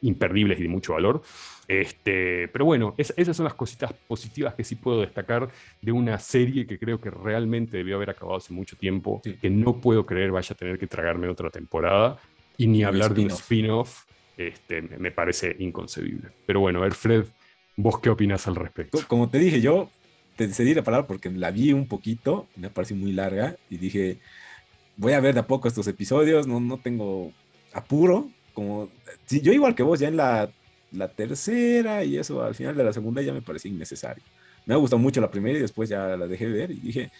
imperdibles 0.00 0.58
y 0.58 0.62
de 0.62 0.68
mucho 0.70 0.94
valor. 0.94 1.20
Este, 1.68 2.48
pero 2.48 2.64
bueno, 2.64 2.94
esas 2.96 3.36
son 3.36 3.44
las 3.44 3.52
cositas 3.52 3.92
positivas 3.92 4.54
que 4.54 4.64
sí 4.64 4.76
puedo 4.76 5.02
destacar 5.02 5.50
de 5.82 5.92
una 5.92 6.18
serie 6.18 6.66
que 6.66 6.78
creo 6.78 6.98
que 6.98 7.10
realmente 7.10 7.76
debió 7.76 7.96
haber 7.96 8.08
acabado 8.08 8.38
hace 8.38 8.54
mucho 8.54 8.78
tiempo, 8.78 9.20
que 9.20 9.50
no 9.50 9.82
puedo 9.82 10.06
creer 10.06 10.30
vaya 10.30 10.54
a 10.54 10.56
tener 10.56 10.78
que 10.78 10.86
tragarme 10.86 11.28
otra 11.28 11.50
temporada 11.50 12.18
y 12.56 12.68
ni 12.68 12.84
hablar 12.84 13.12
de 13.12 13.20
un 13.20 13.30
spin-off, 13.30 14.06
este, 14.36 14.82
me 14.82 15.10
parece 15.10 15.56
inconcebible. 15.58 16.30
Pero 16.46 16.60
bueno, 16.60 16.80
a 16.80 16.82
ver, 16.82 16.94
Fred, 16.94 17.24
¿vos 17.76 17.98
qué 18.00 18.10
opinas 18.10 18.46
al 18.46 18.56
respecto? 18.56 18.98
Como 19.08 19.28
te 19.28 19.38
dije, 19.38 19.60
yo 19.60 19.90
te 20.36 20.48
cedí 20.52 20.74
la 20.74 20.82
palabra 20.82 21.06
porque 21.06 21.30
la 21.30 21.50
vi 21.50 21.72
un 21.72 21.88
poquito, 21.88 22.46
me 22.56 22.70
pareció 22.70 22.96
muy 22.96 23.12
larga 23.12 23.56
y 23.70 23.78
dije, 23.78 24.18
voy 24.96 25.14
a 25.14 25.20
ver 25.20 25.34
de 25.34 25.40
a 25.40 25.46
poco 25.46 25.68
estos 25.68 25.86
episodios, 25.86 26.46
no, 26.46 26.60
no 26.60 26.78
tengo 26.78 27.32
apuro, 27.72 28.28
como, 28.52 28.88
sí, 29.26 29.40
yo 29.40 29.52
igual 29.52 29.74
que 29.74 29.82
vos, 29.82 29.98
ya 29.98 30.08
en 30.08 30.16
la, 30.16 30.50
tercera 31.14 32.04
y 32.04 32.16
eso, 32.16 32.42
al 32.42 32.54
final 32.54 32.74
de 32.74 32.84
la 32.84 32.92
segunda 32.92 33.20
ya 33.20 33.34
me 33.34 33.42
parecía 33.42 33.70
innecesario. 33.70 34.24
Me 34.64 34.74
ha 34.74 34.78
gustado 34.78 34.98
mucho 34.98 35.20
la 35.20 35.30
primera 35.30 35.58
y 35.58 35.60
después 35.60 35.90
ya 35.90 36.16
la 36.16 36.26
dejé 36.26 36.46
de 36.46 36.52
ver 36.52 36.70
y 36.70 36.80
dije, 36.80 37.10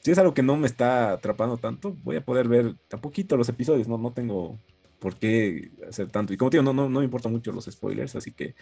si 0.00 0.12
es 0.12 0.18
algo 0.18 0.32
que 0.32 0.42
no 0.42 0.56
me 0.56 0.68
está 0.68 1.12
atrapando 1.12 1.56
tanto, 1.56 1.96
voy 2.04 2.16
a 2.16 2.24
poder 2.24 2.46
ver 2.46 2.74
a 2.92 2.96
poquito 2.98 3.36
los 3.36 3.48
episodios, 3.48 3.88
no, 3.88 3.98
no 3.98 4.12
tengo 4.12 4.58
por 4.98 5.16
qué 5.16 5.70
hacer 5.88 6.08
tanto. 6.08 6.32
Y 6.32 6.36
como 6.36 6.50
te 6.50 6.58
digo, 6.58 6.64
no, 6.64 6.72
no, 6.72 6.88
no 6.88 7.00
me 7.00 7.04
importan 7.04 7.32
mucho 7.32 7.52
los 7.52 7.66
spoilers, 7.66 8.16
así 8.16 8.32
que 8.32 8.54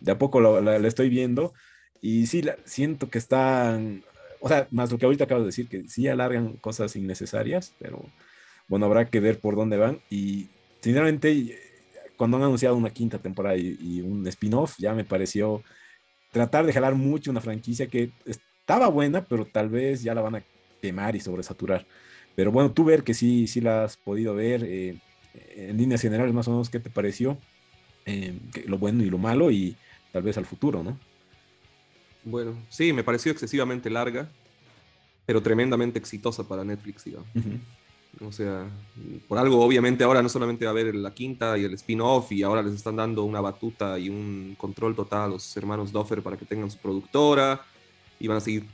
de 0.00 0.12
a 0.12 0.18
poco 0.18 0.40
la, 0.40 0.76
estoy 0.86 1.08
viendo 1.08 1.52
y 2.00 2.26
sí, 2.26 2.42
la, 2.42 2.56
siento 2.64 3.08
que 3.10 3.18
están, 3.18 4.04
o 4.40 4.48
sea, 4.48 4.66
más 4.70 4.90
lo 4.90 4.98
que 4.98 5.06
ahorita 5.06 5.24
acabo 5.24 5.40
de 5.40 5.46
decir, 5.46 5.68
que 5.68 5.88
sí 5.88 6.08
alargan 6.08 6.54
cosas 6.54 6.96
innecesarias, 6.96 7.74
pero 7.78 8.04
bueno, 8.68 8.86
habrá 8.86 9.08
que 9.08 9.20
ver 9.20 9.38
por 9.38 9.56
dónde 9.56 9.76
van 9.76 10.00
y 10.10 10.48
sinceramente, 10.80 11.58
cuando 12.16 12.36
han 12.36 12.42
anunciado 12.44 12.76
una 12.76 12.90
quinta 12.90 13.18
temporada 13.18 13.56
y, 13.56 14.00
un 14.00 14.26
spin-off, 14.26 14.74
ya 14.78 14.94
me 14.94 15.04
pareció 15.04 15.62
tratar 16.32 16.66
de 16.66 16.72
jalar 16.72 16.94
mucho 16.94 17.30
una 17.30 17.40
franquicia 17.40 17.86
que 17.86 18.10
estaba 18.26 18.88
buena, 18.88 19.24
pero 19.24 19.44
tal 19.44 19.68
vez 19.68 20.02
ya 20.02 20.14
la 20.14 20.22
van 20.22 20.36
a 20.36 20.44
quemar 20.80 21.14
y 21.16 21.20
sobresaturar. 21.20 21.86
Pero 22.34 22.50
bueno, 22.50 22.72
tú 22.72 22.84
ver 22.84 23.04
que 23.04 23.14
sí, 23.14 23.46
sí 23.46 23.60
la 23.60 23.84
has 23.84 23.96
podido 23.96 24.34
ver, 24.34 24.64
eh, 24.64 24.98
en 25.34 25.76
líneas 25.76 26.00
generales 26.00 26.34
más 26.34 26.48
o 26.48 26.52
menos, 26.52 26.70
¿qué 26.70 26.80
te 26.80 26.90
pareció? 26.90 27.38
Eh, 28.04 28.38
lo 28.66 28.78
bueno 28.78 29.02
y 29.02 29.10
lo 29.10 29.18
malo 29.18 29.50
y 29.50 29.76
tal 30.12 30.22
vez 30.22 30.36
al 30.36 30.46
futuro, 30.46 30.82
¿no? 30.82 30.98
Bueno, 32.24 32.54
sí, 32.68 32.92
me 32.92 33.04
pareció 33.04 33.32
excesivamente 33.32 33.90
larga, 33.90 34.28
pero 35.26 35.42
tremendamente 35.42 35.98
exitosa 35.98 36.46
para 36.46 36.64
Netflix, 36.64 37.04
digamos. 37.04 37.28
O 38.20 38.30
sea, 38.30 38.68
por 39.26 39.38
algo 39.38 39.64
obviamente 39.64 40.04
ahora 40.04 40.22
no 40.22 40.28
solamente 40.28 40.66
va 40.66 40.70
a 40.70 40.72
haber 40.72 40.94
la 40.94 41.14
quinta 41.14 41.56
y 41.56 41.64
el 41.64 41.72
spin-off 41.74 42.30
y 42.30 42.42
ahora 42.42 42.62
les 42.62 42.74
están 42.74 42.96
dando 42.96 43.24
una 43.24 43.40
batuta 43.40 43.98
y 43.98 44.10
un 44.10 44.54
control 44.58 44.94
total 44.94 45.22
a 45.22 45.28
los 45.28 45.56
hermanos 45.56 45.92
Doffer 45.92 46.22
para 46.22 46.36
que 46.36 46.44
tengan 46.44 46.70
su 46.70 46.76
productora 46.78 47.62
y 48.20 48.28
van 48.28 48.36
a 48.36 48.40
seguir, 48.40 48.64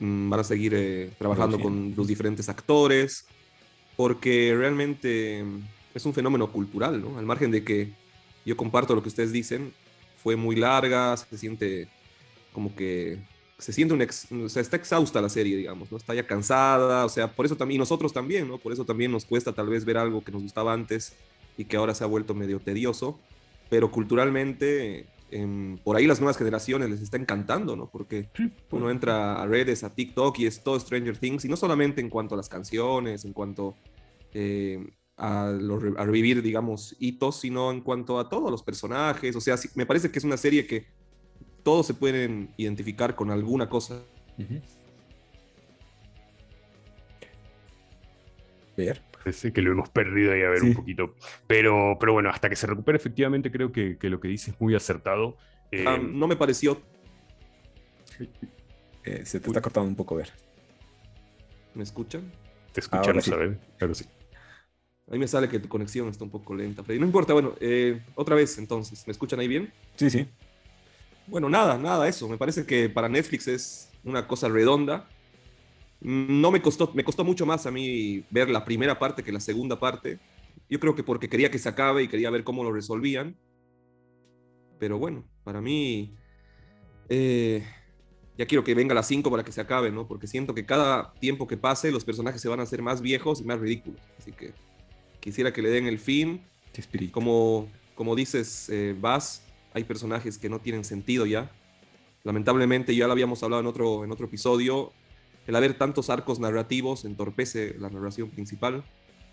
mm, 0.00 0.28
van 0.28 0.40
a 0.40 0.44
seguir 0.44 0.74
eh, 0.74 1.10
trabajando 1.16 1.60
con 1.60 1.94
los 1.96 2.08
diferentes 2.08 2.48
actores 2.48 3.26
porque 3.96 4.54
realmente 4.56 5.44
es 5.94 6.04
un 6.06 6.14
fenómeno 6.14 6.50
cultural, 6.52 7.00
¿no? 7.00 7.18
Al 7.18 7.26
margen 7.26 7.50
de 7.50 7.64
que 7.64 7.92
yo 8.44 8.56
comparto 8.56 8.94
lo 8.94 9.02
que 9.02 9.08
ustedes 9.08 9.32
dicen, 9.32 9.72
fue 10.22 10.36
muy 10.36 10.56
larga, 10.56 11.16
se 11.16 11.38
siente 11.38 11.88
como 12.52 12.74
que 12.74 13.18
se 13.58 13.72
siente 13.72 13.92
un 13.92 14.02
ex, 14.02 14.30
o 14.30 14.48
sea, 14.48 14.62
está 14.62 14.76
exhausta 14.76 15.20
la 15.20 15.28
serie, 15.28 15.56
digamos, 15.56 15.90
¿no? 15.90 15.98
Está 15.98 16.14
ya 16.14 16.26
cansada, 16.26 17.04
o 17.04 17.08
sea, 17.08 17.34
por 17.34 17.44
eso 17.44 17.56
también, 17.56 17.80
nosotros 17.80 18.12
también, 18.12 18.46
¿no? 18.46 18.58
Por 18.58 18.72
eso 18.72 18.84
también 18.84 19.10
nos 19.10 19.24
cuesta 19.24 19.52
tal 19.52 19.68
vez 19.68 19.84
ver 19.84 19.98
algo 19.98 20.22
que 20.22 20.30
nos 20.30 20.42
gustaba 20.42 20.72
antes 20.72 21.14
y 21.56 21.64
que 21.64 21.76
ahora 21.76 21.94
se 21.94 22.04
ha 22.04 22.06
vuelto 22.06 22.34
medio 22.34 22.60
tedioso, 22.60 23.18
pero 23.68 23.90
culturalmente, 23.90 25.06
em, 25.32 25.76
por 25.78 25.96
ahí 25.96 26.06
las 26.06 26.20
nuevas 26.20 26.38
generaciones 26.38 26.88
les 26.88 27.00
está 27.00 27.16
encantando, 27.16 27.74
¿no? 27.74 27.90
Porque 27.90 28.28
uno 28.70 28.90
entra 28.92 29.42
a 29.42 29.46
redes, 29.46 29.82
a 29.82 29.92
TikTok 29.92 30.38
y 30.38 30.46
es 30.46 30.62
todo 30.62 30.78
Stranger 30.78 31.18
Things, 31.18 31.44
y 31.44 31.48
no 31.48 31.56
solamente 31.56 32.00
en 32.00 32.10
cuanto 32.10 32.34
a 32.34 32.36
las 32.36 32.48
canciones, 32.48 33.24
en 33.24 33.32
cuanto 33.32 33.74
eh, 34.34 34.86
a, 35.18 35.48
a, 35.48 36.04
revivir, 36.04 36.42
digamos, 36.42 36.96
hitos, 36.98 37.40
sino 37.40 37.70
en 37.70 37.80
cuanto 37.80 38.18
a 38.18 38.28
todos 38.28 38.50
los 38.50 38.62
personajes, 38.62 39.34
o 39.34 39.40
sea, 39.40 39.56
me 39.74 39.84
parece 39.84 40.10
que 40.10 40.18
es 40.18 40.24
una 40.24 40.36
serie 40.36 40.66
que 40.66 40.86
todos 41.62 41.86
se 41.86 41.94
pueden 41.94 42.50
identificar 42.56 43.14
con 43.14 43.30
alguna 43.30 43.68
cosa. 43.68 44.02
Ver. 48.76 49.02
Parece 49.12 49.52
que 49.52 49.60
lo 49.60 49.72
hemos 49.72 49.90
perdido 49.90 50.32
ahí 50.32 50.42
a 50.42 50.48
ver 50.48 50.62
un 50.62 50.72
poquito. 50.72 51.14
Pero, 51.46 51.98
pero 52.00 52.12
bueno, 52.12 52.30
hasta 52.30 52.48
que 52.48 52.56
se 52.56 52.66
recupere, 52.66 52.96
efectivamente, 52.96 53.50
creo 53.50 53.72
que, 53.72 53.98
lo 54.00 54.20
que 54.20 54.28
dice 54.28 54.52
es 54.52 54.60
muy 54.60 54.74
acertado. 54.74 55.36
Ah, 55.84 55.96
eh, 55.96 55.98
no 56.00 56.26
me 56.26 56.36
pareció. 56.36 56.80
Eh, 59.04 59.26
se 59.26 59.40
te 59.40 59.48
está 59.48 59.60
cortando 59.60 59.88
un 59.88 59.96
poco 59.96 60.14
ver. 60.14 60.32
¿Me 61.74 61.82
escuchan? 61.82 62.32
Te 62.72 62.80
escuchamos, 62.80 63.28
a 63.28 63.36
ver, 63.36 63.58
claro 63.76 63.94
sí. 63.94 64.04
A 65.08 65.12
mí 65.12 65.18
me 65.18 65.28
sale 65.28 65.48
que 65.48 65.58
tu 65.58 65.68
conexión 65.68 66.08
está 66.08 66.24
un 66.24 66.30
poco 66.30 66.54
lenta, 66.54 66.84
Freddy. 66.84 67.00
No 67.00 67.06
importa, 67.06 67.32
bueno, 67.32 67.54
eh, 67.60 68.02
otra 68.14 68.34
vez 68.34 68.58
entonces. 68.58 69.06
¿Me 69.06 69.12
escuchan 69.12 69.40
ahí 69.40 69.48
bien? 69.48 69.72
Sí, 69.96 70.10
sí. 70.10 70.26
Bueno, 71.26 71.48
nada, 71.48 71.78
nada, 71.78 72.06
eso. 72.06 72.28
Me 72.28 72.36
parece 72.36 72.66
que 72.66 72.90
para 72.90 73.08
Netflix 73.08 73.48
es 73.48 73.90
una 74.04 74.26
cosa 74.26 74.48
redonda. 74.48 75.08
No 76.00 76.50
me 76.50 76.60
costó, 76.60 76.92
me 76.94 77.04
costó 77.04 77.24
mucho 77.24 77.46
más 77.46 77.66
a 77.66 77.70
mí 77.70 78.22
ver 78.30 78.50
la 78.50 78.64
primera 78.64 78.98
parte 78.98 79.22
que 79.22 79.32
la 79.32 79.40
segunda 79.40 79.80
parte. 79.80 80.18
Yo 80.68 80.78
creo 80.78 80.94
que 80.94 81.02
porque 81.02 81.28
quería 81.28 81.50
que 81.50 81.58
se 81.58 81.70
acabe 81.70 82.02
y 82.02 82.08
quería 82.08 82.28
ver 82.28 82.44
cómo 82.44 82.62
lo 82.62 82.72
resolvían. 82.72 83.34
Pero 84.78 84.98
bueno, 84.98 85.24
para 85.42 85.62
mí 85.62 86.14
eh, 87.08 87.64
ya 88.36 88.46
quiero 88.46 88.62
que 88.62 88.74
venga 88.74 88.94
la 88.94 89.02
5 89.02 89.30
para 89.30 89.42
que 89.42 89.52
se 89.52 89.60
acabe, 89.62 89.90
¿no? 89.90 90.06
Porque 90.06 90.26
siento 90.26 90.54
que 90.54 90.66
cada 90.66 91.14
tiempo 91.14 91.48
que 91.48 91.56
pase 91.56 91.90
los 91.90 92.04
personajes 92.04 92.42
se 92.42 92.48
van 92.48 92.60
a 92.60 92.64
hacer 92.64 92.82
más 92.82 93.00
viejos 93.00 93.40
y 93.40 93.44
más 93.44 93.58
ridículos. 93.58 94.00
Así 94.18 94.32
que 94.32 94.52
quisiera 95.20 95.52
que 95.52 95.62
le 95.62 95.70
den 95.70 95.86
el 95.86 95.98
fin. 95.98 96.42
Como, 97.10 97.68
como 97.94 98.14
dices, 98.14 98.68
eh, 98.68 98.94
Vas, 99.00 99.42
hay 99.72 99.84
personajes 99.84 100.38
que 100.38 100.48
no 100.48 100.60
tienen 100.60 100.84
sentido 100.84 101.26
ya. 101.26 101.50
Lamentablemente, 102.24 102.94
ya 102.94 103.06
lo 103.06 103.12
habíamos 103.12 103.42
hablado 103.42 103.60
en 103.60 103.66
otro, 103.66 104.04
en 104.04 104.12
otro 104.12 104.26
episodio, 104.26 104.92
el 105.48 105.56
haber 105.56 105.74
tantos 105.74 106.10
arcos 106.10 106.38
narrativos 106.38 107.06
entorpece 107.06 107.74
la 107.78 107.88
narración 107.88 108.28
principal. 108.28 108.84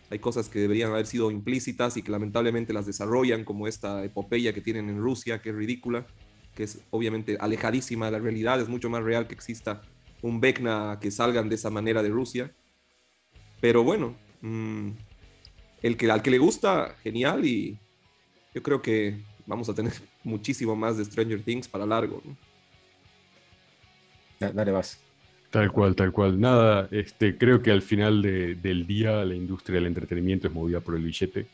Hay 0.10 0.20
cosas 0.20 0.48
que 0.48 0.60
deberían 0.60 0.92
haber 0.92 1.08
sido 1.08 1.30
implícitas 1.30 1.98
y 1.98 2.04
que 2.04 2.12
lamentablemente 2.12 2.72
las 2.72 2.86
desarrollan, 2.86 3.44
como 3.44 3.68
esta 3.68 4.04
epopeya 4.06 4.54
que 4.54 4.62
tienen 4.62 4.90
en 4.90 4.98
Rusia, 4.98 5.42
que 5.42 5.50
es 5.50 5.56
ridícula, 5.56 6.08
que 6.56 6.64
es 6.64 6.80
obviamente 6.90 7.38
alejadísima 7.40 8.06
de 8.06 8.14
la 8.14 8.20
realidad. 8.20 8.62
Es 8.62 8.70
mucho 8.70 8.90
más 8.90 9.04
real 9.04 9.28
que 9.28 9.34
exista 9.34 9.82
un 10.22 10.40
Vecna 10.40 11.00
que 11.02 11.12
salgan 11.12 11.50
de 11.50 11.56
esa 11.56 11.70
manera 11.70 12.02
de 12.02 12.10
Rusia. 12.10 12.56
Pero 13.60 13.84
bueno, 13.84 14.16
mm, 14.40 14.92
el 15.86 15.98
que, 15.98 16.10
al 16.10 16.24
que 16.24 16.32
le 16.32 16.40
gusta, 16.40 16.96
genial. 17.04 17.46
Y 17.46 17.78
yo 18.56 18.64
creo 18.64 18.82
que 18.82 19.18
vamos 19.46 19.70
a 19.70 19.76
tener 19.76 19.94
muchísimo 20.24 20.76
más 20.76 20.98
de 20.98 21.06
Stranger 21.06 21.42
Things 21.42 21.68
para 21.68 21.86
largo. 21.86 22.24
Dale, 24.40 24.72
vas. 24.72 25.00
Tal 25.52 25.72
cual, 25.72 25.96
tal 25.96 26.12
cual. 26.12 26.40
Nada, 26.40 26.88
este, 26.92 27.38
creo 27.38 27.62
que 27.62 27.72
al 27.72 27.84
final 27.84 28.22
del 28.24 28.88
día 28.88 29.24
la 29.24 29.36
industria 29.36 29.76
del 29.76 29.86
entretenimiento 29.86 30.48
es 30.48 30.54
movida 30.54 30.80
por 30.80 30.96
el 30.96 31.04
billete. 31.04 31.46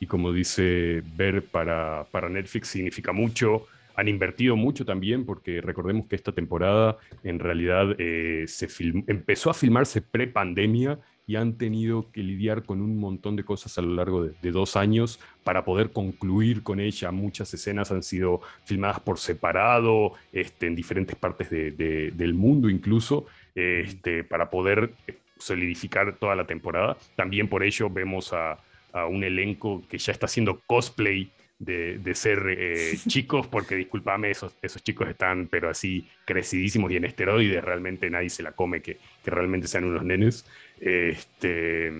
Y 0.00 0.06
como 0.06 0.32
dice 0.32 1.02
Ver, 1.16 1.46
para, 1.46 2.04
para 2.10 2.28
Netflix 2.28 2.68
significa 2.68 3.12
mucho. 3.12 3.66
Han 3.96 4.06
invertido 4.06 4.54
mucho 4.54 4.84
también, 4.84 5.24
porque 5.24 5.62
recordemos 5.62 6.06
que 6.06 6.14
esta 6.14 6.30
temporada 6.30 6.98
en 7.24 7.38
realidad 7.38 7.96
eh, 7.98 8.44
se 8.46 8.68
empezó 9.08 9.50
a 9.50 9.54
filmarse 9.54 10.02
pre-pandemia 10.02 11.00
y 11.28 11.36
han 11.36 11.58
tenido 11.58 12.10
que 12.10 12.22
lidiar 12.22 12.62
con 12.64 12.80
un 12.80 12.98
montón 12.98 13.36
de 13.36 13.44
cosas 13.44 13.76
a 13.76 13.82
lo 13.82 13.94
largo 13.94 14.24
de, 14.24 14.50
dos 14.50 14.76
años 14.76 15.20
para 15.44 15.62
poder 15.62 15.92
concluir 15.92 16.62
con 16.62 16.80
ella. 16.80 17.12
Muchas 17.12 17.52
escenas 17.52 17.92
han 17.92 18.02
sido 18.02 18.40
filmadas 18.64 18.98
por 19.00 19.18
separado, 19.18 20.14
este, 20.32 20.66
en 20.66 20.74
diferentes 20.74 21.16
partes 21.16 21.50
del 21.50 22.34
mundo 22.34 22.70
incluso, 22.70 23.26
este, 23.54 24.24
para 24.24 24.48
poder 24.48 24.94
solidificar 25.36 26.16
toda 26.16 26.34
la 26.34 26.46
temporada. 26.46 26.96
También 27.14 27.46
por 27.46 27.62
ello 27.62 27.90
vemos 27.90 28.32
a, 28.32 28.58
a 28.94 29.04
un 29.06 29.22
elenco 29.22 29.82
que 29.86 29.98
ya 29.98 30.12
está 30.12 30.24
haciendo 30.24 30.62
cosplay 30.66 31.30
de, 31.58 32.14
ser 32.14 32.42
eh, 32.48 32.96
chicos, 33.08 33.46
porque 33.48 33.74
discúlpame, 33.74 34.30
esos, 34.30 34.54
esos 34.62 34.82
chicos 34.82 35.08
están, 35.08 35.48
pero 35.48 35.68
así 35.68 36.08
crecidísimos 36.24 36.90
y 36.92 36.96
en 36.96 37.04
esteroides, 37.04 37.64
realmente 37.64 38.08
nadie 38.10 38.30
se 38.30 38.42
la 38.42 38.52
come 38.52 38.80
que, 38.80 38.98
que 39.24 39.30
realmente 39.30 39.66
sean 39.66 39.84
unos 39.84 40.04
nenes. 40.04 40.46
Este, 40.80 41.92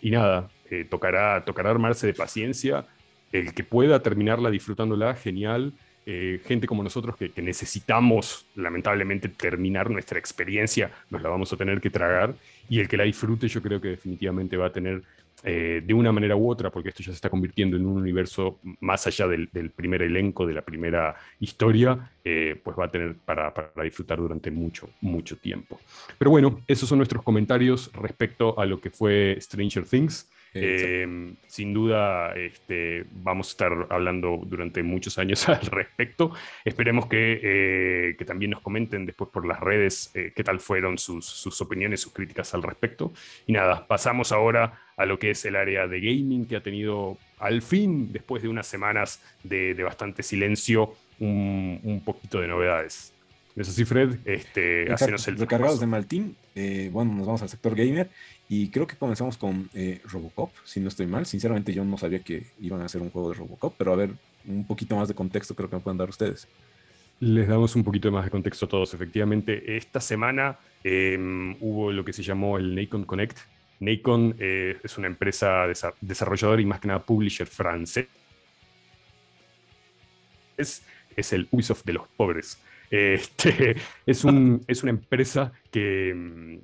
y 0.00 0.10
nada, 0.10 0.50
eh, 0.70 0.86
tocará, 0.88 1.44
tocará 1.44 1.70
armarse 1.70 2.06
de 2.06 2.14
paciencia. 2.14 2.86
El 3.30 3.54
que 3.54 3.64
pueda 3.64 4.00
terminarla 4.00 4.50
disfrutándola, 4.50 5.14
genial. 5.14 5.72
Eh, 6.04 6.40
gente 6.44 6.66
como 6.66 6.82
nosotros 6.82 7.16
que, 7.16 7.30
que, 7.30 7.42
necesitamos 7.42 8.46
lamentablemente 8.56 9.28
terminar 9.28 9.88
nuestra 9.88 10.18
experiencia, 10.18 10.90
nos 11.10 11.22
la 11.22 11.28
vamos 11.28 11.52
a 11.52 11.56
tener 11.56 11.80
que 11.80 11.90
tragar. 11.90 12.34
Y 12.68 12.80
el 12.80 12.88
que 12.88 12.96
la 12.96 13.04
disfrute, 13.04 13.46
yo 13.48 13.62
creo 13.62 13.80
que 13.80 13.88
definitivamente 13.88 14.56
va 14.56 14.66
a 14.66 14.72
tener 14.72 15.02
eh, 15.44 15.82
de 15.84 15.94
una 15.94 16.12
manera 16.12 16.36
u 16.36 16.48
otra, 16.48 16.70
porque 16.70 16.90
esto 16.90 17.02
ya 17.02 17.06
se 17.06 17.16
está 17.16 17.28
convirtiendo 17.28 17.76
en 17.76 17.84
un 17.84 17.96
universo 17.96 18.60
más 18.80 19.06
allá 19.06 19.26
del, 19.26 19.48
primer 19.74 20.02
elenco, 20.02 20.46
de 20.46 20.54
la 20.54 20.62
primera 20.62 21.16
historia, 21.40 22.12
eh, 22.24 22.60
pues 22.62 22.78
va 22.78 22.84
a 22.84 22.90
tener 22.90 23.16
para, 23.16 23.52
para, 23.52 23.82
disfrutar 23.82 24.18
durante 24.18 24.50
mucho, 24.50 24.88
mucho 25.00 25.36
tiempo. 25.36 25.80
Pero 26.16 26.30
bueno, 26.30 26.60
esos 26.68 26.88
son 26.88 26.98
nuestros 26.98 27.22
comentarios 27.24 27.90
respecto 27.92 28.58
a 28.58 28.66
lo 28.66 28.80
que 28.80 28.90
fue 28.90 29.36
Stranger 29.40 29.84
Things. 29.84 30.30
Eh, 30.54 31.34
sin 31.46 31.72
duda, 31.72 32.34
este, 32.34 33.06
vamos 33.10 33.48
a 33.48 33.50
estar 33.52 33.86
hablando 33.90 34.42
durante 34.44 34.82
muchos 34.82 35.18
años 35.18 35.48
al 35.48 35.60
respecto. 35.62 36.32
Esperemos 36.64 37.06
que, 37.06 37.40
eh, 37.42 38.16
que 38.16 38.24
también 38.24 38.50
nos 38.50 38.60
comenten 38.60 39.06
después 39.06 39.30
por 39.30 39.46
las 39.46 39.60
redes 39.60 40.10
eh, 40.14 40.32
qué 40.34 40.44
tal 40.44 40.60
fueron 40.60 40.98
sus, 40.98 41.24
sus, 41.24 41.60
opiniones, 41.60 42.00
sus 42.00 42.12
críticas 42.12 42.52
al 42.54 42.62
respecto. 42.62 43.12
Y 43.46 43.52
nada, 43.52 43.86
pasamos 43.86 44.32
ahora 44.32 44.80
a 44.96 45.06
lo 45.06 45.18
que 45.18 45.30
es 45.30 45.44
el 45.46 45.56
área 45.56 45.86
de 45.86 46.00
gaming 46.00 46.46
que 46.46 46.56
ha 46.56 46.62
tenido 46.62 47.16
al 47.38 47.62
fin, 47.62 48.12
después 48.12 48.42
de 48.42 48.48
unas 48.48 48.66
semanas 48.66 49.22
de, 49.42 49.74
de 49.74 49.82
bastante 49.82 50.22
silencio, 50.22 50.94
un, 51.18 51.80
un 51.82 52.04
poquito 52.04 52.40
de 52.40 52.48
novedades. 52.48 53.12
Eso 53.56 53.70
sí, 53.70 53.84
Fred, 53.84 54.16
este, 54.24 54.90
hacenos 54.90 55.28
el 55.28 55.36
Recargados 55.36 55.78
de 55.78 55.86
Maltín, 55.86 56.36
bueno, 56.90 57.12
nos 57.12 57.26
vamos 57.26 57.42
al 57.42 57.50
sector 57.50 57.74
gamer 57.74 58.08
y 58.54 58.68
creo 58.68 58.86
que 58.86 58.96
comenzamos 58.96 59.38
con 59.38 59.70
eh, 59.72 60.02
Robocop, 60.04 60.50
si 60.62 60.78
no 60.78 60.88
estoy 60.88 61.06
mal. 61.06 61.24
Sinceramente 61.24 61.72
yo 61.72 61.86
no 61.86 61.96
sabía 61.96 62.18
que 62.18 62.48
iban 62.60 62.82
a 62.82 62.84
hacer 62.84 63.00
un 63.00 63.08
juego 63.08 63.30
de 63.30 63.36
Robocop, 63.36 63.74
pero 63.78 63.94
a 63.94 63.96
ver, 63.96 64.10
un 64.44 64.66
poquito 64.66 64.94
más 64.94 65.08
de 65.08 65.14
contexto 65.14 65.54
creo 65.54 65.70
que 65.70 65.76
me 65.76 65.80
pueden 65.80 65.96
dar 65.96 66.10
ustedes. 66.10 66.46
Les 67.20 67.48
damos 67.48 67.74
un 67.76 67.82
poquito 67.82 68.12
más 68.12 68.26
de 68.26 68.30
contexto 68.30 68.66
a 68.66 68.68
todos. 68.68 68.92
Efectivamente, 68.92 69.74
esta 69.78 70.02
semana 70.02 70.58
em, 70.84 71.56
hubo 71.60 71.92
lo 71.92 72.04
que 72.04 72.12
se 72.12 72.22
llamó 72.22 72.58
el 72.58 72.74
Nacon 72.74 73.06
Connect. 73.06 73.38
Nacon 73.80 74.36
eh, 74.38 74.76
es 74.84 74.98
una 74.98 75.06
empresa 75.06 75.64
desarrolladora 76.02 76.60
y 76.60 76.66
más 76.66 76.78
que 76.78 76.88
nada 76.88 77.00
publisher 77.00 77.46
francés. 77.46 78.06
Es, 80.58 80.82
es 81.16 81.32
el 81.32 81.48
Ubisoft 81.50 81.84
de 81.84 81.94
los 81.94 82.06
pobres. 82.06 82.60
Este, 82.92 83.74
es, 84.04 84.22
un, 84.22 84.62
es 84.66 84.82
una 84.82 84.90
empresa 84.90 85.50
que 85.70 86.10
em, 86.10 86.60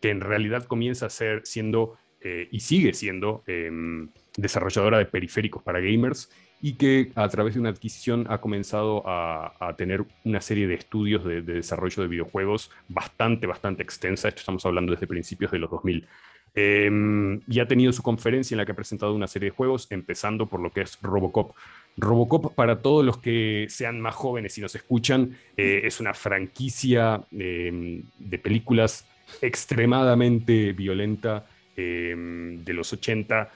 que 0.00 0.10
en 0.10 0.20
realidad 0.20 0.64
comienza 0.64 1.06
a 1.06 1.10
ser 1.10 1.42
siendo 1.44 1.98
eh, 2.22 2.48
y 2.50 2.60
sigue 2.60 2.92
siendo 2.92 3.42
em, 3.46 4.08
desarrolladora 4.36 4.98
de 4.98 5.06
periféricos 5.06 5.62
para 5.62 5.80
gamers 5.80 6.30
y 6.60 6.74
que 6.74 7.12
a 7.14 7.26
través 7.28 7.54
de 7.54 7.60
una 7.60 7.70
adquisición 7.70 8.26
ha 8.28 8.38
comenzado 8.38 9.02
a, 9.06 9.74
tener 9.78 10.04
una 10.24 10.42
serie 10.42 10.66
de 10.66 10.74
estudios 10.74 11.24
de, 11.24 11.40
desarrollo 11.40 12.02
de 12.02 12.08
videojuegos 12.08 12.70
bastante, 12.88 13.46
bastante 13.46 13.82
extensa. 13.82 14.28
Esto 14.28 14.40
estamos 14.40 14.66
hablando 14.66 14.92
desde 14.92 15.06
principios 15.06 15.50
de 15.50 15.58
los 15.58 15.70
2000. 15.70 16.06
Em, 16.54 17.40
y 17.46 17.60
ha 17.60 17.68
tenido 17.68 17.92
su 17.92 18.02
conferencia 18.02 18.54
en 18.54 18.58
la 18.58 18.66
que 18.66 18.72
ha 18.72 18.76
presentado 18.76 19.14
una 19.14 19.28
serie 19.28 19.50
de 19.50 19.56
juegos, 19.56 19.86
empezando 19.90 20.46
por 20.46 20.60
lo 20.60 20.70
que 20.70 20.82
es 20.82 20.98
Robocop. 21.00 21.54
Robocop, 21.96 22.54
para 22.54 22.82
todos 22.82 23.04
los 23.04 23.18
que 23.18 23.66
sean 23.70 24.00
más 24.00 24.14
jóvenes 24.14 24.58
y 24.58 24.60
nos 24.60 24.74
escuchan, 24.74 25.38
eh, 25.56 25.82
es 25.84 26.00
una 26.00 26.12
franquicia 26.12 27.22
em, 27.32 28.02
de 28.18 28.38
películas 28.38 29.06
extremadamente 29.40 30.72
violenta 30.72 31.46
em, 31.76 32.64
de 32.64 32.72
los 32.72 32.92
80, 32.92 33.50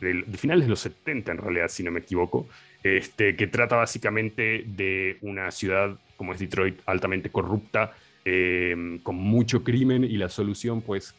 de, 0.00 0.24
finales 0.36 0.64
de 0.64 0.70
los 0.70 0.80
70 0.80 1.32
en 1.32 1.38
realidad, 1.38 1.68
si 1.68 1.82
no 1.82 1.90
me 1.90 2.00
equivoco, 2.00 2.48
este, 2.82 3.36
que 3.36 3.46
trata 3.46 3.76
básicamente 3.76 4.64
de 4.66 5.18
una 5.20 5.50
ciudad 5.50 5.98
como 6.16 6.34
es 6.34 6.38
Detroit 6.38 6.80
altamente 6.84 7.30
corrupta, 7.30 7.94
em, 8.26 8.98
con 8.98 9.16
mucho 9.16 9.64
crimen 9.64 10.04
y 10.04 10.18
la 10.18 10.28
solución 10.28 10.82
pues 10.82 11.14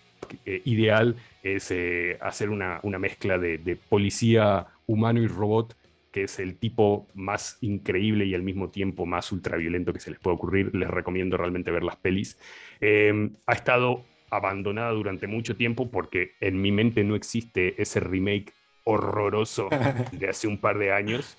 eh, 0.45 0.62
ideal 0.65 1.15
es 1.41 1.71
eh, 1.71 2.17
hacer 2.21 2.50
una, 2.52 2.79
una 2.83 3.00
mezcla 3.00 3.40
de, 3.40 3.77
policía 3.90 4.67
humano 4.85 5.19
y 5.21 5.27
robot 5.27 5.75
que 6.12 6.23
es 6.23 6.40
el 6.40 6.58
tipo 6.58 7.08
más 7.15 7.58
increíble 7.62 8.25
y 8.25 8.35
al 8.35 8.44
mismo 8.44 8.69
tiempo 8.69 9.06
más 9.06 9.31
ultraviolento 9.31 9.94
que 9.94 10.00
se 10.00 10.12
les 10.12 10.19
puede 10.19 10.35
ocurrir. 10.35 10.75
Les 10.75 10.90
recomiendo 10.90 11.38
realmente 11.38 11.71
ver 11.71 11.83
las 11.83 11.96
pelis. 11.96 12.38
Em, 12.81 13.31
ha 13.48 13.54
estado 13.54 14.04
abandonada 14.32 14.92
durante 14.92 15.27
mucho 15.27 15.56
tiempo 15.56 15.92
porque 15.92 16.32
en 16.40 16.60
mi 16.62 16.71
mente 16.71 17.04
no 17.04 17.15
existe 17.15 17.79
ese 17.82 18.00
remake 18.00 18.54
horroroso 18.84 19.69
de 20.12 20.29
hace 20.29 20.48
un 20.48 20.58
par 20.58 20.77
de 20.79 20.92
años. 20.92 21.38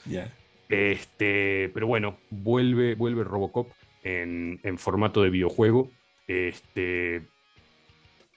Este, 0.68 1.70
pero 1.74 1.86
bueno, 1.86 2.18
vuelve, 2.30 2.94
vuelve 2.94 3.24
Robocop 3.24 3.70
en, 4.04 4.60
formato 4.78 5.22
de 5.22 5.30
videojuego. 5.30 5.90
Este, 6.28 7.22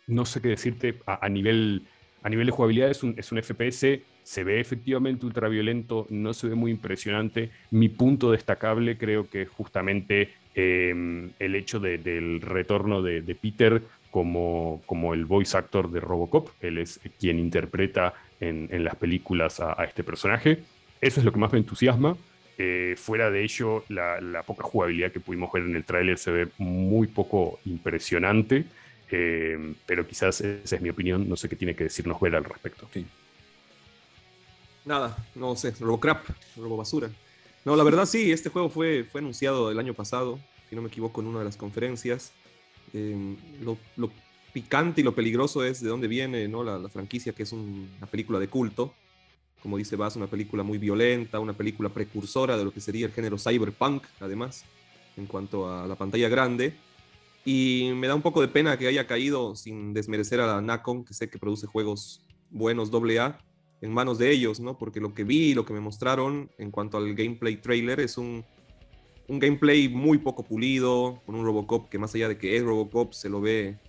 no 0.07 0.25
sé 0.25 0.41
qué 0.41 0.49
decirte 0.49 0.95
a, 1.05 1.29
nivel, 1.29 1.83
a 2.23 2.29
nivel 2.29 2.47
de 2.47 2.51
jugabilidad, 2.51 2.89
es 2.89 3.03
un, 3.03 3.13
es 3.17 3.31
un 3.31 3.41
FPS 3.41 4.01
se 4.25 4.43
ve 4.43 4.59
efectivamente 4.59 5.23
ultraviolento, 5.23 6.07
no 6.09 6.33
se 6.33 6.47
ve 6.47 6.55
muy 6.55 6.71
impresionante. 6.71 7.51
Mi 7.69 7.89
punto 7.89 8.31
destacable 8.31 8.97
creo 8.97 9.29
que 9.29 9.43
es 9.43 9.49
justamente 9.49 10.33
em, 10.55 11.29
el 11.37 11.53
hecho 11.53 11.79
del 11.79 12.41
retorno 12.41 13.03
de, 13.03 13.21
Peter 13.39 13.83
como, 14.15 14.81
como 14.85 15.13
el 15.13 15.25
voice 15.25 15.57
actor 15.57 15.91
de 15.91 15.99
Robocop. 15.99 16.47
Él 16.61 16.77
es 16.77 17.01
quien 17.19 17.37
interpreta 17.37 18.13
en, 18.39 18.81
las 18.81 18.95
películas 18.95 19.59
a, 19.59 19.73
este 19.83 20.05
personaje. 20.05 20.63
Eso 21.01 21.19
es 21.19 21.25
lo 21.25 21.33
que 21.33 21.37
más 21.37 21.51
me 21.51 21.59
entusiasma. 21.59 22.15
Eh, 22.57 22.95
fuera 22.97 23.29
de 23.29 23.43
ello, 23.43 23.83
la, 23.89 24.41
poca 24.47 24.63
jugabilidad 24.63 25.11
que 25.11 25.19
pudimos 25.19 25.51
ver 25.51 25.63
en 25.63 25.75
el 25.75 25.83
tráiler 25.83 26.17
se 26.17 26.31
ve 26.31 26.47
muy 26.59 27.07
poco 27.07 27.59
impresionante, 27.65 28.63
eh, 29.11 29.73
pero 29.85 30.07
quizás 30.07 30.39
esa 30.39 30.77
es 30.77 30.81
mi 30.81 30.87
opinión, 30.87 31.27
no 31.27 31.35
sé 31.35 31.49
qué 31.49 31.57
tiene 31.57 31.75
que 31.75 31.83
decirnos 31.83 32.17
ver 32.21 32.37
al 32.37 32.45
respecto. 32.45 32.87
Nada, 34.85 35.17
no 35.35 35.57
sé, 35.57 35.73
Robocrap, 35.77 36.25
Robobasura. 36.55 37.09
No, 37.65 37.75
la 37.75 37.83
verdad 37.83 38.05
sí, 38.05 38.31
este 38.31 38.47
juego 38.47 38.69
fue, 38.69 39.03
fue 39.11 39.19
anunciado 39.19 39.71
el 39.71 39.77
año 39.77 39.93
pasado, 39.93 40.39
si 40.69 40.75
no 40.77 40.81
me 40.81 40.87
equivoco, 40.87 41.19
en 41.19 41.27
una 41.27 41.39
de 41.39 41.45
las 41.45 41.57
conferencias. 41.57 42.31
Em, 42.95 43.35
lo, 43.61 43.77
picante 44.53 45.01
y 45.01 45.03
lo 45.03 45.13
peligroso 45.13 45.65
es 45.65 45.81
de 45.81 45.89
dónde 45.89 46.07
viene 46.07 46.47
¿no? 46.47 46.63
la, 46.63 46.87
franquicia, 46.87 47.33
que 47.33 47.43
es 47.43 47.51
una 47.51 48.07
película 48.09 48.39
de 48.39 48.47
culto. 48.47 48.93
Como 49.61 49.77
dice 49.77 49.97
Bass, 49.97 50.15
una 50.15 50.27
película 50.27 50.63
muy 50.63 50.77
violenta, 50.77 51.41
una 51.41 51.51
película 51.51 51.89
precursora 51.89 52.57
de 52.57 52.63
lo 52.63 52.71
que 52.71 52.79
sería 52.79 53.07
el 53.07 53.11
género 53.11 53.37
cyberpunk, 53.37 54.05
además, 54.21 54.63
en 55.17 55.25
cuanto 55.25 55.69
a 55.69 55.85
la 55.87 55.95
pantalla 55.95 56.29
grande. 56.29 56.73
Y 57.43 57.91
me 57.95 58.07
da 58.07 58.15
un 58.15 58.21
poco 58.21 58.39
de 58.39 58.47
pena 58.47 58.77
que 58.77 58.87
haya 58.87 59.05
caído, 59.05 59.57
sin 59.57 59.93
desmerecer 59.93 60.39
a 60.39 60.47
la 60.47 60.61
Nacon, 60.61 61.03
que 61.03 61.13
sé 61.13 61.29
que 61.29 61.37
produce 61.37 61.67
juegos 61.67 62.21
buenos 62.49 62.91
AA, 62.93 63.37
en 63.81 63.93
manos 63.93 64.19
de 64.19 64.31
ellos, 64.31 64.61
¿no? 64.61 64.77
Porque 64.77 65.01
lo 65.01 65.13
que 65.13 65.25
vi, 65.25 65.53
lo 65.53 65.65
que 65.65 65.73
me 65.73 65.81
mostraron 65.81 66.49
en 66.57 66.71
cuanto 66.71 66.97
al 66.97 67.13
gameplay 67.13 67.57
trailer 67.57 67.99
es 67.99 68.17
un, 68.17 68.45
un 69.27 69.39
gameplay 69.39 69.89
muy 69.89 70.17
poco 70.17 70.43
pulido, 70.43 71.21
con 71.25 71.35
un 71.35 71.45
Robocop 71.45 71.89
que 71.89 71.97
más 71.97 72.13
allá 72.15 72.27
de 72.27 72.37
que 72.37 72.55
es 72.55 72.63
Robocop, 72.63 73.13
se 73.13 73.29
lo 73.29 73.41
ve 73.41 73.79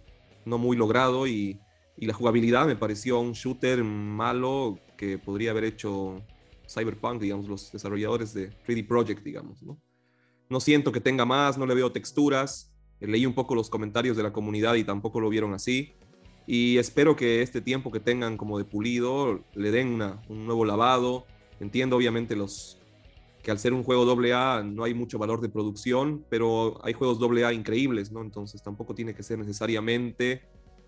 no 0.45 0.59
muy 0.59 0.77
logrado 0.77 1.27
y, 1.27 1.61
la 1.99 2.13
jugabilidad 2.13 2.67
me 2.67 2.77
pareció 2.77 3.19
un 3.21 3.33
shooter 3.33 3.83
malo 3.83 4.79
que 4.99 5.17
podría 5.17 5.53
haber 5.53 5.65
hecho 5.65 6.23
Cyberpunk, 6.69 7.23
digamos, 7.23 7.49
los 7.49 7.73
desarrolladores 7.73 8.35
de 8.35 8.51
3D 8.67 8.87
Project, 8.87 9.25
digamos, 9.25 9.63
¿no? 9.63 9.81
No 10.51 10.61
siento 10.61 10.93
que 10.93 11.01
tenga 11.01 11.25
más, 11.25 11.57
no 11.57 11.65
le 11.65 11.75
veo 11.75 11.93
texturas. 11.93 12.71
Leí 13.01 13.25
un 13.25 13.33
poco 13.35 13.55
los 13.55 13.71
comentarios 13.71 14.15
de 14.15 14.23
la 14.23 14.33
comunidad 14.33 14.75
y 14.75 14.85
tampoco 14.85 15.21
lo 15.21 15.31
vieron 15.31 15.55
así. 15.55 15.95
Y 16.47 16.77
espero 16.77 17.17
que 17.17 17.41
este 17.41 17.61
tiempo 17.61 17.91
que 17.91 17.99
tengan 17.99 18.37
como 18.37 18.59
de 18.59 18.65
pulido 18.65 19.45
le 19.55 19.71
den 19.71 20.01
un 20.29 20.47
nuevo 20.47 20.67
lavado. 20.67 21.27
Entiendo 21.61 21.97
obviamente 21.97 22.37
los 22.37 22.76
que 23.47 23.53
al 23.53 23.61
ser 23.61 23.73
un 23.73 23.85
juego 23.85 24.11
AA 24.11 24.65
no 24.65 24.83
hay 24.83 24.93
mucho 24.93 25.19
valor 25.19 25.41
de 25.41 25.49
producción, 25.49 26.25
pero 26.29 26.81
hay 26.83 26.95
juegos 26.95 27.21
AA 27.23 27.53
increíbles, 27.53 28.11
¿no? 28.11 28.21
Entonces 28.21 28.61
tampoco 28.61 28.93
tiene 28.93 29.15
que 29.15 29.23
ser 29.23 29.39
necesariamente 29.39 30.43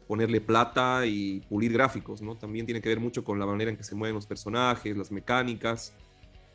ponerle 0.08 0.40
plata 0.40 1.06
y 1.06 1.38
pulir 1.48 1.72
gráficos, 1.72 2.20
¿no? 2.20 2.36
También 2.36 2.66
tiene 2.66 2.80
que 2.80 2.88
ver 2.88 2.98
mucho 2.98 3.22
con 3.22 3.38
la 3.38 3.46
manera 3.46 3.70
en 3.70 3.76
que 3.76 3.84
se 3.84 3.94
mueven 3.94 4.16
los 4.16 4.26
personajes, 4.26 4.96
las 4.96 5.12
mecánicas. 5.12 5.94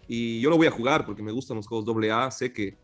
Y 0.05 0.41
yo 0.41 0.49
lo 0.49 0.57
voy 0.57 0.67
a 0.67 0.71
jugar 0.71 1.05
porque 1.05 1.23
me 1.23 1.31
gustan 1.31 1.55
los 1.55 1.67
juegos 1.67 1.87
AA, 1.87 2.31
sé 2.31 2.51
que 2.51 2.75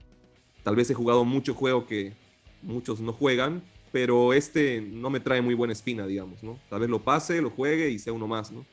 tal 0.64 0.78
vez 0.78 0.90
he 0.90 0.94
jugado 0.94 1.26
mucho 1.26 1.54
juego 1.54 1.86
que 1.86 2.14
muchos 2.62 3.02
no 3.02 3.12
juegan, 3.12 3.62
pero 3.92 4.32
este 4.32 4.80
no 4.80 5.10
me 5.10 5.20
trae 5.20 5.42
muy 5.42 5.56
buena 5.56 5.74
espina, 5.74 6.08
digamos, 6.08 6.42
¿no? 6.42 6.58
Tal 6.70 6.80
vez 6.80 6.90
lo 6.90 7.04
pase, 7.04 7.42
lo 7.42 7.50
juegue 7.50 7.90
y 7.90 8.00
sea 8.00 8.14
uno 8.14 8.28
más, 8.28 8.50
¿no? 8.50 8.66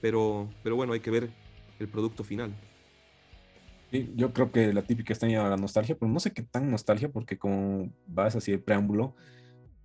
Pero, 0.00 0.48
pero 0.62 0.76
bueno, 0.76 0.92
hay 0.92 1.00
que 1.00 1.10
ver 1.10 1.28
el 1.80 1.88
producto 1.88 2.22
final 2.22 2.54
yo 4.14 4.32
creo 4.32 4.50
que 4.50 4.72
la 4.72 4.82
típica 4.82 5.12
está 5.12 5.26
a 5.26 5.48
la 5.48 5.56
nostalgia, 5.56 5.96
pero 5.98 6.10
no 6.10 6.20
sé 6.20 6.32
qué 6.32 6.42
tan 6.42 6.70
nostalgia, 6.70 7.10
porque 7.10 7.38
como 7.38 7.90
vas 8.06 8.36
así 8.36 8.52
el 8.52 8.60
preámbulo, 8.60 9.14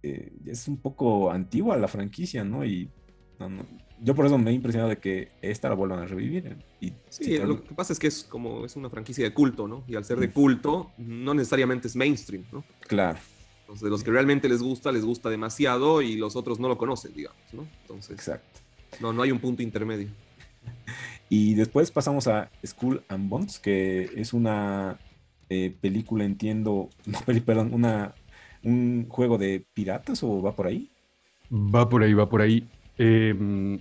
eh, 0.02 0.32
es 0.46 0.68
un 0.68 0.78
poco 0.78 1.32
antigua 1.32 1.78
la 1.78 1.88
franquicia, 1.88 2.44
¿no? 2.44 2.66
Y 2.66 2.90
yo 4.02 4.16
por 4.16 4.26
eso 4.26 4.38
me 4.38 4.52
he 4.52 4.54
impresionado 4.54 4.90
de 4.90 4.98
que 4.98 5.32
esta 5.42 5.70
la 5.70 5.76
vuelvan 5.76 6.00
a 6.00 6.06
revivir. 6.06 6.48
Eh, 6.48 6.58
y, 6.82 6.94
sí, 7.10 7.38
lo 7.38 7.64
que 7.64 7.74
pasa 7.74 7.94
es 7.94 8.00
que 8.00 8.08
es 8.08 8.24
como 8.24 8.66
es 8.66 8.76
una 8.76 8.90
franquicia 8.90 9.24
de 9.24 9.34
culto, 9.34 9.68
¿no? 9.68 9.84
Y 9.88 9.96
al 9.96 10.06
ser 10.06 10.20
de 10.20 10.32
culto, 10.32 10.92
no 10.98 11.34
necesariamente 11.34 11.88
es 11.88 11.96
mainstream, 11.96 12.46
¿no? 12.52 12.64
Claro. 12.82 13.20
Entonces, 13.62 13.84
de 13.84 13.90
los 13.90 14.04
que 14.04 14.12
realmente 14.12 14.50
les 14.50 14.64
gusta, 14.64 14.92
les 14.92 15.06
gusta 15.06 15.30
demasiado 15.30 16.02
y 16.02 16.16
los 16.16 16.36
otros 16.36 16.60
no 16.60 16.68
lo 16.68 16.78
conocen, 16.78 17.14
digamos, 17.14 17.42
¿no? 17.54 17.68
Entonces, 17.82 18.12
Exacto. 18.12 18.60
No, 19.00 19.14
no 19.14 19.22
hay 19.22 19.32
un 19.32 19.40
punto 19.40 19.62
intermedio. 19.62 20.10
Y 21.30 21.54
después 21.54 21.92
pasamos 21.92 22.28
a 22.28 22.50
School 22.66 23.04
and 23.08 23.30
Bones, 23.30 23.60
que 23.60 24.10
es 24.16 24.34
una 24.34 25.00
eh, 25.50 25.74
película, 25.80 26.26
entiendo, 26.26 26.90
no, 27.06 27.20
perdón, 27.46 27.74
una, 27.74 28.16
un 28.64 29.08
juego 29.08 29.38
de 29.38 29.64
piratas 29.74 30.24
o 30.24 30.42
va 30.42 30.56
por 30.56 30.68
ahí? 30.68 30.90
Va 31.52 31.88
por 31.88 32.04
ahí, 32.04 32.14
va 32.14 32.28
por 32.30 32.42
ahí. 32.42 32.68
Em, 32.98 33.80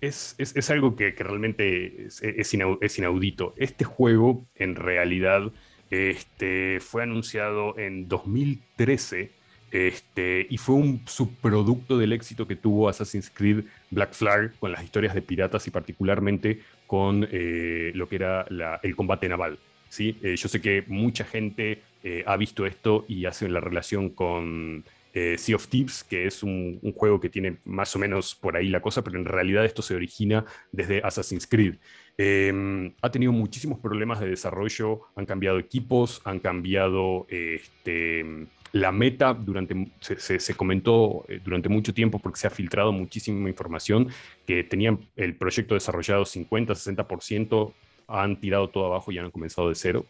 es, 0.00 0.70
algo 0.70 0.96
que, 0.96 1.10
realmente 1.12 2.06
es, 2.06 2.98
inaudito. 2.98 3.54
Este 3.56 3.84
juego, 3.84 4.46
en 4.54 4.74
realidad, 4.74 5.52
este, 5.90 6.80
fue 6.80 7.02
anunciado 7.02 7.78
en 7.78 8.08
2013 8.08 9.30
este, 9.72 10.46
y 10.48 10.58
fue 10.58 10.76
un 10.76 11.02
subproducto 11.06 11.98
del 11.98 12.12
éxito 12.12 12.46
que 12.46 12.56
tuvo 12.56 12.88
Assassin's 12.88 13.30
Creed 13.30 13.64
Black 13.90 14.12
Flag 14.12 14.56
con 14.58 14.72
las 14.72 14.82
historias 14.84 15.14
de 15.14 15.22
piratas 15.22 15.66
y 15.66 15.70
particularmente 15.70 16.60
con 16.86 17.26
eh, 17.30 17.92
lo 17.94 18.08
que 18.08 18.16
era 18.16 18.46
el 18.82 18.96
combate 18.96 19.28
naval. 19.28 19.58
¿sí? 19.88 20.18
Eh, 20.22 20.36
yo 20.36 20.48
sé 20.48 20.60
que 20.60 20.84
mucha 20.86 21.24
gente 21.24 21.82
eh, 22.02 22.22
ha 22.26 22.36
visto 22.36 22.66
esto 22.66 23.04
y 23.08 23.24
hace 23.26 23.48
la 23.48 23.60
relación 23.60 24.10
con 24.10 24.84
Sea 25.14 25.56
of 25.56 25.68
Thieves, 25.68 26.04
que 26.04 26.26
es 26.26 26.42
un, 26.42 26.78
juego 26.94 27.18
que 27.18 27.30
tiene 27.30 27.56
más 27.64 27.96
o 27.96 27.98
menos 27.98 28.34
por 28.34 28.54
ahí 28.54 28.68
la 28.68 28.82
cosa, 28.82 29.02
pero 29.02 29.18
en 29.18 29.24
realidad 29.24 29.64
esto 29.64 29.80
se 29.80 29.94
origina 29.94 30.44
desde 30.72 31.00
Assassin's 31.02 31.46
Creed. 31.46 31.76
Em, 32.18 32.92
ha 33.00 33.10
tenido 33.10 33.32
muchísimos 33.32 33.78
problemas 33.78 34.20
de 34.20 34.28
desarrollo, 34.28 35.06
han 35.16 35.24
cambiado 35.24 35.58
equipos, 35.58 36.20
han 36.24 36.38
cambiado 36.38 37.26
este, 37.30 38.46
la 38.72 38.92
meta 38.92 39.34
durante, 39.34 39.90
se, 40.00 40.54
comentó 40.54 41.24
eh, 41.28 41.40
durante 41.42 41.68
mucho 41.68 41.94
tiempo 41.94 42.18
porque 42.18 42.38
se 42.38 42.46
ha 42.46 42.50
filtrado 42.50 42.92
muchísima 42.92 43.48
información 43.48 44.08
que 44.46 44.64
tenían 44.64 44.98
el 45.16 45.34
proyecto 45.34 45.74
desarrollado 45.74 46.24
50, 46.24 46.74
60%, 46.74 47.72
han 48.08 48.36
tirado 48.36 48.68
todo 48.68 48.86
abajo 48.86 49.12
y 49.12 49.18
han 49.18 49.30
comenzado 49.30 49.68
de 49.68 49.74
cero. 49.74 50.06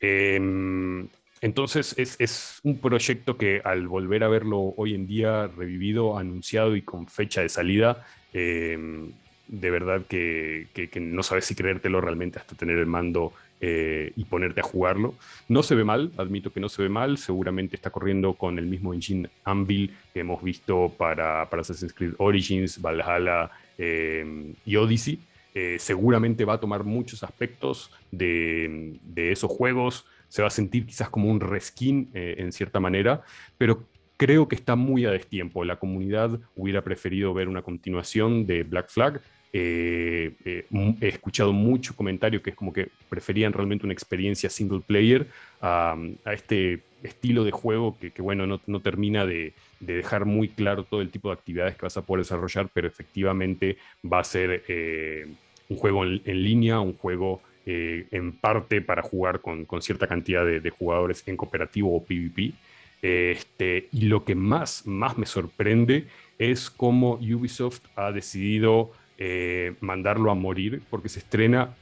Em, 0.00 1.08
entonces 1.40 1.94
es, 1.98 2.60
un 2.62 2.78
proyecto 2.78 3.36
que 3.36 3.60
al 3.64 3.88
volver 3.88 4.24
a 4.24 4.28
verlo 4.28 4.74
hoy 4.76 4.94
en 4.94 5.06
día 5.06 5.48
revivido, 5.48 6.18
anunciado 6.18 6.76
y 6.76 6.82
con 6.82 7.06
fecha 7.06 7.42
de 7.42 7.48
salida, 7.48 8.06
em, 8.32 9.12
de 9.48 9.70
verdad 9.70 10.02
que, 10.08 10.68
que, 10.74 11.00
no 11.00 11.22
sabes 11.22 11.44
si 11.44 11.54
creértelo 11.54 12.00
realmente 12.00 12.38
hasta 12.38 12.56
tener 12.56 12.78
el 12.78 12.86
mando 12.86 13.32
eh, 13.60 14.12
y 14.16 14.24
ponerte 14.24 14.60
a 14.60 14.64
jugarlo. 14.64 15.14
No 15.48 15.62
se 15.62 15.74
ve 15.74 15.84
mal, 15.84 16.12
admito 16.16 16.52
que 16.52 16.60
no 16.60 16.68
se 16.68 16.82
ve 16.82 16.88
mal, 16.88 17.18
seguramente 17.18 17.76
está 17.76 17.90
corriendo 17.90 18.34
con 18.34 18.58
el 18.58 18.66
mismo 18.66 18.92
engine 18.92 19.30
Anvil 19.44 19.94
que 20.12 20.20
hemos 20.20 20.42
visto 20.42 20.92
para, 20.96 21.48
para 21.48 21.62
Assassin's 21.62 21.92
Creed 21.92 22.14
Origins, 22.18 22.80
Valhalla 22.80 23.50
eh, 23.78 24.54
y 24.64 24.76
Odyssey. 24.76 25.20
Eh, 25.54 25.76
seguramente 25.78 26.44
va 26.44 26.54
a 26.54 26.60
tomar 26.60 26.84
muchos 26.84 27.22
aspectos 27.22 27.90
de, 28.10 28.98
de, 29.02 29.32
esos 29.32 29.50
juegos, 29.50 30.04
se 30.28 30.42
va 30.42 30.48
a 30.48 30.50
sentir 30.50 30.84
quizás 30.84 31.08
como 31.08 31.30
un 31.30 31.40
reskin 31.40 32.10
en 32.12 32.52
cierta 32.52 32.78
manera, 32.78 33.22
pero 33.56 33.86
creo 34.16 34.48
que 34.48 34.54
está 34.54 34.76
muy 34.76 35.06
a 35.06 35.10
destiempo. 35.10 35.64
La 35.64 35.76
comunidad 35.76 36.38
hubiera 36.56 36.82
preferido 36.82 37.32
ver 37.32 37.48
una 37.48 37.62
continuación 37.62 38.46
de 38.46 38.64
Black 38.64 38.90
Flag, 38.90 39.20
eh, 39.58 40.32
eh, 40.44 40.66
he 41.00 41.08
escuchado 41.08 41.54
mucho 41.54 41.96
comentario 41.96 42.42
que 42.42 42.50
es 42.50 42.56
como 42.56 42.74
que 42.74 42.88
preferían 43.08 43.54
realmente 43.54 43.86
una 43.86 43.94
experiencia 43.94 44.50
single 44.50 44.82
player 44.86 45.26
a, 45.62 45.96
este 46.26 46.82
estilo 47.02 47.42
de 47.42 47.52
juego 47.52 47.96
que, 47.98 48.20
bueno, 48.20 48.46
no, 48.46 48.80
termina 48.80 49.24
de, 49.24 49.54
dejar 49.80 50.26
muy 50.26 50.48
claro 50.48 50.84
todo 50.84 51.00
el 51.00 51.10
tipo 51.10 51.28
de 51.28 51.34
actividades 51.34 51.74
que 51.74 51.86
vas 51.86 51.96
a 51.96 52.02
poder 52.02 52.24
desarrollar, 52.24 52.68
pero 52.74 52.86
efectivamente 52.86 53.78
va 54.04 54.18
a 54.18 54.24
ser 54.24 54.64
eh, 54.68 55.26
un 55.70 55.76
juego 55.78 56.04
en, 56.04 56.42
línea, 56.42 56.80
un 56.80 56.94
juego 56.94 57.40
en 57.64 58.32
parte 58.32 58.82
para 58.82 59.02
jugar 59.02 59.40
con, 59.40 59.66
cierta 59.80 60.06
cantidad 60.06 60.44
de, 60.44 60.70
jugadores 60.70 61.22
en 61.26 61.36
cooperativo 61.36 61.96
o 61.96 62.04
PvP. 62.04 62.52
Este, 63.00 63.88
y 63.92 64.02
lo 64.02 64.24
que 64.24 64.34
más, 64.34 64.86
más 64.86 65.16
me 65.16 65.26
sorprende 65.26 66.06
es 66.38 66.68
cómo 66.68 67.14
Ubisoft 67.14 67.80
ha 67.94 68.12
decidido 68.12 68.92
eh, 69.18 69.74
mandarlo 69.80 70.30
a 70.30 70.34
morir 70.34 70.82
porque 70.90 71.08
se 71.08 71.20
estrena 71.20 71.74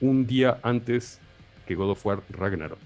un 0.00 0.26
día 0.26 0.58
antes 0.62 1.20
que 1.66 1.74
God 1.74 1.90
of 1.90 2.06
War 2.06 2.22
Ragnarok. 2.30 2.80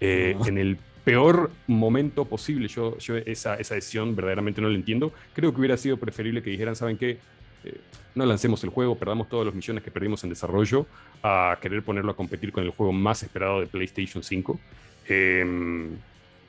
Eh, 0.00 0.36
en 0.46 0.58
el 0.58 0.78
peor 1.04 1.50
momento 1.66 2.24
posible, 2.24 2.68
yo, 2.68 2.98
yo 2.98 3.16
esa, 3.16 3.56
esa, 3.56 3.74
decisión 3.74 4.16
verdaderamente 4.16 4.60
no 4.60 4.68
la 4.68 4.74
entiendo. 4.74 5.12
Creo 5.34 5.52
que 5.52 5.58
hubiera 5.58 5.76
sido 5.76 5.96
preferible 5.98 6.42
que 6.42 6.50
dijeran, 6.50 6.74
¿saben 6.76 6.96
qué? 6.96 7.18
Eh, 7.64 7.80
no 8.14 8.24
lancemos 8.24 8.64
el 8.64 8.70
juego, 8.70 8.96
perdamos 8.96 9.28
todos 9.28 9.44
los 9.44 9.54
millones 9.54 9.84
que 9.84 9.90
perdimos 9.90 10.24
en 10.24 10.30
desarrollo 10.30 10.86
a 11.22 11.58
querer 11.60 11.82
ponerlo 11.82 12.12
a 12.12 12.16
competir 12.16 12.50
con 12.50 12.64
el 12.64 12.70
juego 12.70 12.92
más 12.92 13.22
esperado 13.22 13.60
de 13.60 13.66
PlayStation 13.66 14.22
5. 14.22 14.58
Em, 15.08 15.90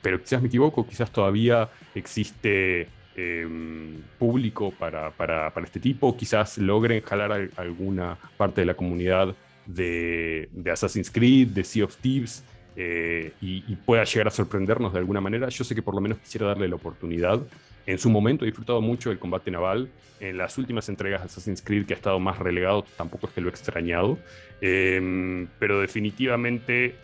pero 0.00 0.20
quizás 0.20 0.40
me 0.40 0.48
equivoco, 0.48 0.86
quizás 0.86 1.12
todavía 1.12 1.68
existe 1.94 2.88
em, 3.18 3.96
público 4.16 4.72
para, 4.78 5.10
para, 5.10 5.52
para, 5.52 5.66
este 5.66 5.80
tipo. 5.80 6.16
Quizás 6.16 6.56
logren 6.58 7.02
jalar 7.02 7.50
alguna 7.56 8.16
parte 8.36 8.60
de 8.60 8.66
la 8.66 8.74
comunidad 8.74 9.34
de, 9.66 10.48
Assassin's 10.70 11.10
Creed, 11.10 11.48
de 11.48 11.64
Sea 11.64 11.84
of 11.84 11.96
Thieves. 11.96 12.44
Eh, 12.76 13.32
y, 13.40 13.74
pueda 13.84 14.04
llegar 14.04 14.28
a 14.28 14.30
sorprendernos 14.30 14.92
de 14.92 15.00
alguna 15.00 15.20
manera. 15.20 15.48
Yo 15.48 15.64
sé 15.64 15.74
que 15.74 15.82
por 15.82 15.94
lo 15.94 16.00
menos 16.00 16.18
quisiera 16.18 16.46
darle 16.46 16.68
la 16.68 16.76
oportunidad. 16.76 17.40
En 17.86 17.98
su 17.98 18.08
momento 18.08 18.44
he 18.44 18.46
disfrutado 18.46 18.80
mucho 18.80 19.08
del 19.08 19.18
combate 19.18 19.50
naval. 19.50 19.88
En 20.20 20.38
las 20.38 20.56
últimas 20.58 20.88
entregas 20.88 21.22
de 21.22 21.26
Assassin's 21.26 21.60
Creed, 21.60 21.86
que 21.86 21.94
ha 21.94 21.96
estado 21.96 22.20
más 22.20 22.38
relegado, 22.38 22.84
tampoco 22.96 23.26
es 23.26 23.32
que 23.32 23.40
lo 23.40 23.48
he 23.48 23.50
extrañado. 23.50 24.16
Eh, 24.60 25.46
pero 25.58 25.80
definitivamente 25.80 26.94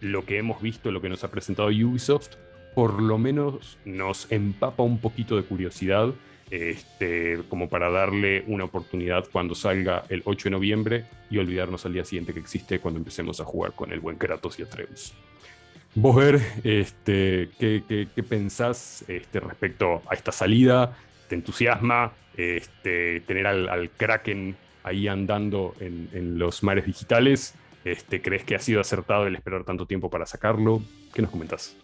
lo 0.00 0.24
que 0.24 0.38
hemos 0.38 0.60
visto, 0.60 0.90
lo 0.90 1.00
que 1.00 1.08
nos 1.08 1.22
ha 1.22 1.30
presentado 1.30 1.68
Ubisoft, 1.68 2.34
por 2.74 3.02
lo 3.02 3.18
menos 3.18 3.78
nos 3.84 4.30
empapa 4.30 4.82
un 4.82 4.98
poquito 4.98 5.36
de 5.36 5.42
curiosidad, 5.42 6.12
este, 6.50 7.42
como 7.48 7.68
para 7.68 7.90
darle 7.90 8.44
una 8.46 8.64
oportunidad 8.64 9.24
cuando 9.30 9.54
salga 9.54 10.04
el 10.08 10.22
8 10.24 10.44
de 10.44 10.50
noviembre 10.50 11.04
y 11.30 11.38
olvidarnos 11.38 11.86
al 11.86 11.92
día 11.92 12.04
siguiente 12.04 12.34
que 12.34 12.40
existe 12.40 12.80
cuando 12.80 12.98
empecemos 12.98 13.40
a 13.40 13.44
jugar 13.44 13.72
con 13.72 13.92
el 13.92 14.00
buen 14.00 14.16
Kratos 14.16 14.58
y 14.58 14.62
Atreus. 14.62 15.14
Vos 15.94 16.40
este, 16.62 17.50
¿qué, 17.58 17.82
qué, 17.88 18.22
pensás 18.22 19.04
este, 19.08 19.40
respecto 19.40 20.02
a 20.08 20.14
esta 20.14 20.30
salida? 20.30 20.96
¿Te 21.28 21.34
entusiasma 21.34 22.12
este, 22.36 23.20
tener 23.20 23.46
al, 23.46 23.90
Kraken 23.96 24.56
ahí 24.84 25.08
andando 25.08 25.74
en, 25.80 26.38
los 26.38 26.62
mares 26.62 26.86
digitales? 26.86 27.54
Este, 27.84 28.22
¿Crees 28.22 28.44
que 28.44 28.54
ha 28.54 28.60
sido 28.60 28.80
acertado 28.80 29.26
el 29.26 29.34
esperar 29.34 29.64
tanto 29.64 29.86
tiempo 29.86 30.10
para 30.10 30.26
sacarlo? 30.26 30.80
¿Qué 31.12 31.22
nos 31.22 31.30
comentas? 31.32 31.76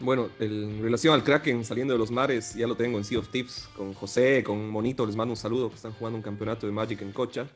Bueno, 0.00 0.30
en 0.38 0.82
relación 0.82 1.12
al 1.12 1.22
Kraken 1.22 1.62
saliendo 1.62 1.92
de 1.92 1.98
los 1.98 2.10
mares, 2.10 2.54
ya 2.54 2.66
lo 2.66 2.74
tengo 2.74 2.96
en 2.96 3.04
Sea 3.04 3.18
of 3.18 3.28
Tips 3.28 3.68
con 3.76 3.92
José, 3.92 4.42
con 4.42 4.70
Monito, 4.70 5.04
les 5.04 5.14
mando 5.14 5.32
un 5.32 5.36
saludo, 5.36 5.68
que 5.68 5.76
están 5.76 5.92
jugando 5.92 6.16
un 6.16 6.22
campeonato 6.22 6.66
de 6.66 6.72
Magic 6.72 7.02
en 7.02 7.12
Cocha. 7.12 7.46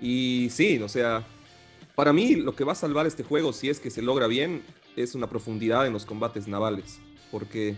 Y 0.00 0.48
sí, 0.50 0.78
o 0.78 0.88
sea, 0.88 1.26
para 1.96 2.12
mí 2.12 2.36
lo 2.36 2.54
que 2.54 2.62
va 2.62 2.72
a 2.72 2.76
salvar 2.76 3.08
este 3.08 3.24
juego, 3.24 3.52
si 3.52 3.68
es 3.68 3.80
que 3.80 3.90
se 3.90 4.00
logra 4.00 4.28
bien, 4.28 4.62
es 4.94 5.16
una 5.16 5.28
profundidad 5.28 5.84
en 5.84 5.92
los 5.92 6.06
combates 6.06 6.46
navales. 6.46 7.00
Porque 7.32 7.74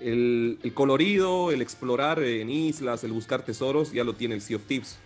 el, 0.00 0.58
el 0.64 0.74
colorido, 0.74 1.52
el 1.52 1.62
explorar 1.62 2.20
en 2.20 2.50
islas, 2.50 3.04
el 3.04 3.12
buscar 3.12 3.44
tesoros, 3.44 3.92
ya 3.92 4.02
lo 4.02 4.14
tiene 4.14 4.34
el 4.34 4.40
Sea 4.40 4.56
of 4.56 4.64
Tips 4.64 4.98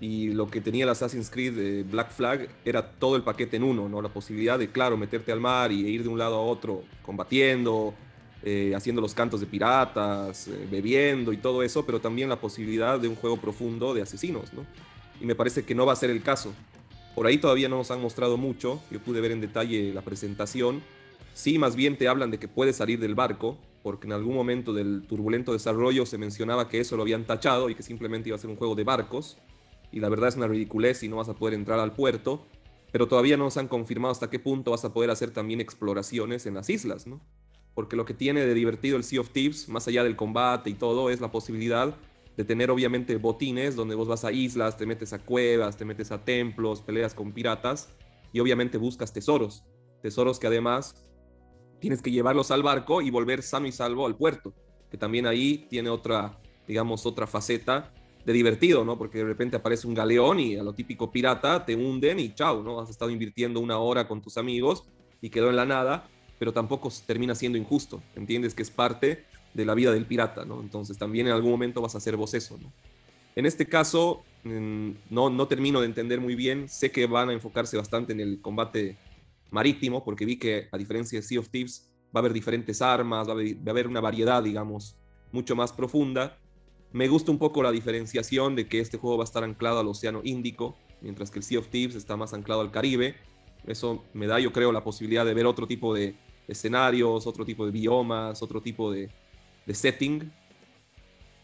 y 0.00 0.28
lo 0.30 0.48
que 0.48 0.60
tenía 0.60 0.84
el 0.84 0.90
Assassin's 0.90 1.30
Creed 1.30 1.54
de 1.54 1.82
Black 1.84 2.10
Flag 2.10 2.48
era 2.64 2.90
todo 2.90 3.16
el 3.16 3.22
paquete 3.22 3.56
en 3.56 3.62
uno, 3.62 3.88
¿no? 3.88 4.02
La 4.02 4.08
posibilidad 4.08 4.58
de, 4.58 4.68
claro, 4.68 4.96
meterte 4.96 5.32
al 5.32 5.40
mar 5.40 5.72
y 5.72 5.86
ir 5.86 6.02
de 6.02 6.08
un 6.08 6.18
lado 6.18 6.36
a 6.36 6.40
otro 6.40 6.82
combatiendo, 7.02 7.94
eh, 8.42 8.74
haciendo 8.74 9.00
los 9.00 9.14
cantos 9.14 9.40
de 9.40 9.46
piratas, 9.46 10.48
eh, 10.48 10.68
bebiendo 10.70 11.32
y 11.32 11.36
todo 11.36 11.62
eso, 11.62 11.86
pero 11.86 12.00
también 12.00 12.28
la 12.28 12.40
posibilidad 12.40 12.98
de 12.98 13.08
un 13.08 13.14
juego 13.14 13.38
profundo 13.38 13.94
de 13.94 14.02
asesinos, 14.02 14.52
¿no? 14.52 14.66
Y 15.20 15.26
me 15.26 15.34
parece 15.34 15.64
que 15.64 15.74
no 15.74 15.86
va 15.86 15.92
a 15.92 15.96
ser 15.96 16.10
el 16.10 16.22
caso. 16.22 16.52
Por 17.14 17.26
ahí 17.26 17.38
todavía 17.38 17.68
no 17.68 17.76
nos 17.76 17.90
han 17.90 18.02
mostrado 18.02 18.36
mucho, 18.36 18.82
yo 18.90 19.00
pude 19.00 19.20
ver 19.20 19.30
en 19.30 19.40
detalle 19.40 19.94
la 19.94 20.02
presentación. 20.02 20.82
Sí, 21.32 21.58
más 21.58 21.76
bien 21.76 21.96
te 21.96 22.08
hablan 22.08 22.32
de 22.32 22.38
que 22.38 22.48
puedes 22.48 22.76
salir 22.76 22.98
del 22.98 23.14
barco, 23.14 23.56
porque 23.84 24.06
en 24.08 24.12
algún 24.12 24.34
momento 24.34 24.72
del 24.72 25.04
turbulento 25.06 25.52
desarrollo 25.52 26.04
se 26.04 26.18
mencionaba 26.18 26.68
que 26.68 26.80
eso 26.80 26.96
lo 26.96 27.02
habían 27.02 27.24
tachado 27.24 27.70
y 27.70 27.74
que 27.74 27.82
simplemente 27.82 28.28
iba 28.28 28.36
a 28.36 28.40
ser 28.40 28.50
un 28.50 28.56
juego 28.56 28.74
de 28.74 28.82
barcos 28.82 29.38
y 29.94 30.00
la 30.00 30.08
verdad 30.08 30.28
es 30.28 30.34
una 30.34 30.48
ridiculez 30.48 31.04
y 31.04 31.08
no 31.08 31.16
vas 31.16 31.28
a 31.28 31.34
poder 31.34 31.54
entrar 31.54 31.78
al 31.78 31.92
puerto, 31.92 32.44
pero 32.90 33.06
todavía 33.06 33.36
no 33.36 33.44
nos 33.44 33.56
han 33.58 33.68
confirmado 33.68 34.10
hasta 34.10 34.28
qué 34.28 34.40
punto 34.40 34.72
vas 34.72 34.84
a 34.84 34.92
poder 34.92 35.08
hacer 35.08 35.30
también 35.30 35.60
exploraciones 35.60 36.46
en 36.46 36.54
las 36.54 36.68
islas, 36.68 37.06
¿no? 37.06 37.20
Porque 37.74 37.94
lo 37.94 38.04
que 38.04 38.12
tiene 38.12 38.44
de 38.44 38.54
divertido 38.54 38.96
el 38.96 39.04
Sea 39.04 39.20
of 39.20 39.30
Thieves, 39.30 39.68
más 39.68 39.86
allá 39.86 40.02
del 40.02 40.16
combate 40.16 40.68
y 40.68 40.74
todo, 40.74 41.10
es 41.10 41.20
la 41.20 41.30
posibilidad 41.30 41.94
de 42.36 42.44
tener 42.44 42.72
obviamente 42.72 43.14
botines 43.18 43.76
donde 43.76 43.94
vos 43.94 44.08
vas 44.08 44.24
a 44.24 44.32
islas, 44.32 44.76
te 44.76 44.84
metes 44.84 45.12
a 45.12 45.20
cuevas, 45.20 45.76
te 45.76 45.84
metes 45.84 46.10
a 46.10 46.24
templos, 46.24 46.82
peleas 46.82 47.14
con 47.14 47.30
piratas 47.30 47.88
y 48.32 48.40
obviamente 48.40 48.78
buscas 48.78 49.12
tesoros. 49.12 49.62
Tesoros 50.02 50.40
que 50.40 50.48
además 50.48 51.04
tienes 51.78 52.02
que 52.02 52.10
llevarlos 52.10 52.50
al 52.50 52.64
barco 52.64 53.00
y 53.00 53.12
volver 53.12 53.44
sano 53.44 53.68
y 53.68 53.72
salvo 53.72 54.06
al 54.06 54.16
puerto, 54.16 54.52
que 54.90 54.98
también 54.98 55.28
ahí 55.28 55.68
tiene 55.70 55.88
otra, 55.88 56.40
digamos, 56.66 57.06
otra 57.06 57.28
faceta 57.28 57.92
de 58.24 58.32
divertido, 58.32 58.84
¿no? 58.84 58.96
Porque 58.96 59.18
de 59.18 59.24
repente 59.24 59.56
aparece 59.56 59.86
un 59.86 59.94
galeón 59.94 60.40
y 60.40 60.56
a 60.56 60.62
lo 60.62 60.72
típico 60.72 61.12
pirata 61.12 61.64
te 61.64 61.76
hunden 61.76 62.18
y 62.18 62.34
chao, 62.34 62.62
¿no? 62.62 62.80
Has 62.80 62.90
estado 62.90 63.10
invirtiendo 63.10 63.60
una 63.60 63.78
hora 63.78 64.08
con 64.08 64.22
tus 64.22 64.38
amigos 64.38 64.84
y 65.20 65.30
quedó 65.30 65.50
en 65.50 65.56
la 65.56 65.66
nada, 65.66 66.08
pero 66.38 66.52
tampoco 66.52 66.90
termina 67.06 67.34
siendo 67.34 67.58
injusto, 67.58 68.02
¿entiendes? 68.16 68.54
Que 68.54 68.62
es 68.62 68.70
parte 68.70 69.24
de 69.52 69.64
la 69.64 69.74
vida 69.74 69.92
del 69.92 70.06
pirata, 70.06 70.44
¿no? 70.44 70.60
Entonces 70.60 70.96
también 70.96 71.26
en 71.26 71.32
algún 71.32 71.50
momento 71.50 71.82
vas 71.82 71.94
a 71.94 71.98
hacer 71.98 72.16
vos 72.16 72.34
eso, 72.34 72.58
¿no? 72.60 72.72
En 73.36 73.46
este 73.46 73.66
caso, 73.66 74.22
mm, 74.44 74.90
no, 75.10 75.28
no 75.28 75.48
termino 75.48 75.80
de 75.80 75.86
entender 75.86 76.20
muy 76.20 76.34
bien, 76.34 76.68
sé 76.68 76.90
que 76.90 77.06
van 77.06 77.30
a 77.30 77.32
enfocarse 77.32 77.76
bastante 77.76 78.12
en 78.12 78.20
el 78.20 78.40
combate 78.40 78.96
marítimo, 79.50 80.04
porque 80.04 80.24
vi 80.24 80.38
que 80.38 80.68
a 80.72 80.78
diferencia 80.78 81.18
de 81.18 81.22
Sea 81.22 81.40
of 81.40 81.48
Thieves, 81.48 81.90
va 82.14 82.18
a 82.18 82.20
haber 82.20 82.32
diferentes 82.32 82.80
armas, 82.80 83.28
va 83.28 83.32
a 83.32 83.70
haber 83.70 83.88
una 83.88 84.00
variedad, 84.00 84.42
digamos, 84.42 84.96
mucho 85.32 85.56
más 85.56 85.72
profunda 85.72 86.38
me 86.94 87.08
gusta 87.08 87.32
un 87.32 87.38
poco 87.38 87.60
la 87.60 87.72
diferenciación 87.72 88.54
de 88.54 88.68
que 88.68 88.78
este 88.78 88.98
juego 88.98 89.18
va 89.18 89.24
a 89.24 89.26
estar 89.26 89.42
anclado 89.42 89.80
al 89.80 89.88
Océano 89.88 90.20
Índico, 90.22 90.76
mientras 91.00 91.28
que 91.28 91.40
el 91.40 91.42
Sea 91.42 91.58
of 91.58 91.66
Thieves 91.66 91.96
está 91.96 92.16
más 92.16 92.32
anclado 92.32 92.60
al 92.60 92.70
Caribe. 92.70 93.16
Eso 93.66 94.04
me 94.14 94.28
da, 94.28 94.38
yo 94.38 94.52
creo, 94.52 94.70
la 94.70 94.84
posibilidad 94.84 95.26
de 95.26 95.34
ver 95.34 95.44
otro 95.44 95.66
tipo 95.66 95.92
de 95.92 96.14
escenarios, 96.46 97.26
otro 97.26 97.44
tipo 97.44 97.66
de 97.66 97.72
biomas, 97.72 98.44
otro 98.44 98.62
tipo 98.62 98.92
de, 98.92 99.10
setting. 99.66 100.30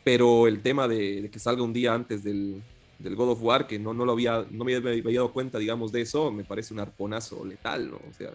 Pero 0.04 0.46
el 0.46 0.62
tema 0.62 0.86
de, 0.86 1.28
que 1.32 1.40
salga 1.40 1.64
un 1.64 1.72
día 1.72 1.94
antes 1.94 2.22
del, 2.22 2.62
God 3.00 3.30
of 3.30 3.42
War, 3.42 3.66
que 3.66 3.80
no, 3.80 3.92
no, 3.92 4.04
lo 4.04 4.12
había, 4.12 4.46
no 4.52 4.64
me 4.64 4.76
había 4.76 5.02
dado 5.02 5.32
cuenta, 5.32 5.58
digamos, 5.58 5.90
de 5.90 6.02
eso, 6.02 6.30
me 6.30 6.44
parece 6.44 6.72
un 6.72 6.78
arponazo 6.78 7.44
letal, 7.44 7.90
¿no? 7.90 7.96
O 8.08 8.12
sea, 8.16 8.30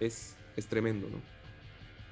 es, 0.00 0.34
es 0.56 0.66
tremendo, 0.66 1.08
¿no? 1.08 1.33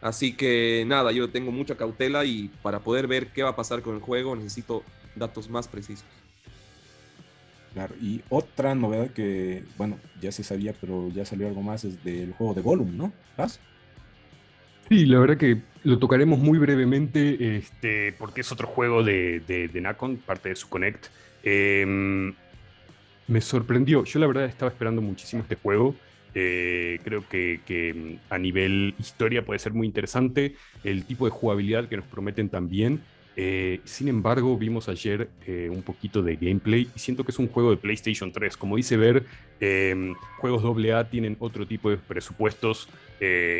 Así 0.02 0.32
que 0.32 0.84
nada, 0.86 1.12
yo 1.12 1.30
tengo 1.30 1.52
mucha 1.52 1.76
cautela 1.76 2.24
y 2.24 2.50
para 2.60 2.80
poder 2.80 3.06
ver 3.06 3.28
qué 3.28 3.44
va 3.44 3.50
a 3.50 3.56
pasar 3.56 3.82
con 3.82 3.94
el 3.94 4.00
juego 4.00 4.34
necesito 4.34 4.82
datos 5.14 5.48
más 5.48 5.68
precisos. 5.68 6.04
Claro, 7.72 7.94
y 8.02 8.20
otra 8.28 8.74
novedad 8.74 9.10
que, 9.12 9.62
bueno, 9.78 9.98
ya 10.20 10.30
se 10.30 10.42
sabía, 10.42 10.74
pero 10.78 11.08
ya 11.08 11.24
salió 11.24 11.46
algo 11.46 11.62
más, 11.62 11.84
es 11.84 12.02
del 12.04 12.32
juego 12.32 12.52
de 12.52 12.60
Gollum, 12.60 12.96
¿no? 12.96 13.12
¿Vas? 13.38 13.60
Sí, 14.88 15.06
la 15.06 15.20
verdad 15.20 15.38
que 15.38 15.62
lo 15.84 15.98
tocaremos 15.98 16.38
muy 16.38 16.58
brevemente, 16.58 17.56
este, 17.56 18.12
porque 18.18 18.42
es 18.42 18.52
otro 18.52 18.66
juego 18.66 19.02
de, 19.02 19.40
de, 19.40 19.80
Nacon, 19.80 20.18
parte 20.18 20.50
de 20.50 20.56
su 20.56 20.68
Connect. 20.68 21.06
Em, 21.44 22.34
me 23.26 23.40
sorprendió, 23.40 24.04
yo 24.04 24.20
la 24.20 24.26
verdad 24.26 24.44
estaba 24.44 24.70
esperando 24.70 25.00
muchísimo 25.00 25.42
este 25.42 25.54
juego. 25.54 25.94
Eh, 26.34 26.98
creo 27.04 27.24
que, 27.28 27.60
mm, 27.94 28.32
a 28.32 28.38
nivel 28.38 28.94
historia 28.98 29.44
puede 29.44 29.58
ser 29.58 29.72
muy 29.72 29.86
interesante 29.86 30.54
el 30.84 31.04
tipo 31.04 31.24
de 31.26 31.30
jugabilidad 31.30 31.88
que 31.88 31.96
nos 31.96 32.06
prometen 32.06 32.48
también. 32.48 33.00
Eh, 33.34 33.80
sin 33.84 34.08
embargo, 34.08 34.58
vimos 34.58 34.88
ayer 34.88 35.30
eh, 35.46 35.70
un 35.70 35.82
poquito 35.82 36.22
de 36.22 36.36
gameplay 36.36 36.88
y 36.94 36.98
siento 36.98 37.24
que 37.24 37.32
es 37.32 37.38
un 37.38 37.48
juego 37.48 37.70
de 37.70 37.76
PlayStation 37.78 38.30
3. 38.30 38.56
Como 38.56 38.76
dice 38.76 38.96
Ver, 38.96 39.24
em, 39.60 40.14
juegos 40.38 40.64
AA 40.64 41.04
tienen 41.08 41.36
otro 41.38 41.66
tipo 41.66 41.90
de 41.90 41.96
presupuestos 41.96 42.88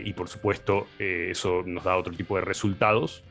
y 0.04 0.12
por 0.14 0.28
supuesto 0.28 0.88
eso 0.98 1.62
nos 1.64 1.84
da 1.84 1.96
otro 1.96 2.12
tipo 2.12 2.34
de 2.34 2.42
resultados. 2.42 3.22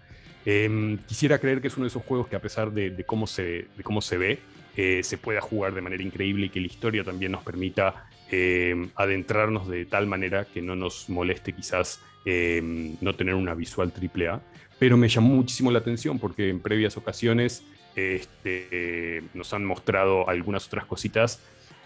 Em, 0.45 0.97
quisiera 0.99 1.37
creer 1.39 1.61
que 1.61 1.67
es 1.67 1.77
uno 1.77 1.83
de 1.83 1.89
esos 1.89 2.03
juegos 2.03 2.27
que 2.27 2.35
a 2.35 2.41
pesar 2.41 2.71
de, 2.71 3.03
cómo, 3.05 3.27
se, 3.27 3.67
de 3.75 3.83
cómo 3.83 4.01
se 4.01 4.17
ve, 4.17 4.39
se 4.75 5.17
pueda 5.17 5.41
jugar 5.41 5.73
de 5.73 5.81
manera 5.81 6.01
increíble 6.01 6.47
y 6.47 6.49
que 6.49 6.59
la 6.59 6.67
historia 6.67 7.03
también 7.03 7.31
nos 7.33 7.43
permita 7.43 8.07
eh, 8.33 8.87
adentrarnos 8.95 9.67
de 9.67 9.83
tal 9.85 10.07
manera 10.07 10.45
que 10.45 10.61
no 10.61 10.73
nos 10.73 11.09
moleste 11.09 11.51
quizás 11.51 11.99
eh, 12.23 12.61
no 13.01 13.13
tener 13.13 13.35
una 13.35 13.53
visual 13.53 13.91
triple 13.91 14.29
A. 14.29 14.41
Pero 14.79 14.95
me 14.95 15.09
llamó 15.09 15.35
muchísimo 15.35 15.69
la 15.69 15.79
atención 15.79 16.17
porque 16.17 16.49
en 16.49 16.61
previas 16.61 16.95
ocasiones 16.95 17.65
este, 17.93 19.21
nos 19.33 19.53
han 19.53 19.65
mostrado 19.65 20.29
algunas 20.29 20.65
otras 20.67 20.85
cositas 20.85 21.41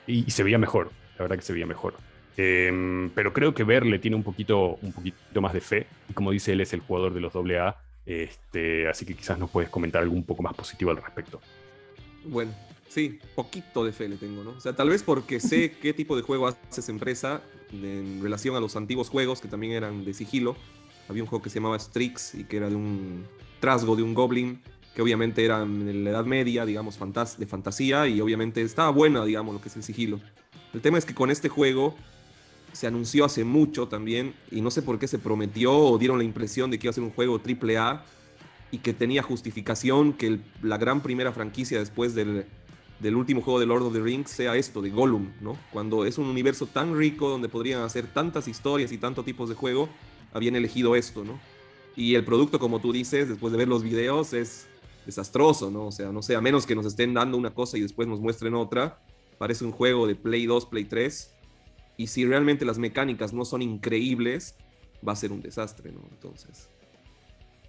y, 0.05 0.29
se 0.29 0.43
veía 0.43 0.59
mejor, 0.59 0.91
la 1.17 1.23
verdad 1.23 1.35
que 1.35 1.41
se 1.41 1.51
veía 1.51 1.65
mejor. 1.65 1.95
Eh, 2.37 3.09
pero 3.15 3.33
creo 3.33 3.55
que 3.55 3.63
Verle 3.63 3.97
tiene 3.97 4.15
un 4.15 4.23
poquito, 4.23 4.77
un 4.83 4.93
poquito 4.93 5.41
más 5.41 5.53
de 5.53 5.61
fe 5.61 5.87
y 6.09 6.13
como 6.13 6.29
dice 6.29 6.53
él 6.53 6.61
es 6.61 6.73
el 6.73 6.81
jugador 6.81 7.15
de 7.15 7.21
los 7.21 7.35
AA, 7.35 7.75
este, 8.05 8.87
así 8.87 9.03
que 9.03 9.15
quizás 9.15 9.39
nos 9.39 9.49
puedes 9.49 9.71
comentar 9.71 10.03
algo 10.03 10.13
un 10.13 10.25
poco 10.25 10.43
más 10.43 10.53
positivo 10.53 10.91
al 10.91 10.97
respecto. 10.97 11.41
Bueno, 12.23 12.51
Sí, 12.95 13.19
poquito 13.35 13.83
de 13.83 13.91
fe 13.91 14.07
le 14.07 14.15
tengo, 14.15 14.41
¿no? 14.41 14.51
O 14.51 14.61
sea, 14.61 14.73
tal 14.73 14.87
vez 14.87 15.03
porque 15.03 15.41
sé 15.41 15.71
qué 15.81 15.93
tipo 15.93 16.15
de 16.15 16.21
juego 16.21 16.47
hace 16.47 16.79
esa 16.79 16.93
empresa 16.93 17.41
en 17.73 18.21
relación 18.23 18.55
a 18.55 18.61
los 18.61 18.77
antiguos 18.77 19.09
juegos 19.09 19.41
que 19.41 19.49
también 19.49 19.73
eran 19.73 20.05
de 20.05 20.13
sigilo. 20.13 20.55
Había 21.09 21.21
un 21.21 21.27
juego 21.27 21.43
que 21.43 21.49
se 21.49 21.55
llamaba 21.55 21.77
Strix 21.77 22.35
y 22.35 22.45
que 22.45 22.55
era 22.55 22.69
de 22.69 22.75
un 22.77 23.25
trasgo 23.59 23.97
de 23.97 24.03
un 24.03 24.13
goblin 24.13 24.61
que 24.95 25.01
obviamente 25.01 25.43
era 25.43 25.61
en 25.63 26.05
la 26.05 26.11
Edad 26.11 26.23
Media, 26.23 26.65
digamos, 26.65 26.97
de 27.37 27.45
fantasía 27.45 28.07
y 28.07 28.21
obviamente 28.21 28.61
estaba 28.61 28.91
buena, 28.91 29.25
digamos, 29.25 29.53
lo 29.53 29.59
que 29.59 29.67
es 29.67 29.75
el 29.75 29.83
sigilo. 29.83 30.21
El 30.73 30.79
tema 30.79 30.97
es 30.97 31.03
que 31.03 31.13
con 31.13 31.31
este 31.31 31.49
juego 31.49 31.97
se 32.71 32.87
anunció 32.87 33.25
hace 33.25 33.43
mucho 33.43 33.89
también 33.89 34.35
y 34.51 34.61
no 34.61 34.71
sé 34.71 34.81
por 34.81 34.99
qué 34.99 35.09
se 35.09 35.19
prometió 35.19 35.77
o 35.77 35.97
dieron 35.97 36.17
la 36.17 36.23
impresión 36.23 36.71
de 36.71 36.79
que 36.79 36.87
iba 36.87 36.91
a 36.91 36.93
ser 36.93 37.03
un 37.03 37.11
juego 37.11 37.39
triple 37.39 37.77
A 37.77 38.05
y 38.71 38.77
que 38.77 38.93
tenía 38.93 39.21
justificación 39.21 40.13
que 40.13 40.39
la 40.61 40.77
gran 40.77 41.01
primera 41.03 41.33
franquicia 41.33 41.77
después 41.77 42.15
del, 42.15 42.45
del, 42.99 43.15
último 43.15 43.41
juego 43.41 43.59
de 43.59 43.65
Lord 43.65 43.83
of 43.83 43.93
the 43.93 43.99
Rings 43.99 44.31
sea 44.31 44.55
esto, 44.55 44.81
de 44.81 44.89
Gollum, 44.89 45.31
¿no? 45.41 45.57
Cuando 45.71 46.05
es 46.05 46.17
un 46.17 46.27
universo 46.27 46.65
tan 46.65 46.97
rico 46.97 47.29
donde 47.29 47.49
podrían 47.49 47.81
hacer 47.81 48.07
tantas 48.07 48.47
historias 48.47 48.91
y 48.91 48.97
tantos 48.97 49.25
tipos 49.25 49.49
de 49.49 49.55
juego, 49.55 49.89
habían 50.33 50.55
elegido 50.55 50.95
esto, 50.95 51.23
¿no? 51.23 51.39
Y 51.95 52.15
el 52.15 52.25
producto, 52.25 52.59
como 52.59 52.79
tú 52.79 52.91
dices, 52.91 53.29
después 53.29 53.51
de 53.51 53.57
ver 53.57 53.67
los 53.67 53.83
videos, 53.83 54.33
es 54.33 54.67
desastroso, 55.05 55.71
¿no? 55.71 55.87
O 55.87 55.91
sea, 55.91 56.11
no 56.11 56.21
sé, 56.21 56.35
a 56.35 56.41
menos 56.41 56.65
que 56.65 56.75
nos 56.75 56.85
estén 56.85 57.13
dando 57.13 57.37
una 57.37 57.53
cosa 57.53 57.77
y 57.77 57.81
después 57.81 58.07
nos 58.07 58.19
muestren 58.19 58.53
otra, 58.55 59.01
parece 59.37 59.63
un 59.63 59.71
juego 59.71 60.07
de 60.07 60.15
Play 60.15 60.45
2, 60.45 60.65
Play 60.65 60.85
3, 60.85 61.33
y 61.97 62.07
si 62.07 62.25
realmente 62.25 62.65
las 62.65 62.77
mecánicas 62.77 63.33
no 63.33 63.45
son 63.45 63.61
increíbles, 63.61 64.55
va 65.07 65.13
a 65.13 65.15
ser 65.15 65.31
un 65.31 65.41
desastre, 65.41 65.91
¿no? 65.91 66.01
Entonces, 66.11 66.69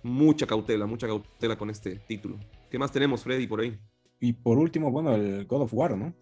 mucha 0.03 0.47
cautela, 0.47 0.87
mucha 0.87 1.07
cautela 1.07 1.57
con 1.57 1.71
este 1.71 1.97
título. 1.97 2.39
¿Qué 2.71 2.79
más 2.79 2.91
tenemos, 2.91 3.23
Freddy, 3.23 3.47
por 3.47 3.61
ahí? 3.61 3.79
Y 4.21 4.33
por 4.33 4.59
último, 4.59 4.91
bueno, 4.91 5.15
el 5.15 5.47
God 5.47 5.63
of 5.63 5.75
War, 5.75 5.97
¿no? 5.97 6.15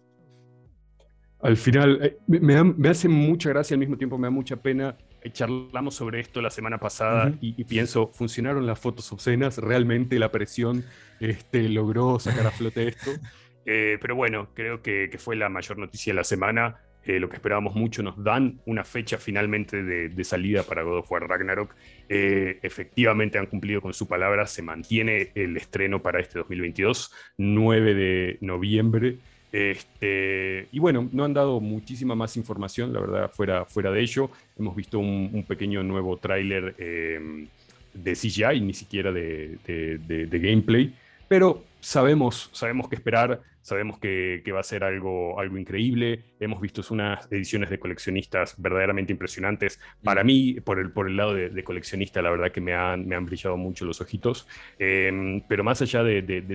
Al 1.41 1.57
final, 1.57 1.99
eh, 2.01 2.17
me, 2.27 2.89
hace 2.89 3.07
mucha 3.07 3.49
gracia, 3.49 3.75
al 3.75 3.79
mismo 3.79 3.97
tiempo 3.97 4.17
me 4.17 4.27
da 4.27 4.31
mucha 4.31 4.55
pena. 4.57 4.97
Eh, 5.21 5.31
charlamos 5.31 5.95
sobre 5.95 6.19
esto 6.19 6.41
la 6.41 6.49
semana 6.49 6.79
pasada 6.79 7.33
y, 7.41 7.63
pienso, 7.65 8.11
¿funcionaron 8.13 8.65
las 8.65 8.79
fotos 8.79 9.11
obscenas? 9.11 9.57
¿Realmente 9.57 10.17
la 10.19 10.31
presión 10.31 10.83
este, 11.19 11.69
logró 11.69 12.19
sacar 12.19 12.47
a 12.47 12.51
flote 12.51 12.89
esto? 12.89 13.11
Eh, 13.67 13.97
pero 13.99 14.15
bueno, 14.15 14.49
creo 14.53 14.83
que, 14.83 15.09
que, 15.11 15.17
fue 15.17 15.35
la 15.35 15.49
mayor 15.49 15.79
noticia 15.79 16.13
de 16.13 16.17
la 16.17 16.23
semana. 16.23 16.84
Eh, 17.05 17.19
lo 17.19 17.29
que 17.29 17.35
esperábamos 17.35 17.75
mucho, 17.75 18.01
nos 18.01 18.21
dan 18.23 18.59
una 18.65 18.83
fecha 18.83 19.17
finalmente 19.17 19.83
de, 19.83 20.23
salida 20.23 20.63
para 20.63 20.81
God 20.81 20.99
of 20.99 21.11
War 21.11 21.27
Ragnarok. 21.27 21.75
Eh, 22.09 22.57
efectivamente 22.63 23.37
han 23.37 23.45
cumplido 23.45 23.79
con 23.79 23.93
su 23.93 24.07
palabra, 24.07 24.47
se 24.47 24.63
mantiene 24.63 25.29
el 25.35 25.55
estreno 25.55 26.01
para 26.01 26.19
este 26.19 26.39
2022, 26.39 27.11
9 27.37 27.93
de 27.93 28.37
noviembre. 28.41 29.17
Este, 29.51 30.67
y 30.71 30.79
bueno, 30.79 31.07
no 31.11 31.23
han 31.23 31.33
dado 31.33 31.59
muchísima 31.59 32.15
más 32.15 32.35
información, 32.37 32.91
la 32.91 32.99
verdad, 32.99 33.31
fuera, 33.31 33.65
fuera 33.65 33.91
de 33.91 34.01
ello. 34.01 34.31
Hemos 34.57 34.75
visto 34.75 34.97
un, 34.97 35.45
pequeño 35.47 35.83
nuevo 35.83 36.17
tráiler 36.17 36.73
eh, 36.79 37.45
de 37.93 38.13
CGI, 38.13 38.61
ni 38.61 38.73
siquiera 38.73 39.11
de, 39.11 39.59
de 39.63 40.39
gameplay, 40.39 40.91
pero 41.27 41.63
sabemos, 41.85 42.49
sabemos 42.53 42.89
qué 42.89 42.95
esperar 42.95 43.41
sabemos 43.65 43.97
que, 43.97 44.43
va 44.53 44.59
a 44.59 44.63
ser 44.63 44.83
algo, 44.83 45.39
algo 45.39 45.57
increíble. 45.57 46.23
Hemos 46.39 46.61
visto 46.61 46.83
unas 46.91 47.27
ediciones 47.31 47.71
de 47.71 47.79
coleccionistas 47.79 48.53
verdaderamente 48.59 49.11
impresionantes. 49.11 49.79
Para 50.03 50.23
mí, 50.23 50.59
por 50.63 50.77
el, 50.77 50.91
por 50.91 51.07
el 51.07 51.17
lado 51.17 51.33
de, 51.33 51.63
coleccionista, 51.63 52.21
la 52.21 52.29
verdad 52.29 52.51
que 52.51 52.61
me 52.61 52.75
han, 52.75 53.07
me 53.07 53.15
han 53.15 53.25
brillado 53.25 53.57
mucho 53.57 53.83
los 53.85 54.01
ojitos. 54.01 54.47
Em, 54.77 55.41
pero 55.47 55.63
más 55.63 55.81
allá 55.81 56.03
de, 56.03 56.45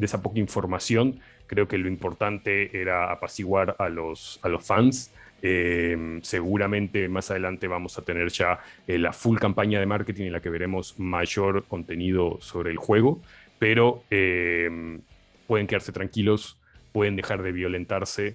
esa 0.00 0.22
poca 0.22 0.38
información, 0.38 1.18
creo 1.48 1.66
que 1.66 1.78
lo 1.78 1.88
importante 1.88 2.80
era 2.80 3.10
apaciguar 3.10 3.74
a 3.80 3.88
los, 3.88 4.38
a 4.44 4.48
los 4.48 4.64
fans. 4.64 5.12
Em, 5.44 6.22
seguramente 6.22 7.08
más 7.08 7.32
adelante 7.32 7.66
vamos 7.66 7.98
a 7.98 8.02
tener 8.02 8.28
ya 8.28 8.60
eh, 8.86 8.96
la 8.96 9.12
full 9.12 9.38
campaña 9.38 9.80
de 9.80 9.86
marketing 9.86 10.26
en 10.26 10.32
la 10.34 10.40
que 10.40 10.50
veremos 10.50 11.00
mayor 11.00 11.64
contenido 11.64 12.38
sobre 12.40 12.70
el 12.70 12.76
juego, 12.76 13.20
pero 13.62 14.02
em, 14.10 15.02
pueden 15.46 15.68
quedarse 15.68 15.92
tranquilos, 15.92 16.58
pueden 16.90 17.14
dejar 17.14 17.44
de 17.44 17.52
violentarse. 17.52 18.34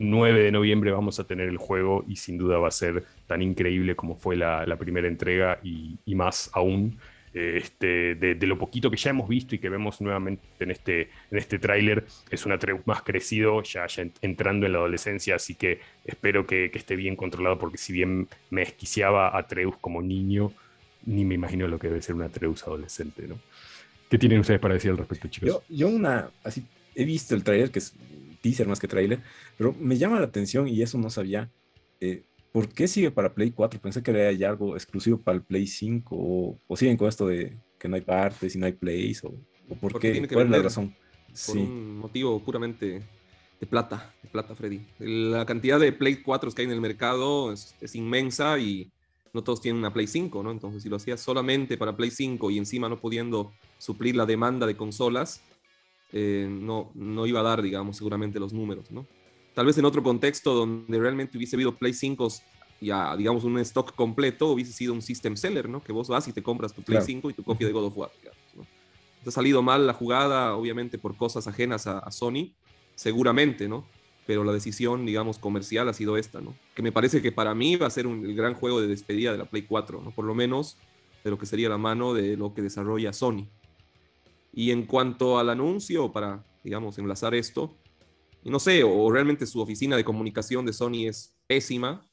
9 0.00 0.40
eh, 0.40 0.42
de 0.42 0.50
noviembre 0.50 0.90
vamos 0.90 1.20
a 1.20 1.24
tener 1.24 1.48
el 1.48 1.56
juego 1.56 2.04
y 2.08 2.16
sin 2.16 2.36
duda 2.36 2.58
va 2.58 2.66
a 2.66 2.72
ser 2.72 3.04
tan 3.28 3.42
increíble 3.42 3.94
como 3.94 4.16
fue 4.16 4.34
la, 4.34 4.76
primera 4.76 5.06
entrega 5.06 5.60
y, 5.62 6.00
más 6.16 6.50
aún. 6.52 6.98
Eh, 7.32 7.58
este, 7.58 8.16
de, 8.16 8.34
lo 8.48 8.58
poquito 8.58 8.90
que 8.90 8.96
ya 8.96 9.10
hemos 9.10 9.28
visto 9.28 9.54
y 9.54 9.60
que 9.60 9.68
vemos 9.68 10.00
nuevamente 10.00 10.42
en 10.58 10.72
este, 10.72 11.10
en 11.30 11.38
este 11.38 11.60
tráiler, 11.60 12.04
es 12.28 12.44
un 12.44 12.50
Atreus 12.50 12.84
más 12.88 13.02
crecido, 13.02 13.62
ya, 13.62 13.86
entrando 14.20 14.66
en 14.66 14.72
la 14.72 14.78
adolescencia, 14.78 15.36
así 15.36 15.54
que 15.54 15.78
espero 16.04 16.44
que, 16.44 16.72
esté 16.74 16.96
bien 16.96 17.14
controlado, 17.14 17.56
porque 17.60 17.78
si 17.78 17.92
bien 17.92 18.26
me 18.50 18.62
esquiciaba 18.62 19.38
Atreus 19.38 19.76
como 19.76 20.02
niño, 20.02 20.50
ni 21.06 21.24
me 21.24 21.36
imagino 21.36 21.68
lo 21.68 21.78
que 21.78 21.86
debe 21.86 22.02
ser 22.02 22.16
un 22.16 22.22
Atreus 22.22 22.64
adolescente, 22.64 23.28
¿no? 23.28 23.38
¿Qué 24.08 24.18
tienen 24.18 24.40
ustedes 24.40 24.60
para 24.60 24.74
decir 24.74 24.90
al 24.90 24.98
respecto, 24.98 25.28
chicos? 25.28 25.62
Yo, 25.68 25.88
una, 25.88 26.30
así, 26.42 26.64
he 26.94 27.04
visto 27.04 27.34
el 27.34 27.44
trailer, 27.44 27.70
que 27.70 27.78
es 27.78 27.94
teaser 28.40 28.66
más 28.66 28.80
que 28.80 28.88
trailer, 28.88 29.20
pero 29.56 29.74
me 29.78 29.98
llama 29.98 30.18
la 30.18 30.26
atención 30.26 30.66
y 30.68 30.80
eso 30.82 30.98
no 30.98 31.10
sabía. 31.10 31.50
Eh, 32.00 32.22
¿Por 32.52 32.68
qué 32.68 32.88
sigue 32.88 33.10
para 33.10 33.34
Play 33.34 33.50
4? 33.50 33.80
Pensé 33.80 34.02
que 34.02 34.36
ya 34.36 34.48
algo 34.48 34.74
exclusivo 34.74 35.18
para 35.18 35.36
el 35.36 35.42
Play 35.42 35.66
5 35.66 36.16
o, 36.66 36.76
siguen 36.76 36.96
con 36.96 37.08
esto 37.08 37.26
de 37.26 37.56
que 37.78 37.88
no 37.88 37.96
hay 37.96 38.02
partes 38.02 38.54
y 38.56 38.58
no 38.58 38.66
hay 38.66 38.72
plays 38.72 39.22
o, 39.22 39.34
por 39.80 40.00
qué, 40.00 40.26
cuál 40.26 40.46
es 40.46 40.50
la 40.50 40.62
razón. 40.62 40.96
Por 41.46 41.56
un 41.58 41.98
motivo 41.98 42.42
puramente 42.42 43.02
de 43.60 43.66
plata, 43.66 44.12
de 44.22 44.28
plata, 44.28 44.54
Freddy. 44.54 44.80
La 44.98 45.44
cantidad 45.44 45.78
de 45.78 45.92
Play 45.92 46.22
4 46.22 46.50
que 46.52 46.62
hay 46.62 46.66
en 46.66 46.72
el 46.72 46.80
mercado 46.80 47.52
es, 47.52 47.74
es 47.80 47.94
inmensa 47.94 48.58
y 48.58 48.90
no 49.32 49.42
todos 49.42 49.60
tienen 49.60 49.78
una 49.78 49.92
Play 49.92 50.06
5, 50.06 50.42
¿no? 50.42 50.50
Entonces, 50.50 50.82
si 50.82 50.88
lo 50.88 50.96
hacías 50.96 51.20
solamente 51.20 51.76
para 51.76 51.96
Play 51.96 52.10
5 52.10 52.50
y 52.50 52.58
encima 52.58 52.88
no 52.88 52.98
pudiendo 52.98 53.52
suplir 53.78 54.16
la 54.16 54.26
demanda 54.26 54.66
de 54.66 54.76
consolas, 54.76 55.42
eh, 56.12 56.48
no, 56.50 56.90
no 56.94 57.26
iba 57.26 57.40
a 57.40 57.42
dar, 57.42 57.62
digamos, 57.62 57.96
seguramente 57.96 58.40
los 58.40 58.52
números, 58.52 58.90
¿no? 58.90 59.06
Tal 59.54 59.66
vez 59.66 59.76
en 59.76 59.84
otro 59.84 60.02
contexto 60.02 60.54
donde 60.54 60.98
realmente 60.98 61.36
hubiese 61.36 61.56
habido 61.56 61.76
Play 61.76 61.92
5 61.92 62.28
ya, 62.80 63.16
digamos, 63.16 63.44
un 63.44 63.58
stock 63.58 63.94
completo, 63.94 64.48
hubiese 64.48 64.72
sido 64.72 64.92
un 64.92 65.02
system 65.02 65.36
seller, 65.36 65.68
¿no? 65.68 65.82
Que 65.82 65.92
vos 65.92 66.08
vas 66.08 66.28
y 66.28 66.32
te 66.32 66.42
compras 66.42 66.72
tu 66.72 66.82
Play 66.82 67.02
5 67.02 67.30
y 67.30 67.34
tu 67.34 67.42
copia 67.42 67.66
de 67.66 67.72
God 67.72 67.86
of 67.86 67.96
War, 67.96 68.10
digamos, 68.20 68.40
¿no? 68.54 68.66
Te 69.22 69.30
ha 69.30 69.32
salido 69.32 69.62
mal 69.62 69.86
la 69.86 69.94
jugada, 69.94 70.54
obviamente, 70.54 70.96
por 70.96 71.16
cosas 71.16 71.48
ajenas 71.48 71.86
a, 71.86 72.10
Sony, 72.12 72.52
seguramente, 72.94 73.68
¿no? 73.68 73.84
Pero 74.28 74.44
la 74.44 74.52
decisión, 74.52 75.06
digamos, 75.06 75.38
comercial 75.38 75.88
ha 75.88 75.94
sido 75.94 76.18
esta, 76.18 76.42
¿no? 76.42 76.54
Que 76.74 76.82
me 76.82 76.92
parece 76.92 77.22
que 77.22 77.32
para 77.32 77.54
mí 77.54 77.76
va 77.76 77.86
a 77.86 77.90
ser 77.90 78.06
un, 78.06 78.26
el 78.26 78.34
gran 78.34 78.52
juego 78.52 78.78
de 78.78 78.86
despedida 78.86 79.32
de 79.32 79.38
la 79.38 79.46
Play 79.46 79.62
4, 79.62 80.02
¿no? 80.04 80.10
Por 80.10 80.26
lo 80.26 80.34
menos 80.34 80.76
de 81.24 81.30
lo 81.30 81.38
que 81.38 81.46
sería 81.46 81.70
la 81.70 81.78
mano 81.78 82.12
de 82.12 82.36
lo 82.36 82.52
que 82.52 82.60
desarrolla 82.60 83.14
Sony. 83.14 83.48
Y 84.52 84.70
en 84.70 84.84
cuanto 84.84 85.38
al 85.38 85.48
anuncio, 85.48 86.12
para, 86.12 86.44
digamos, 86.62 86.98
enlazar 86.98 87.34
esto, 87.34 87.74
no 88.44 88.58
sé, 88.58 88.84
o 88.84 89.10
realmente 89.10 89.46
su 89.46 89.62
oficina 89.62 89.96
de 89.96 90.04
comunicación 90.04 90.66
de 90.66 90.74
Sony 90.74 91.06
es 91.06 91.34
pésima, 91.46 92.06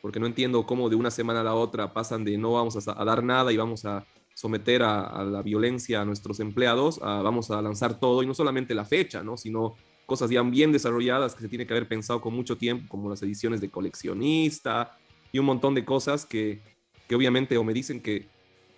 porque 0.00 0.20
no 0.20 0.24
entiendo 0.26 0.64
cómo 0.64 0.88
de 0.88 0.96
una 0.96 1.10
semana 1.10 1.42
a 1.42 1.44
la 1.44 1.54
otra 1.54 1.92
pasan 1.92 2.24
de 2.24 2.38
no 2.38 2.52
vamos 2.52 2.88
a, 2.88 3.04
dar 3.04 3.22
nada 3.22 3.52
y 3.52 3.58
vamos 3.58 3.84
a 3.84 4.06
someter 4.34 4.82
a, 4.84 5.22
la 5.22 5.42
violencia 5.42 6.00
a 6.00 6.06
nuestros 6.06 6.40
empleados, 6.40 6.98
a, 7.02 7.20
vamos 7.20 7.50
a 7.50 7.60
lanzar 7.60 8.00
todo, 8.00 8.22
y 8.22 8.26
no 8.26 8.32
solamente 8.32 8.74
la 8.74 8.86
fecha, 8.86 9.22
¿no? 9.22 9.36
sino 9.36 9.76
cosas 10.08 10.30
ya 10.30 10.40
bien 10.40 10.72
desarrolladas 10.72 11.34
que 11.34 11.42
se 11.42 11.50
tiene 11.50 11.66
que 11.66 11.74
haber 11.74 11.86
pensado 11.86 12.22
con 12.22 12.32
mucho 12.32 12.56
tiempo, 12.56 12.86
como 12.88 13.10
las 13.10 13.22
ediciones 13.22 13.60
de 13.60 13.68
coleccionista 13.68 14.96
y 15.30 15.38
un 15.38 15.44
montón 15.44 15.74
de 15.74 15.84
cosas 15.84 16.24
que, 16.24 16.62
que 17.06 17.14
obviamente 17.14 17.58
o 17.58 17.62
me 17.62 17.74
dicen 17.74 18.00
que 18.00 18.26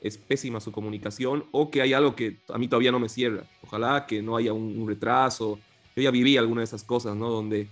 es 0.01 0.19
pésima 0.19 0.59
su 0.59 0.73
comunicación 0.73 1.45
o 1.53 1.71
que 1.71 1.83
hay 1.83 1.93
algo 1.93 2.17
que 2.17 2.39
a 2.49 2.59
mí 2.59 2.67
todavía 2.67 2.91
no 2.91 2.99
me 2.99 3.09
cierra. 3.09 3.45
Ojalá 3.63 4.07
que 4.09 4.21
no 4.23 4.37
haya 4.37 4.53
un, 4.53 4.89
retraso. 4.89 5.61
Yo 5.95 6.03
ya 6.03 6.11
viví 6.11 6.37
alguna 6.37 6.63
de 6.63 6.65
esas 6.65 6.83
cosas, 6.83 7.15
¿no? 7.15 7.31
Donde 7.31 7.69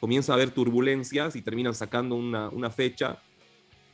comienza 0.00 0.32
a 0.32 0.34
haber 0.34 0.50
turbulencias 0.50 1.34
y 1.34 1.40
terminan 1.40 1.74
sacando 1.74 2.14
una, 2.14 2.50
una 2.50 2.68
fecha. 2.68 3.22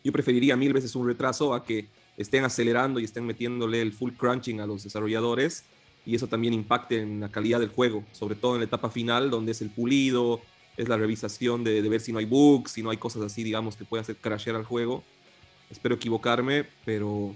Yo 0.03 0.11
preferiría 0.11 0.57
mil 0.57 0.73
veces 0.73 0.97
un 0.97 1.07
retraso 1.07 1.55
a 1.55 1.62
que 1.62 1.87
estén 2.17 2.45
acelerando 2.45 2.99
y 2.99 3.05
estén 3.05 3.25
metiéndole 3.25 3.81
el 3.81 3.93
full 3.93 4.11
crunching 4.15 4.59
a 4.59 4.67
los 4.67 4.83
desarrolladores 4.83 5.65
y 6.07 6.14
eso 6.14 6.26
también 6.26 6.55
impacte 6.55 7.00
en 7.00 7.20
la 7.20 7.30
calidad 7.30 7.61
del 7.61 7.70
juego, 7.70 8.05
sobre 8.12 8.34
todo 8.34 8.55
en 8.55 8.61
la 8.61 8.66
etapa 8.66 8.90
final 8.90 9.30
donde 9.30 9.52
es 9.52 9.62
el 9.62 9.70
pulido, 9.70 10.40
es 10.76 10.88
la 10.88 10.96
revisación 10.96 11.64
de, 11.64 11.80
ver 11.82 12.00
si 12.00 12.12
no 12.12 12.18
hay 12.18 12.24
bugs, 12.24 12.72
si 12.72 12.82
no 12.82 12.90
hay 12.90 12.96
cosas 12.96 13.22
así, 13.22 13.42
digamos, 13.42 13.76
que 13.76 13.84
puede 13.84 14.02
hacer 14.02 14.16
crashear 14.16 14.57
al 14.57 14.64
juego. 14.64 15.05
Espero 15.70 15.94
equivocarme, 15.94 16.66
pero 16.84 17.34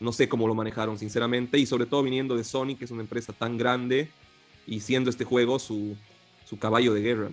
no 0.00 0.12
sé 0.12 0.28
cómo 0.28 0.48
lo 0.48 0.54
manejaron, 0.54 0.98
sinceramente, 0.98 1.58
y 1.58 1.66
sobre 1.66 1.86
todo 1.86 2.02
viniendo 2.02 2.36
de 2.36 2.44
Sony, 2.44 2.76
que 2.76 2.84
es 2.84 2.90
una 2.90 3.02
empresa 3.02 3.32
tan 3.32 3.56
grande, 3.56 4.10
y 4.66 4.80
siendo 4.80 5.10
este 5.10 5.24
juego 5.24 5.58
su, 5.58 5.96
caballo 6.60 6.92
de 6.92 7.00
guerra. 7.00 7.30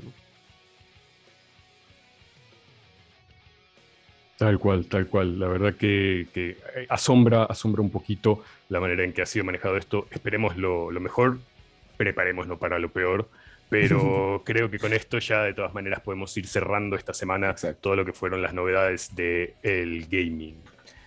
Tal 4.39 4.57
cual, 4.57 4.85
tal 4.85 5.07
cual. 5.07 5.37
La 5.37 5.49
verdad 5.49 5.75
que, 5.75 6.55
asombra, 6.87 7.43
asombra 7.43 7.81
un 7.81 7.89
poquito 7.89 8.41
la 8.69 8.79
manera 8.79 9.03
en 9.03 9.11
que 9.11 9.21
ha 9.21 9.25
sido 9.25 9.43
manejado 9.43 9.75
esto. 9.75 10.07
Esperemos 10.11 10.55
lo, 10.55 10.89
mejor, 10.91 11.39
preparémoslo 11.97 12.57
para 12.57 12.79
lo 12.79 12.89
peor. 12.89 13.27
Pero 13.67 14.41
creo 14.45 14.71
que 14.71 14.79
con 14.79 14.93
esto 14.93 15.19
ya 15.19 15.43
de 15.43 15.53
todas 15.53 15.73
maneras 15.73 15.99
podemos 15.99 16.35
ir 16.37 16.47
cerrando 16.47 16.95
esta 16.95 17.13
semana 17.13 17.53
todo 17.81 17.97
lo 17.97 18.05
que 18.05 18.13
fueron 18.13 18.41
las 18.41 18.53
novedades 18.53 19.13
del 19.13 19.55
el 19.61 20.07
gaming. 20.09 20.55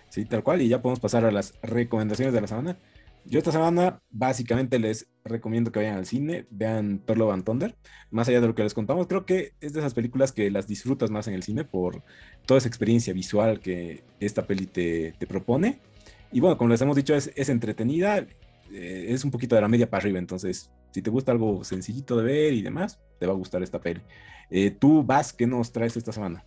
Sí, 0.09 0.25
tal 0.25 0.43
cual. 0.43 0.61
Y 0.61 0.67
ya 0.67 0.83
podemos 0.83 0.99
pasar 0.99 1.25
a 1.25 1.31
las 1.31 1.55
recomendaciones 1.63 2.35
de 2.35 2.41
la 2.41 2.45
semana. 2.45 2.77
Yo 3.25 3.39
esta 3.39 3.51
semana 3.51 4.01
básicamente 4.09 4.79
les 4.79 5.07
recomiendo 5.23 5.71
que 5.71 5.79
vayan 5.79 5.97
al 5.97 6.05
cine, 6.05 6.45
vean 6.49 6.99
Perlo 6.99 7.27
Van 7.27 7.43
Thunder. 7.43 7.75
Más 8.11 8.27
allá 8.27 8.41
de 8.41 8.47
lo 8.47 8.55
que 8.55 8.63
les 8.63 8.73
contamos, 8.73 9.07
creo 9.07 9.25
que 9.25 9.53
es 9.61 9.73
de 9.73 9.79
esas 9.79 9.93
películas 9.93 10.31
que 10.31 10.51
las 10.51 10.67
disfrutas 10.67 11.09
más 11.09 11.27
en 11.27 11.33
el 11.33 11.43
cine 11.43 11.63
por 11.63 12.03
toda 12.45 12.57
esa 12.57 12.67
experiencia 12.67 13.13
visual 13.13 13.59
que 13.59 14.03
esta 14.19 14.45
peli 14.45 14.65
te, 14.65 15.15
propone. 15.27 15.79
Y 16.31 16.41
bueno, 16.41 16.57
como 16.57 16.69
les 16.69 16.81
hemos 16.81 16.95
dicho, 16.95 17.15
es, 17.15 17.31
es 17.35 17.49
entretenida, 17.49 18.25
eh, 18.71 19.05
es 19.09 19.23
un 19.23 19.31
poquito 19.31 19.55
de 19.55 19.61
la 19.61 19.67
media 19.67 19.89
para 19.89 20.01
arriba, 20.01 20.19
entonces 20.19 20.71
si 20.91 21.01
te 21.01 21.09
gusta 21.09 21.31
algo 21.31 21.63
sencillito 21.63 22.17
de 22.17 22.23
ver 22.23 22.53
y 22.53 22.61
demás, 22.61 22.99
te 23.19 23.25
va 23.25 23.33
a 23.33 23.35
gustar 23.35 23.63
esta 23.63 23.81
peli. 23.81 24.01
Eh, 24.49 24.71
Tú, 24.71 25.03
Vas, 25.03 25.33
¿qué 25.33 25.47
nos 25.47 25.71
traes 25.71 25.97
esta 25.97 26.11
semana? 26.11 26.43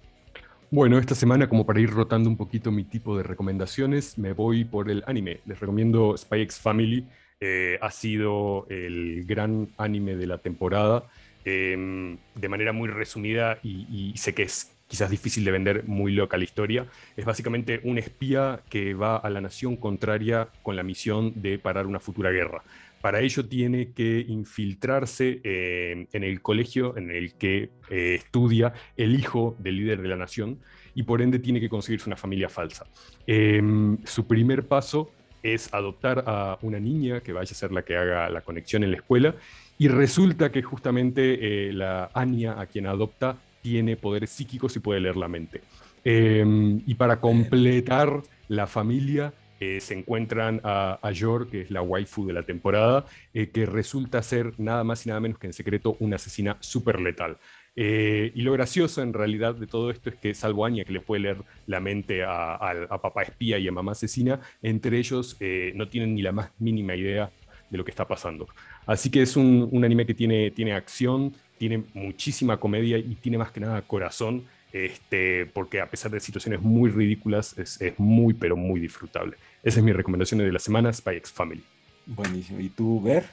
Bueno, 0.70 0.98
esta 0.98 1.14
semana, 1.14 1.48
como 1.48 1.64
para 1.64 1.80
ir 1.80 1.90
rotando 1.90 2.28
un 2.28 2.36
poquito 2.36 2.72
mi 2.72 2.82
tipo 2.82 3.16
de 3.16 3.22
recomendaciones, 3.22 4.18
me 4.18 4.32
voy 4.32 4.64
por 4.64 4.90
el 4.90 5.04
anime. 5.06 5.40
Les 5.46 5.60
recomiendo 5.60 6.16
Spy 6.16 6.40
X 6.42 6.58
Family. 6.58 7.06
Eh, 7.38 7.78
ha 7.80 7.90
sido 7.92 8.66
el 8.68 9.24
gran 9.26 9.68
anime 9.78 10.16
de 10.16 10.26
la 10.26 10.38
temporada. 10.38 11.04
Em, 11.44 12.18
de 12.34 12.48
manera 12.48 12.72
muy 12.72 12.88
resumida, 12.88 13.60
y, 13.62 14.12
sé 14.16 14.34
que 14.34 14.42
es 14.42 14.72
quizás 14.88 15.08
difícil 15.08 15.44
de 15.44 15.52
vender, 15.52 15.84
muy 15.86 16.12
loca 16.12 16.36
la 16.36 16.42
historia. 16.42 16.86
Es 17.16 17.24
básicamente 17.24 17.80
un 17.84 17.98
espía 17.98 18.62
que 18.68 18.94
va 18.94 19.16
a 19.18 19.30
la 19.30 19.40
nación 19.40 19.76
contraria 19.76 20.48
con 20.64 20.74
la 20.74 20.82
misión 20.82 21.32
de 21.40 21.60
parar 21.60 21.86
una 21.86 22.00
futura 22.00 22.30
guerra. 22.30 22.64
Para 23.01 23.20
ello 23.20 23.47
tiene 23.47 23.92
que 23.92 24.24
infiltrarse 24.26 25.40
eh, 25.44 26.07
en 26.12 26.24
el 26.24 26.42
colegio 26.42 26.97
en 26.97 27.11
el 27.11 27.34
que 27.34 27.70
eh, 27.90 28.16
estudia 28.16 28.72
el 28.97 29.14
hijo 29.14 29.57
del 29.59 29.76
líder 29.76 30.03
de 30.03 30.09
la 30.09 30.16
nación 30.16 30.59
y 30.94 31.03
por 31.03 31.22
ende 31.22 31.38
tiene 31.38 31.61
que 31.61 31.68
conseguirse 31.68 32.09
una 32.09 32.16
familia 32.16 32.49
falsa. 32.49 32.86
Em, 33.26 33.99
su 34.05 34.26
primer 34.26 34.66
paso 34.66 35.11
es 35.42 35.72
adoptar 35.72 36.24
a 36.26 36.59
una 36.62 36.80
niña 36.80 37.20
que 37.20 37.32
vaya 37.32 37.51
a 37.51 37.55
ser 37.55 37.70
la 37.70 37.82
que 37.82 37.97
haga 37.97 38.28
la 38.30 38.40
conexión 38.40 38.82
en 38.82 38.90
la 38.90 38.97
escuela 38.97 39.36
y 39.78 39.88
resulta 39.88 40.51
que 40.51 40.62
justamente 40.62 41.68
eh, 41.68 41.72
la 41.72 42.11
Anya 42.14 42.61
a 42.61 42.66
quien 42.66 42.86
adopta 42.86 43.36
tiene 43.62 43.97
poderes 43.97 44.30
psíquicos 44.30 44.74
y 44.76 44.80
puede 44.80 45.01
leer 45.01 45.16
la 45.16 45.28
mente. 45.28 45.61
Em, 46.03 46.82
y 46.86 46.94
para 46.94 47.20
completar 47.20 48.22
la 48.49 48.66
familia 48.66 49.32
eh, 49.61 49.80
se 49.80 49.94
encuentran 49.94 50.61
a, 50.64 50.98
a 51.02 51.11
Yor, 51.12 51.48
que 51.48 51.62
es 51.62 51.70
la 51.70 51.82
waifu 51.82 52.26
de 52.26 52.32
la 52.32 52.42
temporada, 52.42 53.07
eh, 53.32 53.48
que 53.48 53.64
resulta 53.64 54.22
ser 54.22 54.52
nada 54.59 54.84
más 54.84 55.07
y 55.07 55.09
nada 55.09 55.20
menos 55.20 55.38
que 55.38 55.46
en 55.46 55.52
secreto 55.52 55.96
una 56.00 56.16
asesina 56.16 56.57
súper 56.61 57.00
letal. 57.00 57.38
Eh, 57.74 58.32
y 58.34 58.42
lo 58.42 58.52
gracioso 58.52 59.02
en 59.02 59.12
realidad 59.12 59.54
de 59.54 59.66
todo 59.66 59.90
esto 59.90 60.11
es 60.11 60.16
que 60.16 60.34
salvo 60.34 60.64
Anya, 60.64 60.84
que 60.84 60.92
le 60.92 61.00
puede 61.00 61.22
leer 61.22 61.38
la 61.66 61.80
mente 61.80 62.22
a, 62.24 62.59
papá 63.02 63.22
espía 63.22 63.59
y 63.59 63.68
a 63.68 63.72
mamá 63.72 63.92
asesina, 63.92 64.40
entre 64.62 64.98
ellos 64.98 65.36
no 65.74 65.88
tienen 65.88 66.14
ni 66.14 66.22
la 66.22 66.32
más 66.32 66.50
mínima 66.59 66.94
idea 66.94 67.30
de 67.68 67.76
lo 67.76 67.84
que 67.84 67.90
está 67.90 68.09
pasando. 68.09 68.48
Así 68.86 69.11
que 69.11 69.22
es 69.22 69.36
un, 69.36 69.68
un 69.70 69.84
anime 69.84 70.07
que 70.07 70.14
tiene, 70.14 70.50
tiene 70.52 70.72
acción, 70.72 71.34
tiene 71.59 71.84
muchísima 71.94 72.59
comedia 72.59 72.96
y 72.98 73.14
tiene 73.16 73.38
más 73.38 73.50
que 73.50 73.61
nada 73.61 73.82
corazón 73.82 74.44
este, 74.84 75.46
porque 75.46 75.80
a 75.80 75.88
pesar 75.88 76.10
de 76.10 76.20
situaciones 76.20 76.60
muy 76.60 76.90
ridículas, 76.90 77.56
es, 77.58 77.78
muy, 77.96 78.34
pero 78.34 78.56
muy 78.56 78.78
disfrutable. 78.78 79.36
Esa 79.62 79.80
es 79.80 79.84
mi 79.84 79.92
recomendación 79.92 80.38
de 80.38 80.52
la 80.52 80.58
semana, 80.58 80.92
Spy 80.92 81.16
X 81.16 81.32
Family. 81.32 81.64
Buenísimo. 82.04 82.60
¿Y 82.60 82.68
tú, 82.68 83.00
Ver? 83.00 83.24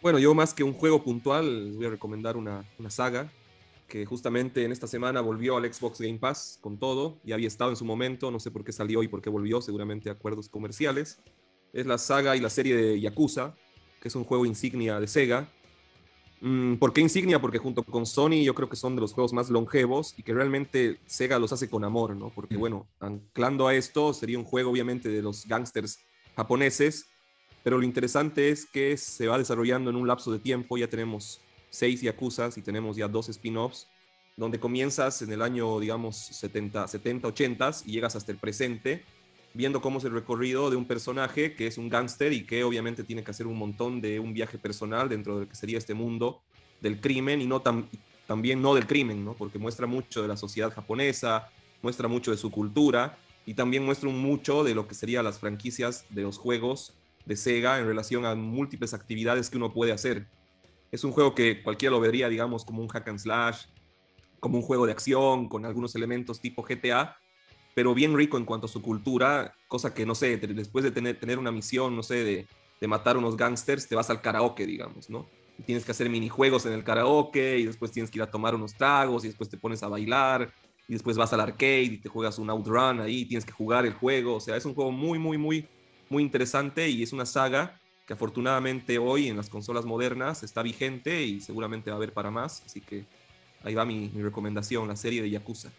Bueno, 0.00 0.18
yo 0.18 0.32
más 0.32 0.54
que 0.54 0.62
un 0.62 0.72
juego 0.72 1.02
puntual, 1.02 1.66
les 1.66 1.76
voy 1.76 1.86
a 1.86 1.90
recomendar 1.90 2.36
una, 2.36 2.64
saga 2.88 3.30
que 3.86 4.06
justamente 4.06 4.64
en 4.64 4.72
esta 4.72 4.86
semana 4.86 5.20
volvió 5.20 5.56
al 5.56 5.72
Xbox 5.72 6.00
Game 6.00 6.18
Pass 6.18 6.58
con 6.60 6.78
todo. 6.78 7.18
Ya 7.24 7.34
había 7.34 7.48
estado 7.48 7.70
en 7.70 7.76
su 7.76 7.84
momento, 7.84 8.30
no 8.30 8.38
sé 8.38 8.50
por 8.50 8.64
qué 8.64 8.72
salió 8.72 9.02
y 9.02 9.08
por 9.08 9.20
qué 9.20 9.28
volvió, 9.28 9.60
seguramente 9.60 10.08
acuerdos 10.08 10.48
comerciales. 10.48 11.20
Es 11.72 11.84
la 11.84 11.98
saga 11.98 12.36
y 12.36 12.40
la 12.40 12.50
serie 12.50 12.76
de 12.76 13.00
Yakuza, 13.00 13.56
que 14.00 14.08
es 14.08 14.14
un 14.14 14.24
juego 14.24 14.46
insignia 14.46 15.00
de 15.00 15.06
Sega, 15.06 15.50
¿Por 16.78 16.92
qué 16.92 17.00
insignia? 17.00 17.40
Porque 17.40 17.58
junto 17.58 17.82
con 17.82 18.06
Sony 18.06 18.44
yo 18.44 18.54
creo 18.54 18.68
que 18.68 18.76
son 18.76 18.94
de 18.94 19.00
los 19.00 19.12
juegos 19.12 19.32
más 19.32 19.50
longevos 19.50 20.14
y 20.16 20.22
que 20.22 20.32
realmente 20.32 21.00
Sega 21.06 21.38
los 21.38 21.52
hace 21.52 21.68
con 21.68 21.84
amor, 21.84 22.14
¿no? 22.14 22.30
Porque 22.30 22.56
mm. 22.56 22.60
bueno, 22.60 22.86
anclando 23.00 23.66
a 23.66 23.74
esto 23.74 24.14
sería 24.14 24.38
un 24.38 24.44
juego 24.44 24.70
obviamente 24.70 25.08
de 25.08 25.20
los 25.20 25.46
gangsters 25.46 25.98
japoneses, 26.36 27.06
pero 27.64 27.78
lo 27.78 27.84
interesante 27.84 28.50
es 28.50 28.66
que 28.66 28.96
se 28.96 29.26
va 29.26 29.36
desarrollando 29.36 29.90
en 29.90 29.96
un 29.96 30.06
lapso 30.06 30.30
de 30.30 30.38
tiempo, 30.38 30.78
ya 30.78 30.88
tenemos 30.88 31.40
seis 31.70 32.00
Yakuzas 32.00 32.56
y 32.56 32.62
tenemos 32.62 32.96
ya 32.96 33.08
dos 33.08 33.28
spin-offs, 33.28 33.88
donde 34.36 34.60
comienzas 34.60 35.20
en 35.22 35.32
el 35.32 35.42
año, 35.42 35.80
digamos, 35.80 36.16
70, 36.16 36.86
70, 36.86 37.26
80 37.28 37.70
y 37.86 37.92
llegas 37.92 38.14
hasta 38.14 38.30
el 38.30 38.38
presente 38.38 39.04
viendo 39.54 39.80
cómo 39.80 39.98
es 39.98 40.04
el 40.04 40.12
recorrido 40.12 40.70
de 40.70 40.76
un 40.76 40.84
personaje 40.84 41.54
que 41.54 41.66
es 41.66 41.78
un 41.78 41.88
gángster 41.88 42.32
y 42.32 42.44
que 42.44 42.64
obviamente 42.64 43.04
tiene 43.04 43.24
que 43.24 43.30
hacer 43.30 43.46
un 43.46 43.58
montón 43.58 44.00
de 44.00 44.20
un 44.20 44.32
viaje 44.32 44.58
personal 44.58 45.08
dentro 45.08 45.34
de 45.34 45.44
lo 45.44 45.48
que 45.48 45.56
sería 45.56 45.78
este 45.78 45.94
mundo 45.94 46.42
del 46.80 47.00
crimen 47.00 47.40
y 47.40 47.46
no 47.46 47.62
también 48.26 48.62
no 48.62 48.74
del 48.74 48.86
crimen, 48.86 49.24
¿no? 49.24 49.34
porque 49.34 49.58
muestra 49.58 49.86
mucho 49.86 50.22
de 50.22 50.28
la 50.28 50.36
sociedad 50.36 50.72
japonesa, 50.72 51.48
muestra 51.82 52.08
mucho 52.08 52.30
de 52.30 52.36
su 52.36 52.50
cultura 52.50 53.18
y 53.46 53.54
también 53.54 53.84
muestra 53.84 54.10
mucho 54.10 54.62
de 54.62 54.74
lo 54.74 54.86
que 54.86 54.94
serían 54.94 55.24
las 55.24 55.38
franquicias 55.38 56.04
de 56.10 56.22
los 56.22 56.38
juegos 56.38 56.94
de 57.24 57.36
Sega 57.36 57.78
en 57.78 57.86
relación 57.86 58.26
a 58.26 58.34
múltiples 58.34 58.94
actividades 58.94 59.50
que 59.50 59.56
uno 59.56 59.72
puede 59.72 59.92
hacer. 59.92 60.26
Es 60.90 61.04
un 61.04 61.12
juego 61.12 61.34
que 61.34 61.62
cualquiera 61.62 61.92
lo 61.92 62.00
vería, 62.00 62.28
digamos, 62.28 62.64
como 62.64 62.80
un 62.80 62.88
hack 62.88 63.08
and 63.08 63.18
slash, 63.18 63.66
como 64.40 64.58
un 64.58 64.62
juego 64.62 64.86
de 64.86 64.92
acción, 64.92 65.48
con 65.48 65.66
algunos 65.66 65.94
elementos 65.94 66.40
tipo 66.40 66.62
GTA, 66.62 67.16
pero 67.78 67.94
bien 67.94 68.16
rico 68.16 68.36
en 68.36 68.44
cuanto 68.44 68.66
a 68.66 68.68
su 68.68 68.82
cultura, 68.82 69.54
cosa 69.68 69.94
que, 69.94 70.04
no 70.04 70.16
sé, 70.16 70.36
después 70.36 70.82
de 70.82 70.90
tener, 70.90 71.38
una 71.38 71.52
misión, 71.52 71.94
no 71.94 72.02
sé, 72.02 72.24
de, 72.24 72.46
de 72.80 72.88
matar 72.88 73.16
unos 73.16 73.36
gangsters, 73.36 73.86
te 73.86 73.94
vas 73.94 74.10
al 74.10 74.20
karaoke, 74.20 74.66
digamos, 74.66 75.08
¿no? 75.08 75.28
Tienes 75.64 75.84
que 75.84 75.92
hacer 75.92 76.10
minijuegos 76.10 76.66
en 76.66 76.72
el 76.72 76.82
karaoke 76.82 77.56
y 77.56 77.66
después 77.66 77.92
tienes 77.92 78.10
que 78.10 78.18
ir 78.18 78.24
a 78.24 78.32
tomar 78.32 78.56
unos 78.56 78.74
tragos 78.74 79.22
y 79.22 79.28
después 79.28 79.48
te 79.48 79.56
pones 79.56 79.84
a 79.84 79.86
bailar 79.86 80.52
y 80.88 80.94
después 80.94 81.16
vas 81.16 81.32
al 81.32 81.38
arcade 81.38 81.82
y 81.82 81.98
te 81.98 82.08
juegas 82.08 82.40
un 82.40 82.50
outrun 82.50 82.98
ahí, 82.98 83.24
tienes 83.26 83.44
que 83.44 83.52
jugar 83.52 83.86
el 83.86 83.92
juego, 83.92 84.34
o 84.34 84.40
sea, 84.40 84.56
es 84.56 84.64
un 84.64 84.74
juego 84.74 84.90
muy, 84.90 85.20
muy, 85.20 85.38
muy, 85.38 85.68
muy 86.08 86.24
interesante 86.24 86.88
y 86.88 87.04
es 87.04 87.12
una 87.12 87.26
saga 87.26 87.80
que 88.08 88.12
afortunadamente 88.12 88.98
hoy 88.98 89.28
en 89.28 89.36
las 89.36 89.48
consolas 89.48 89.84
modernas 89.84 90.42
está 90.42 90.64
vigente 90.64 91.22
y 91.22 91.40
seguramente 91.40 91.90
va 91.90 91.94
a 91.94 91.98
haber 91.98 92.12
para 92.12 92.32
más, 92.32 92.60
así 92.66 92.80
que 92.80 93.04
ahí 93.62 93.74
va 93.76 93.84
mi, 93.84 94.10
mi 94.12 94.20
recomendación, 94.20 94.88
la 94.88 94.96
serie 94.96 95.22
de 95.22 95.30
Yakuza. 95.30 95.70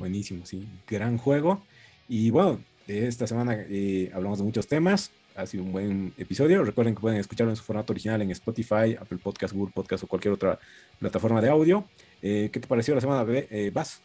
Buenísimo, 0.00 0.46
sí. 0.46 0.66
Gran 0.88 1.18
juego. 1.18 1.62
Y 2.08 2.30
bueno, 2.30 2.58
esta 2.88 3.26
semana 3.26 3.54
eh, 3.68 4.10
hablamos 4.14 4.38
de 4.38 4.44
muchos 4.44 4.66
temas. 4.66 5.12
Ha 5.36 5.46
sido 5.46 5.62
un 5.62 5.72
buen 5.72 6.14
episodio. 6.16 6.64
Recuerden 6.64 6.94
que 6.94 7.02
pueden 7.02 7.20
escucharlo 7.20 7.52
en 7.52 7.56
su 7.56 7.62
formato 7.62 7.92
original 7.92 8.22
en 8.22 8.30
Spotify, 8.30 8.96
Apple 8.98 9.18
Podcast, 9.22 9.52
Google 9.52 9.72
Podcast 9.74 10.04
o 10.04 10.06
cualquier 10.06 10.32
otra 10.32 10.58
plataforma 10.98 11.42
de 11.42 11.50
audio. 11.50 11.84
Eh, 12.22 12.48
¿Qué 12.50 12.60
te 12.60 12.66
pareció 12.66 12.94
la 12.94 13.02
semana? 13.02 13.26
Eh, 13.28 13.70
¿Vas? 13.74 14.00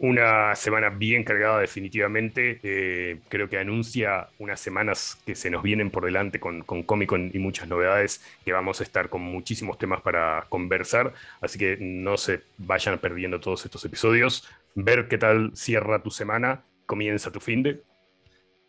Una 0.00 0.54
semana 0.56 0.90
bien 0.90 1.22
cargada 1.22 1.60
definitivamente. 1.60 3.20
creo 3.28 3.48
que 3.48 3.58
anuncia 3.58 4.28
unas 4.38 4.58
semanas 4.58 5.18
que 5.24 5.36
se 5.36 5.48
nos 5.48 5.62
vienen 5.62 5.90
por 5.90 6.04
delante 6.04 6.40
con, 6.40 6.62
Con 6.62 7.30
y 7.32 7.38
muchas 7.38 7.68
novedades, 7.68 8.20
que 8.44 8.52
vamos 8.52 8.80
a 8.80 8.84
estar 8.84 9.08
con 9.08 9.22
muchísimos 9.22 9.78
temas 9.78 10.00
para 10.00 10.46
conversar. 10.48 11.14
Así 11.40 11.58
que 11.58 11.78
no 11.80 12.16
se 12.16 12.42
vayan 12.58 12.98
perdiendo 12.98 13.40
todos 13.40 13.64
estos 13.64 13.84
episodios 13.84 14.48
ver 14.74 15.08
qué 15.08 15.18
tal 15.18 15.52
cierra 15.54 16.02
tu 16.02 16.10
semana, 16.10 16.64
comienza 16.86 17.30
tu 17.30 17.40
fin 17.40 17.62
de. 17.62 17.82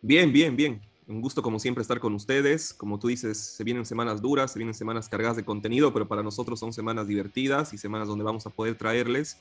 Bien, 0.02 0.32
bien, 0.32 0.56
bien. 0.56 0.80
Un 1.06 1.20
gusto 1.20 1.42
como 1.42 1.58
siempre 1.58 1.82
estar 1.82 1.98
con 1.98 2.14
ustedes. 2.14 2.72
Como 2.72 2.98
tú 2.98 3.08
dices, 3.08 3.38
se 3.38 3.64
vienen 3.64 3.84
semanas 3.84 4.22
duras, 4.22 4.52
se 4.52 4.58
vienen 4.58 4.74
semanas 4.74 5.08
cargadas 5.08 5.36
de 5.36 5.44
contenido, 5.44 5.92
pero 5.92 6.06
para 6.06 6.22
nosotros 6.22 6.60
son 6.60 6.72
semanas 6.72 7.08
divertidas 7.08 7.74
y 7.74 7.78
semanas 7.78 8.06
donde 8.06 8.24
vamos 8.24 8.46
a 8.46 8.50
poder 8.50 8.76
traerles 8.76 9.40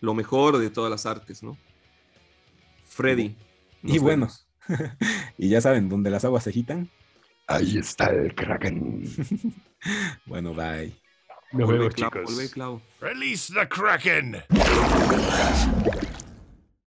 lo 0.00 0.14
mejor 0.14 0.58
de 0.58 0.70
todas 0.70 0.90
las 0.90 1.06
artes, 1.06 1.42
¿no? 1.42 1.56
Freddy. 2.84 3.36
Y 3.82 3.98
bueno, 3.98 4.28
y 5.38 5.48
ya 5.48 5.60
saben, 5.60 5.88
donde 5.88 6.10
las 6.10 6.24
aguas 6.24 6.44
se 6.44 6.50
agitan. 6.50 6.88
Ahí 7.46 7.78
está 7.78 8.10
el 8.10 8.34
Kraken. 8.34 9.04
bueno, 10.26 10.54
bye. 10.54 10.94
Nos 11.52 11.68
vemos, 11.68 11.94
chicos. 11.94 12.52
Release 13.00 13.48
the 13.48 13.66
Kraken! 13.66 14.42